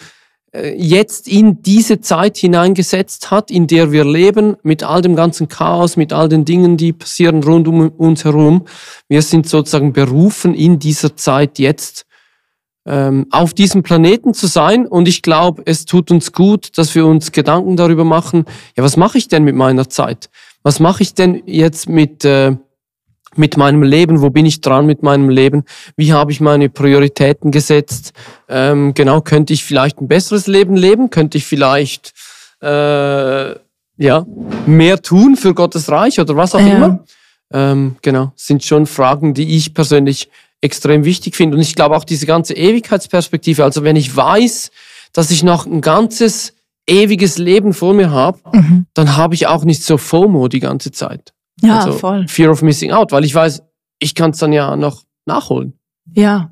jetzt 0.76 1.26
in 1.26 1.62
diese 1.62 2.00
Zeit 2.00 2.36
hineingesetzt 2.36 3.30
hat, 3.30 3.50
in 3.50 3.66
der 3.66 3.90
wir 3.90 4.04
leben, 4.04 4.56
mit 4.62 4.84
all 4.84 5.02
dem 5.02 5.16
ganzen 5.16 5.48
Chaos, 5.48 5.96
mit 5.96 6.12
all 6.12 6.28
den 6.28 6.44
Dingen, 6.44 6.76
die 6.76 6.92
passieren 6.92 7.42
rund 7.42 7.66
um 7.66 7.88
uns 7.88 8.24
herum. 8.24 8.64
Wir 9.08 9.22
sind 9.22 9.48
sozusagen 9.48 9.92
berufen, 9.92 10.54
in 10.54 10.78
dieser 10.78 11.16
Zeit 11.16 11.58
jetzt 11.58 12.06
ähm, 12.86 13.26
auf 13.30 13.54
diesem 13.54 13.82
Planeten 13.82 14.34
zu 14.34 14.46
sein. 14.46 14.86
Und 14.86 15.08
ich 15.08 15.22
glaube, 15.22 15.62
es 15.66 15.86
tut 15.86 16.10
uns 16.10 16.32
gut, 16.32 16.76
dass 16.78 16.94
wir 16.94 17.06
uns 17.06 17.32
Gedanken 17.32 17.76
darüber 17.76 18.04
machen, 18.04 18.44
ja, 18.76 18.84
was 18.84 18.96
mache 18.96 19.18
ich 19.18 19.28
denn 19.28 19.44
mit 19.44 19.54
meiner 19.56 19.88
Zeit? 19.88 20.30
Was 20.62 20.80
mache 20.80 21.02
ich 21.02 21.14
denn 21.14 21.42
jetzt 21.46 21.88
mit, 21.88 22.24
äh, 22.24 22.56
mit 23.38 23.56
meinem 23.56 23.82
Leben? 23.82 24.20
Wo 24.20 24.30
bin 24.30 24.46
ich 24.46 24.60
dran 24.60 24.86
mit 24.86 25.02
meinem 25.02 25.28
Leben? 25.28 25.64
Wie 25.96 26.12
habe 26.12 26.32
ich 26.32 26.40
meine 26.40 26.68
Prioritäten 26.68 27.50
gesetzt? 27.50 28.12
Ähm, 28.48 28.94
genau, 28.94 29.20
könnte 29.20 29.52
ich 29.52 29.64
vielleicht 29.64 30.00
ein 30.00 30.08
besseres 30.08 30.46
Leben 30.46 30.76
leben? 30.76 31.10
Könnte 31.10 31.38
ich 31.38 31.44
vielleicht 31.46 32.12
äh, 32.62 33.54
ja, 33.96 34.26
mehr 34.66 35.00
tun 35.02 35.36
für 35.36 35.54
Gottes 35.54 35.90
Reich 35.90 36.18
oder 36.20 36.36
was 36.36 36.54
auch 36.54 36.60
Ja. 36.60 36.76
immer? 36.76 37.04
Ähm, 37.52 37.96
genau, 38.02 38.32
sind 38.36 38.64
schon 38.64 38.86
Fragen, 38.86 39.34
die 39.34 39.56
ich 39.56 39.74
persönlich 39.74 40.30
extrem 40.60 41.04
wichtig 41.04 41.36
finde. 41.36 41.56
Und 41.56 41.62
ich 41.62 41.74
glaube 41.74 41.94
auch 41.96 42.04
diese 42.04 42.26
ganze 42.26 42.54
Ewigkeitsperspektive, 42.54 43.62
also 43.62 43.84
wenn 43.84 43.96
ich 43.96 44.14
weiß, 44.16 44.70
dass 45.12 45.30
ich 45.30 45.42
noch 45.42 45.66
ein 45.66 45.82
ganzes 45.82 46.54
ewiges 46.86 47.36
Leben 47.38 47.74
vor 47.74 47.92
mir 47.94 48.10
habe, 48.10 48.38
Mhm. 48.52 48.86
dann 48.94 49.16
habe 49.16 49.34
ich 49.34 49.46
auch 49.46 49.64
nicht 49.64 49.84
so 49.84 49.98
FOMO 49.98 50.48
die 50.48 50.60
ganze 50.60 50.90
Zeit. 50.90 51.33
Ja, 51.60 51.80
also 51.80 51.92
voll. 51.92 52.26
Fear 52.28 52.50
of 52.50 52.62
Missing 52.62 52.92
Out, 52.92 53.12
weil 53.12 53.24
ich 53.24 53.34
weiß, 53.34 53.62
ich 53.98 54.14
kann 54.14 54.32
es 54.32 54.38
dann 54.38 54.52
ja 54.52 54.76
noch 54.76 55.02
nachholen. 55.26 55.78
Ja. 56.14 56.50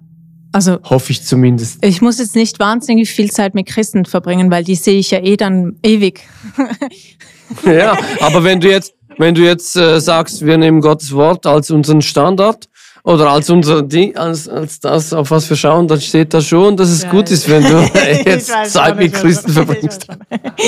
Also 0.53 0.79
Hoffe 0.85 1.13
ich 1.13 1.25
zumindest. 1.25 1.85
ich 1.85 2.03
muss 2.03 2.19
jetzt 2.19 2.37
nicht 2.37 2.59
wahnsinnig 2.59 3.11
viel 3.11 3.31
Zeit 3.31 3.55
mit 3.55 3.67
Christen 3.67 4.05
verbringen, 4.05 4.51
weil 4.51 4.65
die 4.65 4.75
sehe 4.75 4.99
ich 4.99 5.11
ja 5.11 5.19
eh 5.19 5.37
dann 5.39 5.79
ewig. 5.83 6.21
ja, 7.65 7.97
aber 8.21 8.45
wenn 8.45 8.61
du 8.61 8.69
jetzt, 8.71 8.95
wenn 9.17 9.35
du 9.35 9.43
jetzt 9.43 9.77
äh, 9.77 9.99
sagst, 9.99 10.45
wir 10.45 10.59
nehmen 10.59 10.83
Gottes 10.83 11.13
Wort 11.13 11.47
als 11.47 11.71
unseren 11.71 12.03
Standard 12.03 12.69
oder 13.05 13.31
als 13.31 13.51
unser 13.51 13.83
Ding, 13.83 14.17
als, 14.17 14.49
als 14.49 14.79
das, 14.79 15.13
auf 15.13 15.31
was 15.33 15.49
wir 15.51 15.57
schauen, 15.57 15.89
dann 15.89 16.01
steht 16.01 16.33
da 16.33 16.41
schon, 16.41 16.77
dass 16.77 16.89
es 16.89 17.03
Ja, 17.03 17.11
gut 17.11 17.31
ist, 17.33 17.49
wenn 17.51 17.63
du 17.65 17.79
jetzt 18.25 18.53
Zeit 18.71 18.97
mit 18.97 19.13
Christen 19.13 19.51
verbringst. 19.51 20.07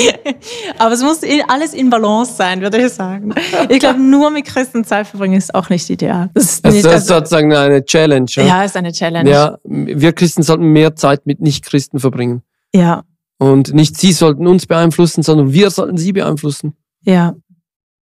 Aber 0.77 0.93
es 0.93 1.01
muss 1.01 1.21
alles 1.47 1.73
in 1.73 1.89
Balance 1.89 2.33
sein, 2.33 2.59
würde 2.61 2.85
ich 2.85 2.91
sagen. 2.91 3.33
Ich 3.69 3.79
glaube, 3.79 3.99
nur 4.01 4.31
mit 4.31 4.45
Christen 4.45 4.83
Zeit 4.83 5.07
verbringen 5.07 5.35
ist 5.35 5.55
auch 5.55 5.69
nicht 5.69 5.89
ideal. 5.89 6.29
Das 6.33 6.43
ist 6.45 6.65
Das 6.65 6.73
nicht, 6.73 6.85
ist 6.85 6.91
also, 6.91 7.15
sozusagen 7.15 7.53
eine 7.53 7.85
Challenge. 7.85 8.25
Ja? 8.29 8.43
ja, 8.45 8.63
ist 8.63 8.75
eine 8.75 8.91
Challenge. 8.91 9.29
ja, 9.29 9.57
wir 9.63 10.11
Christen 10.13 10.43
sollten 10.43 10.65
mehr 10.65 10.95
Zeit 10.95 11.25
mit 11.25 11.39
Nicht-Christen 11.41 11.99
verbringen. 11.99 12.41
ja, 12.73 13.03
Und 13.37 13.73
nicht 13.73 13.97
sie 13.97 14.11
sollten 14.11 14.45
uns 14.47 14.65
beeinflussen, 14.65 15.23
sondern 15.23 15.53
wir 15.53 15.69
sollten 15.69 15.97
sie 15.97 16.11
beeinflussen. 16.11 16.75
ja. 17.03 17.33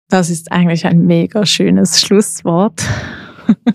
Das 0.07 0.29
ist 0.29 0.51
eigentlich 0.51 0.85
ein 0.85 0.99
mega 1.07 1.47
schönes 1.47 1.99
Schlusswort. 1.99 2.79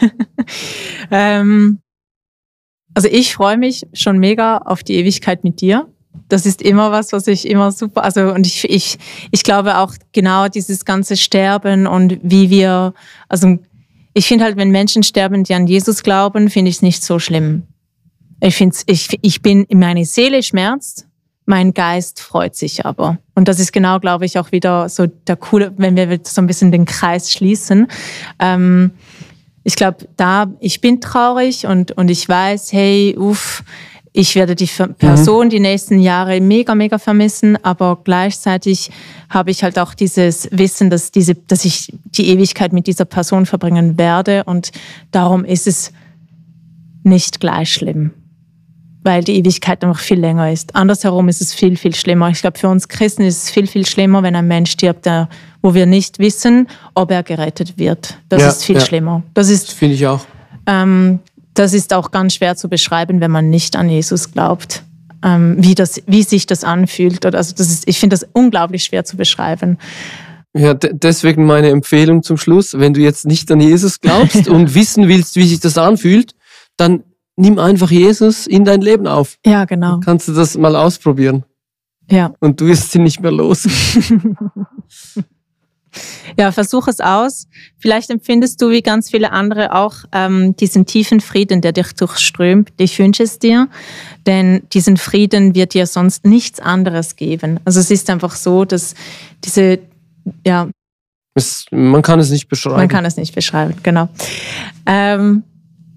ähm, 1.10 1.80
also 2.94 3.08
ich 3.08 3.34
freue 3.34 3.58
mich 3.58 3.86
schon 3.92 4.18
mega 4.18 4.58
auf 4.58 4.82
die 4.82 4.94
Ewigkeit 4.94 5.44
mit 5.44 5.60
dir. 5.60 5.86
Das 6.28 6.46
ist 6.46 6.62
immer 6.62 6.90
was, 6.92 7.12
was 7.12 7.26
ich 7.26 7.46
immer 7.46 7.70
super, 7.70 8.02
also 8.02 8.32
und 8.32 8.46
ich, 8.46 8.64
ich, 8.64 8.98
ich 9.30 9.42
glaube 9.42 9.76
auch 9.78 9.92
genau 10.12 10.48
dieses 10.48 10.84
ganze 10.84 11.16
Sterben 11.16 11.86
und 11.86 12.18
wie 12.22 12.48
wir, 12.48 12.94
also 13.28 13.58
ich 14.14 14.26
finde 14.26 14.46
halt, 14.46 14.56
wenn 14.56 14.70
Menschen 14.70 15.02
sterben, 15.02 15.44
die 15.44 15.52
an 15.52 15.66
Jesus 15.66 16.02
glauben, 16.02 16.48
finde 16.48 16.70
ich 16.70 16.76
es 16.76 16.82
nicht 16.82 17.04
so 17.04 17.18
schlimm. 17.18 17.64
Ich 18.40 18.56
finde 18.56 18.74
ich, 18.86 19.18
ich 19.20 19.42
bin, 19.42 19.66
meine 19.70 20.06
Seele 20.06 20.42
schmerzt, 20.42 21.06
mein 21.44 21.74
Geist 21.74 22.20
freut 22.20 22.56
sich 22.56 22.86
aber. 22.86 23.18
Und 23.34 23.46
das 23.46 23.60
ist 23.60 23.72
genau, 23.72 24.00
glaube 24.00 24.24
ich, 24.24 24.38
auch 24.38 24.52
wieder 24.52 24.88
so 24.88 25.06
der 25.06 25.36
coole, 25.36 25.72
wenn 25.76 25.96
wir 25.96 26.20
so 26.24 26.40
ein 26.40 26.46
bisschen 26.46 26.72
den 26.72 26.86
Kreis 26.86 27.30
schließen. 27.30 27.88
Ähm, 28.38 28.92
ich 29.66 29.74
glaube, 29.74 30.06
da, 30.16 30.46
ich 30.60 30.80
bin 30.80 31.00
traurig 31.00 31.66
und, 31.66 31.90
und 31.90 32.08
ich 32.08 32.28
weiß, 32.28 32.72
hey, 32.72 33.16
uff, 33.18 33.64
ich 34.12 34.36
werde 34.36 34.54
die 34.54 34.68
Ver- 34.68 34.86
Person 34.94 35.50
die 35.50 35.58
nächsten 35.58 35.98
Jahre 35.98 36.40
mega, 36.40 36.76
mega 36.76 36.98
vermissen, 36.98 37.58
aber 37.64 37.98
gleichzeitig 38.04 38.90
habe 39.28 39.50
ich 39.50 39.64
halt 39.64 39.76
auch 39.80 39.92
dieses 39.92 40.48
Wissen, 40.52 40.88
dass, 40.88 41.10
diese, 41.10 41.34
dass 41.34 41.64
ich 41.64 41.92
die 42.16 42.28
Ewigkeit 42.28 42.72
mit 42.72 42.86
dieser 42.86 43.06
Person 43.06 43.44
verbringen 43.44 43.98
werde 43.98 44.44
und 44.44 44.70
darum 45.10 45.44
ist 45.44 45.66
es 45.66 45.92
nicht 47.02 47.40
gleich 47.40 47.72
schlimm, 47.72 48.12
weil 49.06 49.24
die 49.24 49.36
Ewigkeit 49.36 49.82
einfach 49.82 50.00
viel 50.00 50.18
länger 50.20 50.52
ist. 50.52 50.74
Andersherum 50.76 51.28
ist 51.28 51.40
es 51.40 51.54
viel, 51.54 51.76
viel 51.78 51.94
schlimmer. 51.94 52.28
Ich 52.28 52.40
glaube, 52.42 52.58
für 52.58 52.68
uns 52.68 52.88
Christen 52.88 53.22
ist 53.22 53.44
es 53.44 53.50
viel, 53.50 53.66
viel 53.66 53.86
schlimmer, 53.86 54.22
wenn 54.22 54.36
ein 54.36 54.46
Mensch 54.46 54.72
stirbt, 54.72 55.06
der, 55.06 55.28
wo 55.62 55.72
wir 55.72 55.86
nicht 55.86 56.18
wissen, 56.18 56.68
ob 56.94 57.10
er 57.10 57.22
gerettet 57.22 57.78
wird. 57.78 58.18
Das 58.28 58.42
Ja, 58.42 58.48
ist 58.48 58.64
viel 58.64 58.74
ja. 58.76 58.80
schlimmer. 58.82 59.22
Das 59.32 59.48
ist 59.48 59.72
finde 59.72 59.94
ich 59.94 60.06
auch. 60.06 60.20
ähm, 60.66 61.20
das 61.54 61.72
ist 61.72 61.94
auch 61.94 62.10
ganz 62.10 62.34
schwer 62.34 62.54
zu 62.56 62.68
beschreiben, 62.68 63.20
wenn 63.22 63.30
man 63.30 63.48
nicht 63.48 63.76
an 63.76 63.88
Jesus 63.88 64.30
glaubt. 64.32 64.82
Ähm, 65.24 65.56
wie, 65.58 65.74
das, 65.74 66.02
wie 66.06 66.22
sich 66.22 66.44
das 66.44 66.62
anfühlt. 66.64 67.24
Also 67.24 67.54
das 67.56 67.68
ist, 67.70 67.88
ich 67.88 67.98
finde 67.98 68.14
das 68.14 68.28
unglaublich 68.34 68.84
schwer 68.84 69.04
zu 69.06 69.16
beschreiben. 69.16 69.78
Ja, 70.54 70.74
de- 70.74 70.92
deswegen 70.92 71.46
meine 71.46 71.70
Empfehlung 71.70 72.22
zum 72.22 72.36
Schluss, 72.36 72.78
wenn 72.78 72.92
du 72.92 73.00
jetzt 73.00 73.24
nicht 73.24 73.50
an 73.50 73.60
Jesus 73.60 74.00
glaubst 74.00 74.48
und 74.50 74.74
wissen 74.74 75.08
willst, 75.08 75.36
wie 75.36 75.46
sich 75.48 75.60
das 75.60 75.78
anfühlt, 75.78 76.34
dann 76.76 77.02
nimm 77.36 77.58
einfach 77.58 77.90
Jesus 77.90 78.46
in 78.46 78.64
dein 78.64 78.80
Leben 78.80 79.06
auf. 79.06 79.38
Ja, 79.44 79.64
genau. 79.64 80.00
Kannst 80.00 80.28
du 80.28 80.32
das 80.32 80.56
mal 80.56 80.74
ausprobieren 80.74 81.44
Ja, 82.10 82.32
und 82.40 82.60
du 82.60 82.66
wirst 82.66 82.94
ihn 82.94 83.04
nicht 83.04 83.20
mehr 83.20 83.32
los. 83.32 83.68
ja 86.38 86.52
versuch 86.52 86.88
es 86.88 87.00
aus. 87.00 87.46
Vielleicht 87.78 88.10
empfindest 88.10 88.60
du 88.60 88.70
wie 88.70 88.82
ganz 88.82 89.10
viele 89.10 89.32
andere 89.32 89.74
auch 89.74 89.94
ähm, 90.12 90.56
diesen 90.56 90.86
tiefen 90.86 91.20
Frieden, 91.20 91.60
der 91.60 91.72
dich 91.72 91.92
durchströmt. 91.92 92.72
Ich 92.78 92.98
wünsche 92.98 93.22
es 93.22 93.38
dir, 93.38 93.68
denn 94.26 94.62
diesen 94.72 94.96
Frieden 94.96 95.54
wird 95.54 95.74
dir 95.74 95.86
sonst 95.86 96.24
nichts 96.24 96.60
anderes 96.60 97.16
geben. 97.16 97.60
Also 97.64 97.80
es 97.80 97.90
ist 97.90 98.10
einfach 98.10 98.34
so, 98.34 98.64
dass 98.64 98.94
diese, 99.44 99.78
ja, 100.44 100.68
Es, 101.34 101.66
man 101.70 102.02
kann 102.02 102.18
es 102.18 102.30
nicht 102.30 102.48
beschreiben. 102.48 102.76
Man 102.76 102.88
kann 102.88 103.04
es 103.04 103.16
nicht 103.16 103.34
beschreiben, 103.34 103.74
genau. 103.82 104.08
Ähm, 104.86 105.42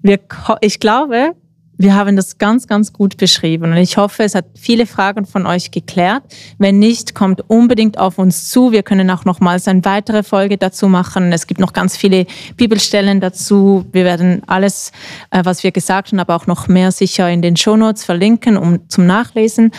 wir, 0.02 0.20
ich 0.60 0.80
glaube, 0.80 1.34
wir 1.80 1.94
haben 1.94 2.14
das 2.14 2.36
ganz, 2.36 2.66
ganz 2.66 2.92
gut 2.92 3.16
beschrieben 3.16 3.72
und 3.72 3.78
ich 3.78 3.96
hoffe, 3.96 4.22
es 4.22 4.34
hat 4.34 4.44
viele 4.54 4.84
Fragen 4.84 5.24
von 5.24 5.46
euch 5.46 5.70
geklärt. 5.70 6.22
Wenn 6.58 6.78
nicht, 6.78 7.14
kommt 7.14 7.42
unbedingt 7.48 7.96
auf 7.96 8.18
uns 8.18 8.50
zu. 8.50 8.70
Wir 8.70 8.82
können 8.82 9.10
auch 9.10 9.24
nochmals 9.24 9.66
eine 9.66 9.82
weitere 9.86 10.22
Folge 10.22 10.58
dazu 10.58 10.88
machen. 10.88 11.32
Es 11.32 11.46
gibt 11.46 11.58
noch 11.58 11.72
ganz 11.72 11.96
viele 11.96 12.26
Bibelstellen 12.56 13.20
dazu. 13.20 13.86
Wir 13.92 14.04
werden 14.04 14.42
alles, 14.46 14.92
äh, 15.30 15.42
was 15.44 15.64
wir 15.64 15.72
gesagt 15.72 16.08
haben, 16.12 16.20
aber 16.20 16.36
auch 16.36 16.46
noch 16.46 16.68
mehr 16.68 16.92
sicher 16.92 17.30
in 17.30 17.40
den 17.40 17.56
Shownotes 17.56 18.04
verlinken, 18.04 18.58
um 18.58 18.86
zum 18.90 19.06
Nachlesen. 19.06 19.70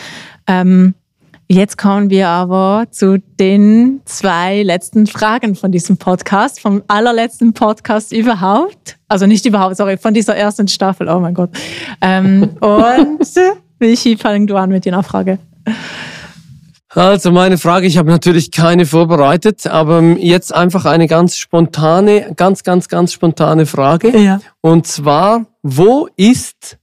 Ähm, 0.47 0.95
Jetzt 1.51 1.77
kommen 1.77 2.09
wir 2.09 2.29
aber 2.29 2.85
zu 2.91 3.21
den 3.37 3.99
zwei 4.05 4.63
letzten 4.63 5.05
Fragen 5.05 5.55
von 5.55 5.69
diesem 5.69 5.97
Podcast, 5.97 6.61
vom 6.61 6.81
allerletzten 6.87 7.51
Podcast 7.51 8.13
überhaupt. 8.13 8.97
Also 9.09 9.25
nicht 9.25 9.45
überhaupt, 9.45 9.75
sorry, 9.75 9.97
von 9.97 10.13
dieser 10.13 10.33
ersten 10.33 10.69
Staffel, 10.69 11.09
oh 11.09 11.19
mein 11.19 11.33
Gott. 11.33 11.49
Ähm, 11.99 12.51
und 12.61 13.19
Michi, 13.79 14.15
fang 14.15 14.47
du 14.47 14.55
an 14.55 14.69
mit 14.69 14.85
deiner 14.85 15.03
Frage. 15.03 15.39
Also 16.87 17.31
meine 17.31 17.57
Frage, 17.57 17.85
ich 17.85 17.97
habe 17.97 18.09
natürlich 18.09 18.51
keine 18.51 18.85
vorbereitet, 18.85 19.67
aber 19.67 20.01
jetzt 20.19 20.55
einfach 20.55 20.85
eine 20.85 21.07
ganz 21.07 21.35
spontane, 21.35 22.31
ganz, 22.37 22.63
ganz, 22.63 22.87
ganz 22.87 23.11
spontane 23.11 23.65
Frage. 23.65 24.17
Ja. 24.17 24.39
Und 24.61 24.87
zwar, 24.87 25.47
wo 25.63 26.07
ist 26.15 26.77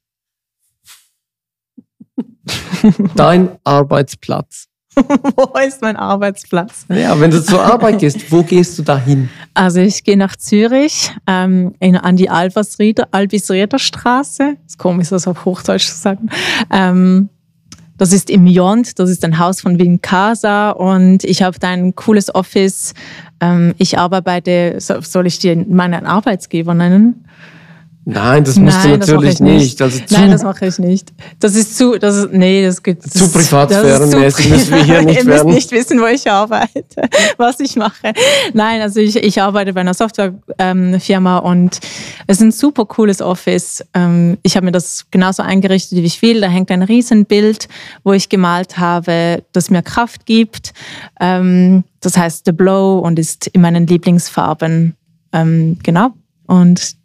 dein 3.17 3.51
Arbeitsplatz? 3.65 4.67
Wo 4.97 5.57
ist 5.67 5.81
mein 5.81 5.97
Arbeitsplatz? 5.97 6.87
Ja, 6.89 7.19
wenn 7.21 7.31
du 7.31 7.43
zur 7.43 7.63
Arbeit 7.63 8.01
gehst, 8.01 8.33
wo 8.33 8.43
gehst 8.43 8.77
du 8.79 8.83
dahin? 8.83 9.29
Also 9.55 9.79
ich 9.79 10.03
gehe 10.03 10.17
nach 10.17 10.35
Zürich 10.35 11.13
ähm, 11.29 11.75
in, 11.79 11.97
an 11.97 12.17
die 12.17 12.29
Albisrieder, 12.31 13.09
Straße. 13.79 14.57
Ist 14.67 14.79
komisch, 14.79 15.11
das 15.11 15.29
auf 15.29 15.45
Hochdeutsch 15.45 15.87
zu 15.87 15.97
sagen. 15.97 16.31
Ähm, 16.73 17.29
Das 17.99 18.13
ist 18.13 18.31
im 18.31 18.47
Yond, 18.47 19.01
das 19.01 19.11
ist 19.11 19.25
ein 19.25 19.41
Haus 19.41 19.61
von 19.61 19.79
Wincasa 19.79 20.71
und 20.71 21.25
ich 21.25 21.43
habe 21.43 21.59
da 21.59 21.71
ein 21.71 21.97
cooles 21.97 22.33
Office. 22.33 22.95
Ähm, 23.41 23.75
ich 23.77 23.99
arbeite, 23.99 24.77
soll 24.79 25.27
ich 25.27 25.41
dir 25.41 25.57
meinen 25.69 26.07
Arbeitsgeber 26.07 26.75
nennen? 26.75 27.25
Nein, 28.11 28.43
das 28.43 28.57
musst 28.57 28.79
Nein, 28.79 28.93
du 28.93 28.99
natürlich 29.01 29.39
nicht. 29.39 29.63
nicht. 29.63 29.83
Also 29.83 30.01
Nein, 30.09 30.31
das 30.31 30.43
mache 30.43 30.65
ich 30.67 30.79
nicht. 30.79 31.13
Das 31.41 31.55
ist 31.55 31.77
zu, 31.77 31.99
das 31.99 32.17
ist, 32.17 32.33
nee, 32.33 32.65
das 32.65 32.83
geht 32.83 33.03
zu 33.03 33.31
privatsphärenmäßig 33.31 34.49
müssen 34.49 34.75
wir 34.77 34.83
hier 34.83 35.03
nicht 35.05 35.19
Ihr 35.21 35.27
werden. 35.27 35.53
müsst 35.53 35.71
nicht 35.71 35.73
wissen, 35.73 36.01
wo 36.01 36.07
ich 36.07 36.31
arbeite, 36.31 37.03
was 37.37 37.61
ich 37.61 37.77
mache. 37.77 38.15
Nein, 38.55 38.81
also 38.81 38.99
ich, 39.01 39.17
ich 39.17 39.43
arbeite 39.43 39.75
bei 39.75 39.83
einer 39.83 39.93
Softwarefirma 39.93 41.37
und 41.37 41.81
es 42.27 42.39
ist 42.39 42.43
ein 42.43 42.51
super 42.51 42.87
cooles 42.87 43.21
Office. 43.21 43.85
Ähm, 43.93 44.39
ich 44.43 44.57
habe 44.57 44.65
mir 44.65 44.73
das 44.73 45.05
genauso 45.11 45.43
eingerichtet, 45.43 45.99
wie 45.99 46.07
ich 46.07 46.23
will. 46.23 46.41
Da 46.41 46.49
hängt 46.49 46.71
ein 46.71 46.83
Riesenbild, 46.83 47.69
wo 48.05 48.15
ich 48.15 48.31
gemalt 48.31 48.79
habe, 48.79 49.43
das 49.53 49.69
mir 49.69 49.83
Kraft 49.83 50.25
gibt. 50.25 50.73
Ähm, 51.21 51.85
das 52.01 52.17
heißt 52.17 52.47
The 52.47 52.53
Blow 52.53 53.01
und 53.01 53.19
ist 53.19 53.49
in 53.49 53.61
meinen 53.61 53.87
Lieblingsfarben. 53.87 54.97
Ähm, 55.35 55.79
genau. 55.83 56.13
Und 56.47 56.97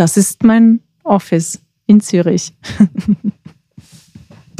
das 0.00 0.16
ist 0.16 0.44
mein 0.44 0.80
Office 1.04 1.60
in 1.86 2.00
Zürich. 2.00 2.54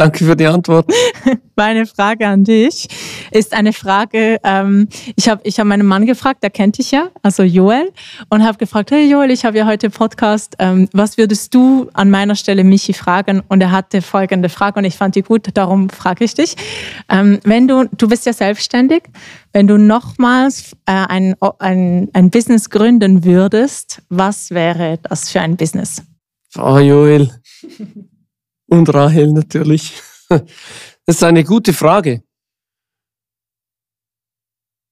Danke 0.01 0.24
für 0.24 0.34
die 0.34 0.46
Antwort. 0.46 0.90
Meine 1.57 1.84
Frage 1.84 2.26
an 2.26 2.42
dich 2.42 2.88
ist 3.32 3.53
eine 3.53 3.74
Frage, 3.74 4.38
ähm, 4.44 4.88
ich 5.14 5.28
habe 5.28 5.42
ich 5.44 5.61
hab 5.61 5.66
meinen 5.66 5.86
Mann 5.86 6.07
gefragt, 6.07 6.42
der 6.42 6.48
kennt 6.48 6.78
dich 6.78 6.90
ja, 6.90 7.11
also 7.20 7.42
Joel, 7.42 7.92
und 8.30 8.42
habe 8.42 8.57
gefragt, 8.57 8.92
hey 8.92 9.11
Joel, 9.11 9.30
ich 9.30 9.44
habe 9.44 9.59
ja 9.59 9.66
heute 9.66 9.90
Podcast, 9.90 10.57
ähm, 10.59 10.88
was 10.94 11.18
würdest 11.18 11.53
du 11.55 11.90
an 11.92 12.09
meiner 12.09 12.34
Stelle 12.34 12.64
Michi 12.64 12.94
fragen? 12.94 13.42
Und 13.48 13.61
er 13.61 13.72
hatte 13.72 14.01
folgende 14.01 14.48
Frage 14.48 14.78
und 14.78 14.86
ich 14.86 14.96
fand 14.96 15.16
die 15.16 15.22
gut, 15.22 15.48
darum 15.53 15.90
frage 15.90 16.24
ich 16.24 16.32
dich. 16.32 16.57
Ähm, 17.11 17.38
wenn 17.44 17.68
du, 17.68 17.84
du 17.94 18.09
bist 18.09 18.24
ja 18.24 18.32
selbstständig, 18.32 19.03
wenn 19.53 19.66
du 19.66 19.76
nochmals 19.76 20.72
äh, 20.86 20.92
ein, 20.92 21.34
ein, 21.59 22.09
ein 22.14 22.30
Business 22.30 22.70
gründen 22.70 23.22
würdest, 23.22 24.01
was 24.09 24.51
wäre 24.51 24.98
das 25.03 25.28
für 25.28 25.42
ein 25.42 25.59
Business? 25.59 26.03
Oh 26.57 26.78
Joel. 26.78 27.28
Und 28.71 28.95
Rahel 28.95 29.33
natürlich. 29.33 29.93
Das 31.07 31.16
ist 31.16 31.25
eine 31.25 31.43
gute 31.43 31.73
Frage. 31.73 32.23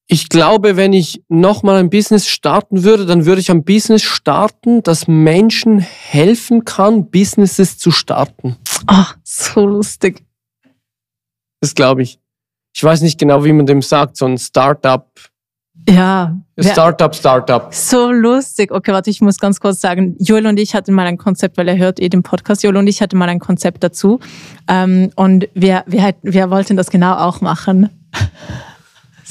Ich 0.09 0.29
glaube, 0.29 0.77
wenn 0.77 0.93
ich 0.93 1.23
nochmal 1.29 1.77
ein 1.77 1.91
Business 1.91 2.27
starten 2.27 2.83
würde, 2.83 3.07
dann 3.07 3.25
würde 3.25 3.41
ich 3.41 3.53
ein 3.53 3.63
Business 3.63 4.03
starten, 4.03 4.83
das 4.83 5.07
Menschen 5.07 5.79
helfen 5.79 6.65
kann, 6.65 7.09
Businesses 7.09 7.79
zu 7.79 7.93
starten. 7.93 8.57
Ach, 8.87 9.17
so 9.23 9.65
lustig. 9.65 10.25
Das 11.61 11.77
glaube 11.77 12.03
ich. 12.03 12.19
Ich 12.75 12.83
weiß 12.83 13.03
nicht 13.03 13.21
genau, 13.21 13.45
wie 13.45 13.53
man 13.53 13.67
dem 13.67 13.83
sagt, 13.83 14.17
so 14.17 14.25
ein 14.25 14.39
Startup 14.39 15.09
ja. 15.89 16.37
Startup, 16.61 17.15
Startup. 17.15 17.73
So 17.73 18.11
lustig. 18.11 18.73
Okay, 18.73 18.93
warte, 18.93 19.11
ich 19.11 19.21
muss 19.21 19.39
ganz 19.39 19.61
kurz 19.61 19.81
sagen, 19.81 20.17
Joel 20.19 20.47
und 20.47 20.59
ich 20.59 20.75
hatten 20.75 20.93
mal 20.93 21.07
ein 21.07 21.19
Konzept, 21.19 21.57
weil 21.57 21.69
er 21.69 21.79
hört 21.79 22.01
eh 22.01 22.09
den 22.09 22.23
Podcast, 22.23 22.63
Joel 22.63 22.77
und 22.77 22.87
ich 22.87 23.01
hatten 23.01 23.17
mal 23.17 23.29
ein 23.29 23.39
Konzept 23.39 23.83
dazu. 23.85 24.21
Ähm, 24.69 25.11
und 25.17 25.49
wir, 25.55 25.85
wir, 25.87 26.15
wir 26.23 26.51
wollten 26.51 26.77
das 26.77 26.91
genau 26.91 27.15
auch 27.15 27.41
machen. 27.41 27.91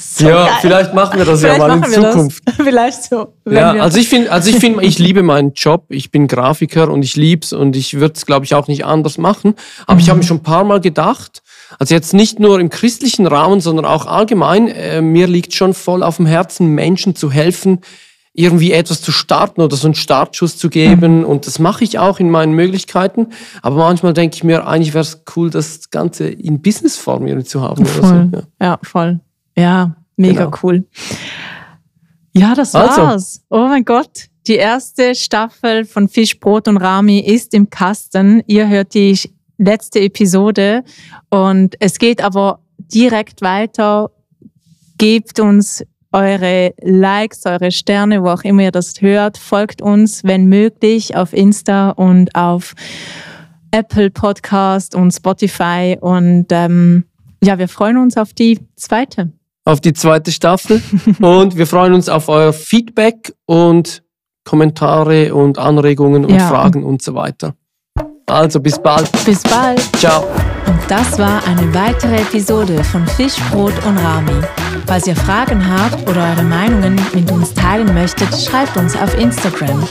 So 0.00 0.28
ja, 0.28 0.46
geil. 0.46 0.54
vielleicht 0.60 0.94
machen 0.94 1.18
wir 1.18 1.24
das 1.24 1.40
vielleicht 1.40 1.60
ja 1.60 1.66
mal 1.66 1.76
in 1.76 1.92
Zukunft. 1.92 2.42
Das. 2.44 2.54
Vielleicht 2.64 3.02
so. 3.04 3.34
Ja, 3.48 3.72
also 3.72 3.98
ich 3.98 4.08
finde, 4.08 4.30
also 4.30 4.48
ich 4.48 4.56
finde, 4.60 4.84
ich 4.84 4.98
liebe 4.98 5.22
meinen 5.22 5.52
Job. 5.54 5.86
Ich 5.88 6.10
bin 6.10 6.28
Grafiker 6.28 6.88
und 6.90 7.02
ich 7.02 7.16
lieb's 7.16 7.52
und 7.52 7.76
ich 7.76 7.94
würde 7.94 8.14
es, 8.16 8.24
glaube 8.24 8.44
ich, 8.44 8.54
auch 8.54 8.68
nicht 8.68 8.84
anders 8.84 9.18
machen. 9.18 9.54
Aber 9.86 9.94
mhm. 9.94 10.00
ich 10.00 10.08
habe 10.08 10.18
mir 10.18 10.24
schon 10.24 10.38
ein 10.38 10.42
paar 10.42 10.64
Mal 10.64 10.80
gedacht, 10.80 11.42
also 11.78 11.94
jetzt 11.94 12.14
nicht 12.14 12.40
nur 12.40 12.60
im 12.60 12.70
christlichen 12.70 13.26
Raum, 13.26 13.60
sondern 13.60 13.84
auch 13.84 14.06
allgemein, 14.06 14.68
äh, 14.68 15.02
mir 15.02 15.26
liegt 15.26 15.54
schon 15.54 15.74
voll 15.74 16.02
auf 16.02 16.16
dem 16.16 16.26
Herzen, 16.26 16.74
Menschen 16.74 17.14
zu 17.14 17.30
helfen, 17.30 17.80
irgendwie 18.32 18.72
etwas 18.72 19.02
zu 19.02 19.10
starten 19.10 19.60
oder 19.60 19.76
so 19.76 19.88
einen 19.88 19.94
Startschuss 19.94 20.56
zu 20.56 20.70
geben. 20.70 21.18
Mhm. 21.18 21.24
Und 21.24 21.46
das 21.46 21.58
mache 21.58 21.82
ich 21.82 21.98
auch 21.98 22.20
in 22.20 22.30
meinen 22.30 22.52
Möglichkeiten. 22.52 23.28
Aber 23.62 23.76
manchmal 23.76 24.14
denke 24.14 24.36
ich 24.36 24.44
mir, 24.44 24.66
eigentlich 24.66 24.94
wäre 24.94 25.02
es 25.02 25.22
cool, 25.34 25.50
das 25.50 25.90
Ganze 25.90 26.28
in 26.28 26.62
Businessform 26.62 27.26
irgendwie 27.26 27.46
zu 27.46 27.62
haben. 27.62 27.84
Voll. 27.84 28.30
So. 28.32 28.38
Ja. 28.38 28.66
ja. 28.66 28.78
voll. 28.82 29.20
Ja, 29.56 29.96
mega 30.16 30.44
genau. 30.44 30.56
cool. 30.62 30.84
Ja, 32.32 32.54
das 32.54 32.74
also. 32.74 33.02
war's. 33.02 33.42
Oh 33.50 33.66
mein 33.66 33.84
Gott. 33.84 34.28
Die 34.46 34.54
erste 34.54 35.14
Staffel 35.14 35.84
von 35.84 36.08
Fisch, 36.08 36.38
Brot 36.38 36.68
und 36.68 36.76
Rami 36.76 37.18
ist 37.18 37.52
im 37.54 37.68
Kasten. 37.68 38.42
Ihr 38.46 38.68
hört 38.68 38.94
die 38.94 39.18
letzte 39.58 40.00
Episode 40.00 40.84
und 41.30 41.74
es 41.80 41.98
geht 41.98 42.22
aber 42.22 42.60
direkt 42.78 43.42
weiter. 43.42 44.10
Gebt 44.96 45.38
uns 45.38 45.84
eure 46.12 46.74
Likes, 46.80 47.44
eure 47.44 47.70
Sterne, 47.70 48.22
wo 48.22 48.28
auch 48.28 48.42
immer 48.42 48.62
ihr 48.62 48.72
das 48.72 48.94
hört. 49.00 49.36
Folgt 49.36 49.82
uns, 49.82 50.24
wenn 50.24 50.46
möglich, 50.46 51.16
auf 51.16 51.32
Insta 51.32 51.90
und 51.90 52.34
auf 52.34 52.74
Apple 53.70 54.10
Podcast 54.10 54.94
und 54.94 55.10
Spotify. 55.12 55.98
Und 56.00 56.46
ähm, 56.50 57.04
ja, 57.42 57.58
wir 57.58 57.68
freuen 57.68 57.98
uns 57.98 58.16
auf 58.16 58.32
die 58.32 58.58
zweite. 58.76 59.32
Auf 59.64 59.80
die 59.80 59.92
zweite 59.92 60.32
Staffel. 60.32 60.80
und 61.20 61.56
wir 61.56 61.66
freuen 61.66 61.92
uns 61.92 62.08
auf 62.08 62.28
euer 62.28 62.52
Feedback 62.52 63.34
und 63.44 64.02
Kommentare 64.44 65.34
und 65.34 65.58
Anregungen 65.58 66.24
und 66.24 66.34
ja. 66.34 66.48
Fragen 66.48 66.84
und 66.84 67.02
so 67.02 67.14
weiter. 67.14 67.54
Also 68.28 68.60
bis 68.60 68.78
bald. 68.78 69.10
Bis 69.24 69.42
bald. 69.42 69.80
Ciao. 69.96 70.22
Und 70.66 70.78
das 70.88 71.18
war 71.18 71.42
eine 71.46 71.72
weitere 71.74 72.16
Episode 72.16 72.84
von 72.84 73.06
Fisch, 73.06 73.36
Brot 73.50 73.72
und 73.86 73.96
Rami. 73.98 74.42
Falls 74.86 75.06
ihr 75.06 75.16
Fragen 75.16 75.62
habt 75.66 76.08
oder 76.08 76.30
eure 76.30 76.42
Meinungen 76.42 77.00
mit 77.14 77.30
uns 77.30 77.54
teilen 77.54 77.92
möchtet, 77.94 78.28
schreibt 78.38 78.76
uns 78.76 78.96
auf 78.96 79.16
Instagram. 79.18 79.86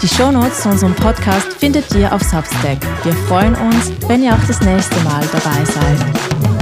Die 0.00 0.08
Shownotes 0.08 0.62
zu 0.62 0.68
unserem 0.68 0.94
Podcast 0.94 1.52
findet 1.58 1.94
ihr 1.94 2.12
auf 2.12 2.22
Substack. 2.22 2.78
Wir 3.04 3.12
freuen 3.28 3.54
uns, 3.54 3.92
wenn 4.08 4.22
ihr 4.22 4.32
auch 4.32 4.46
das 4.46 4.60
nächste 4.60 4.98
Mal 5.00 5.22
dabei 5.32 5.64
seid. 5.64 6.61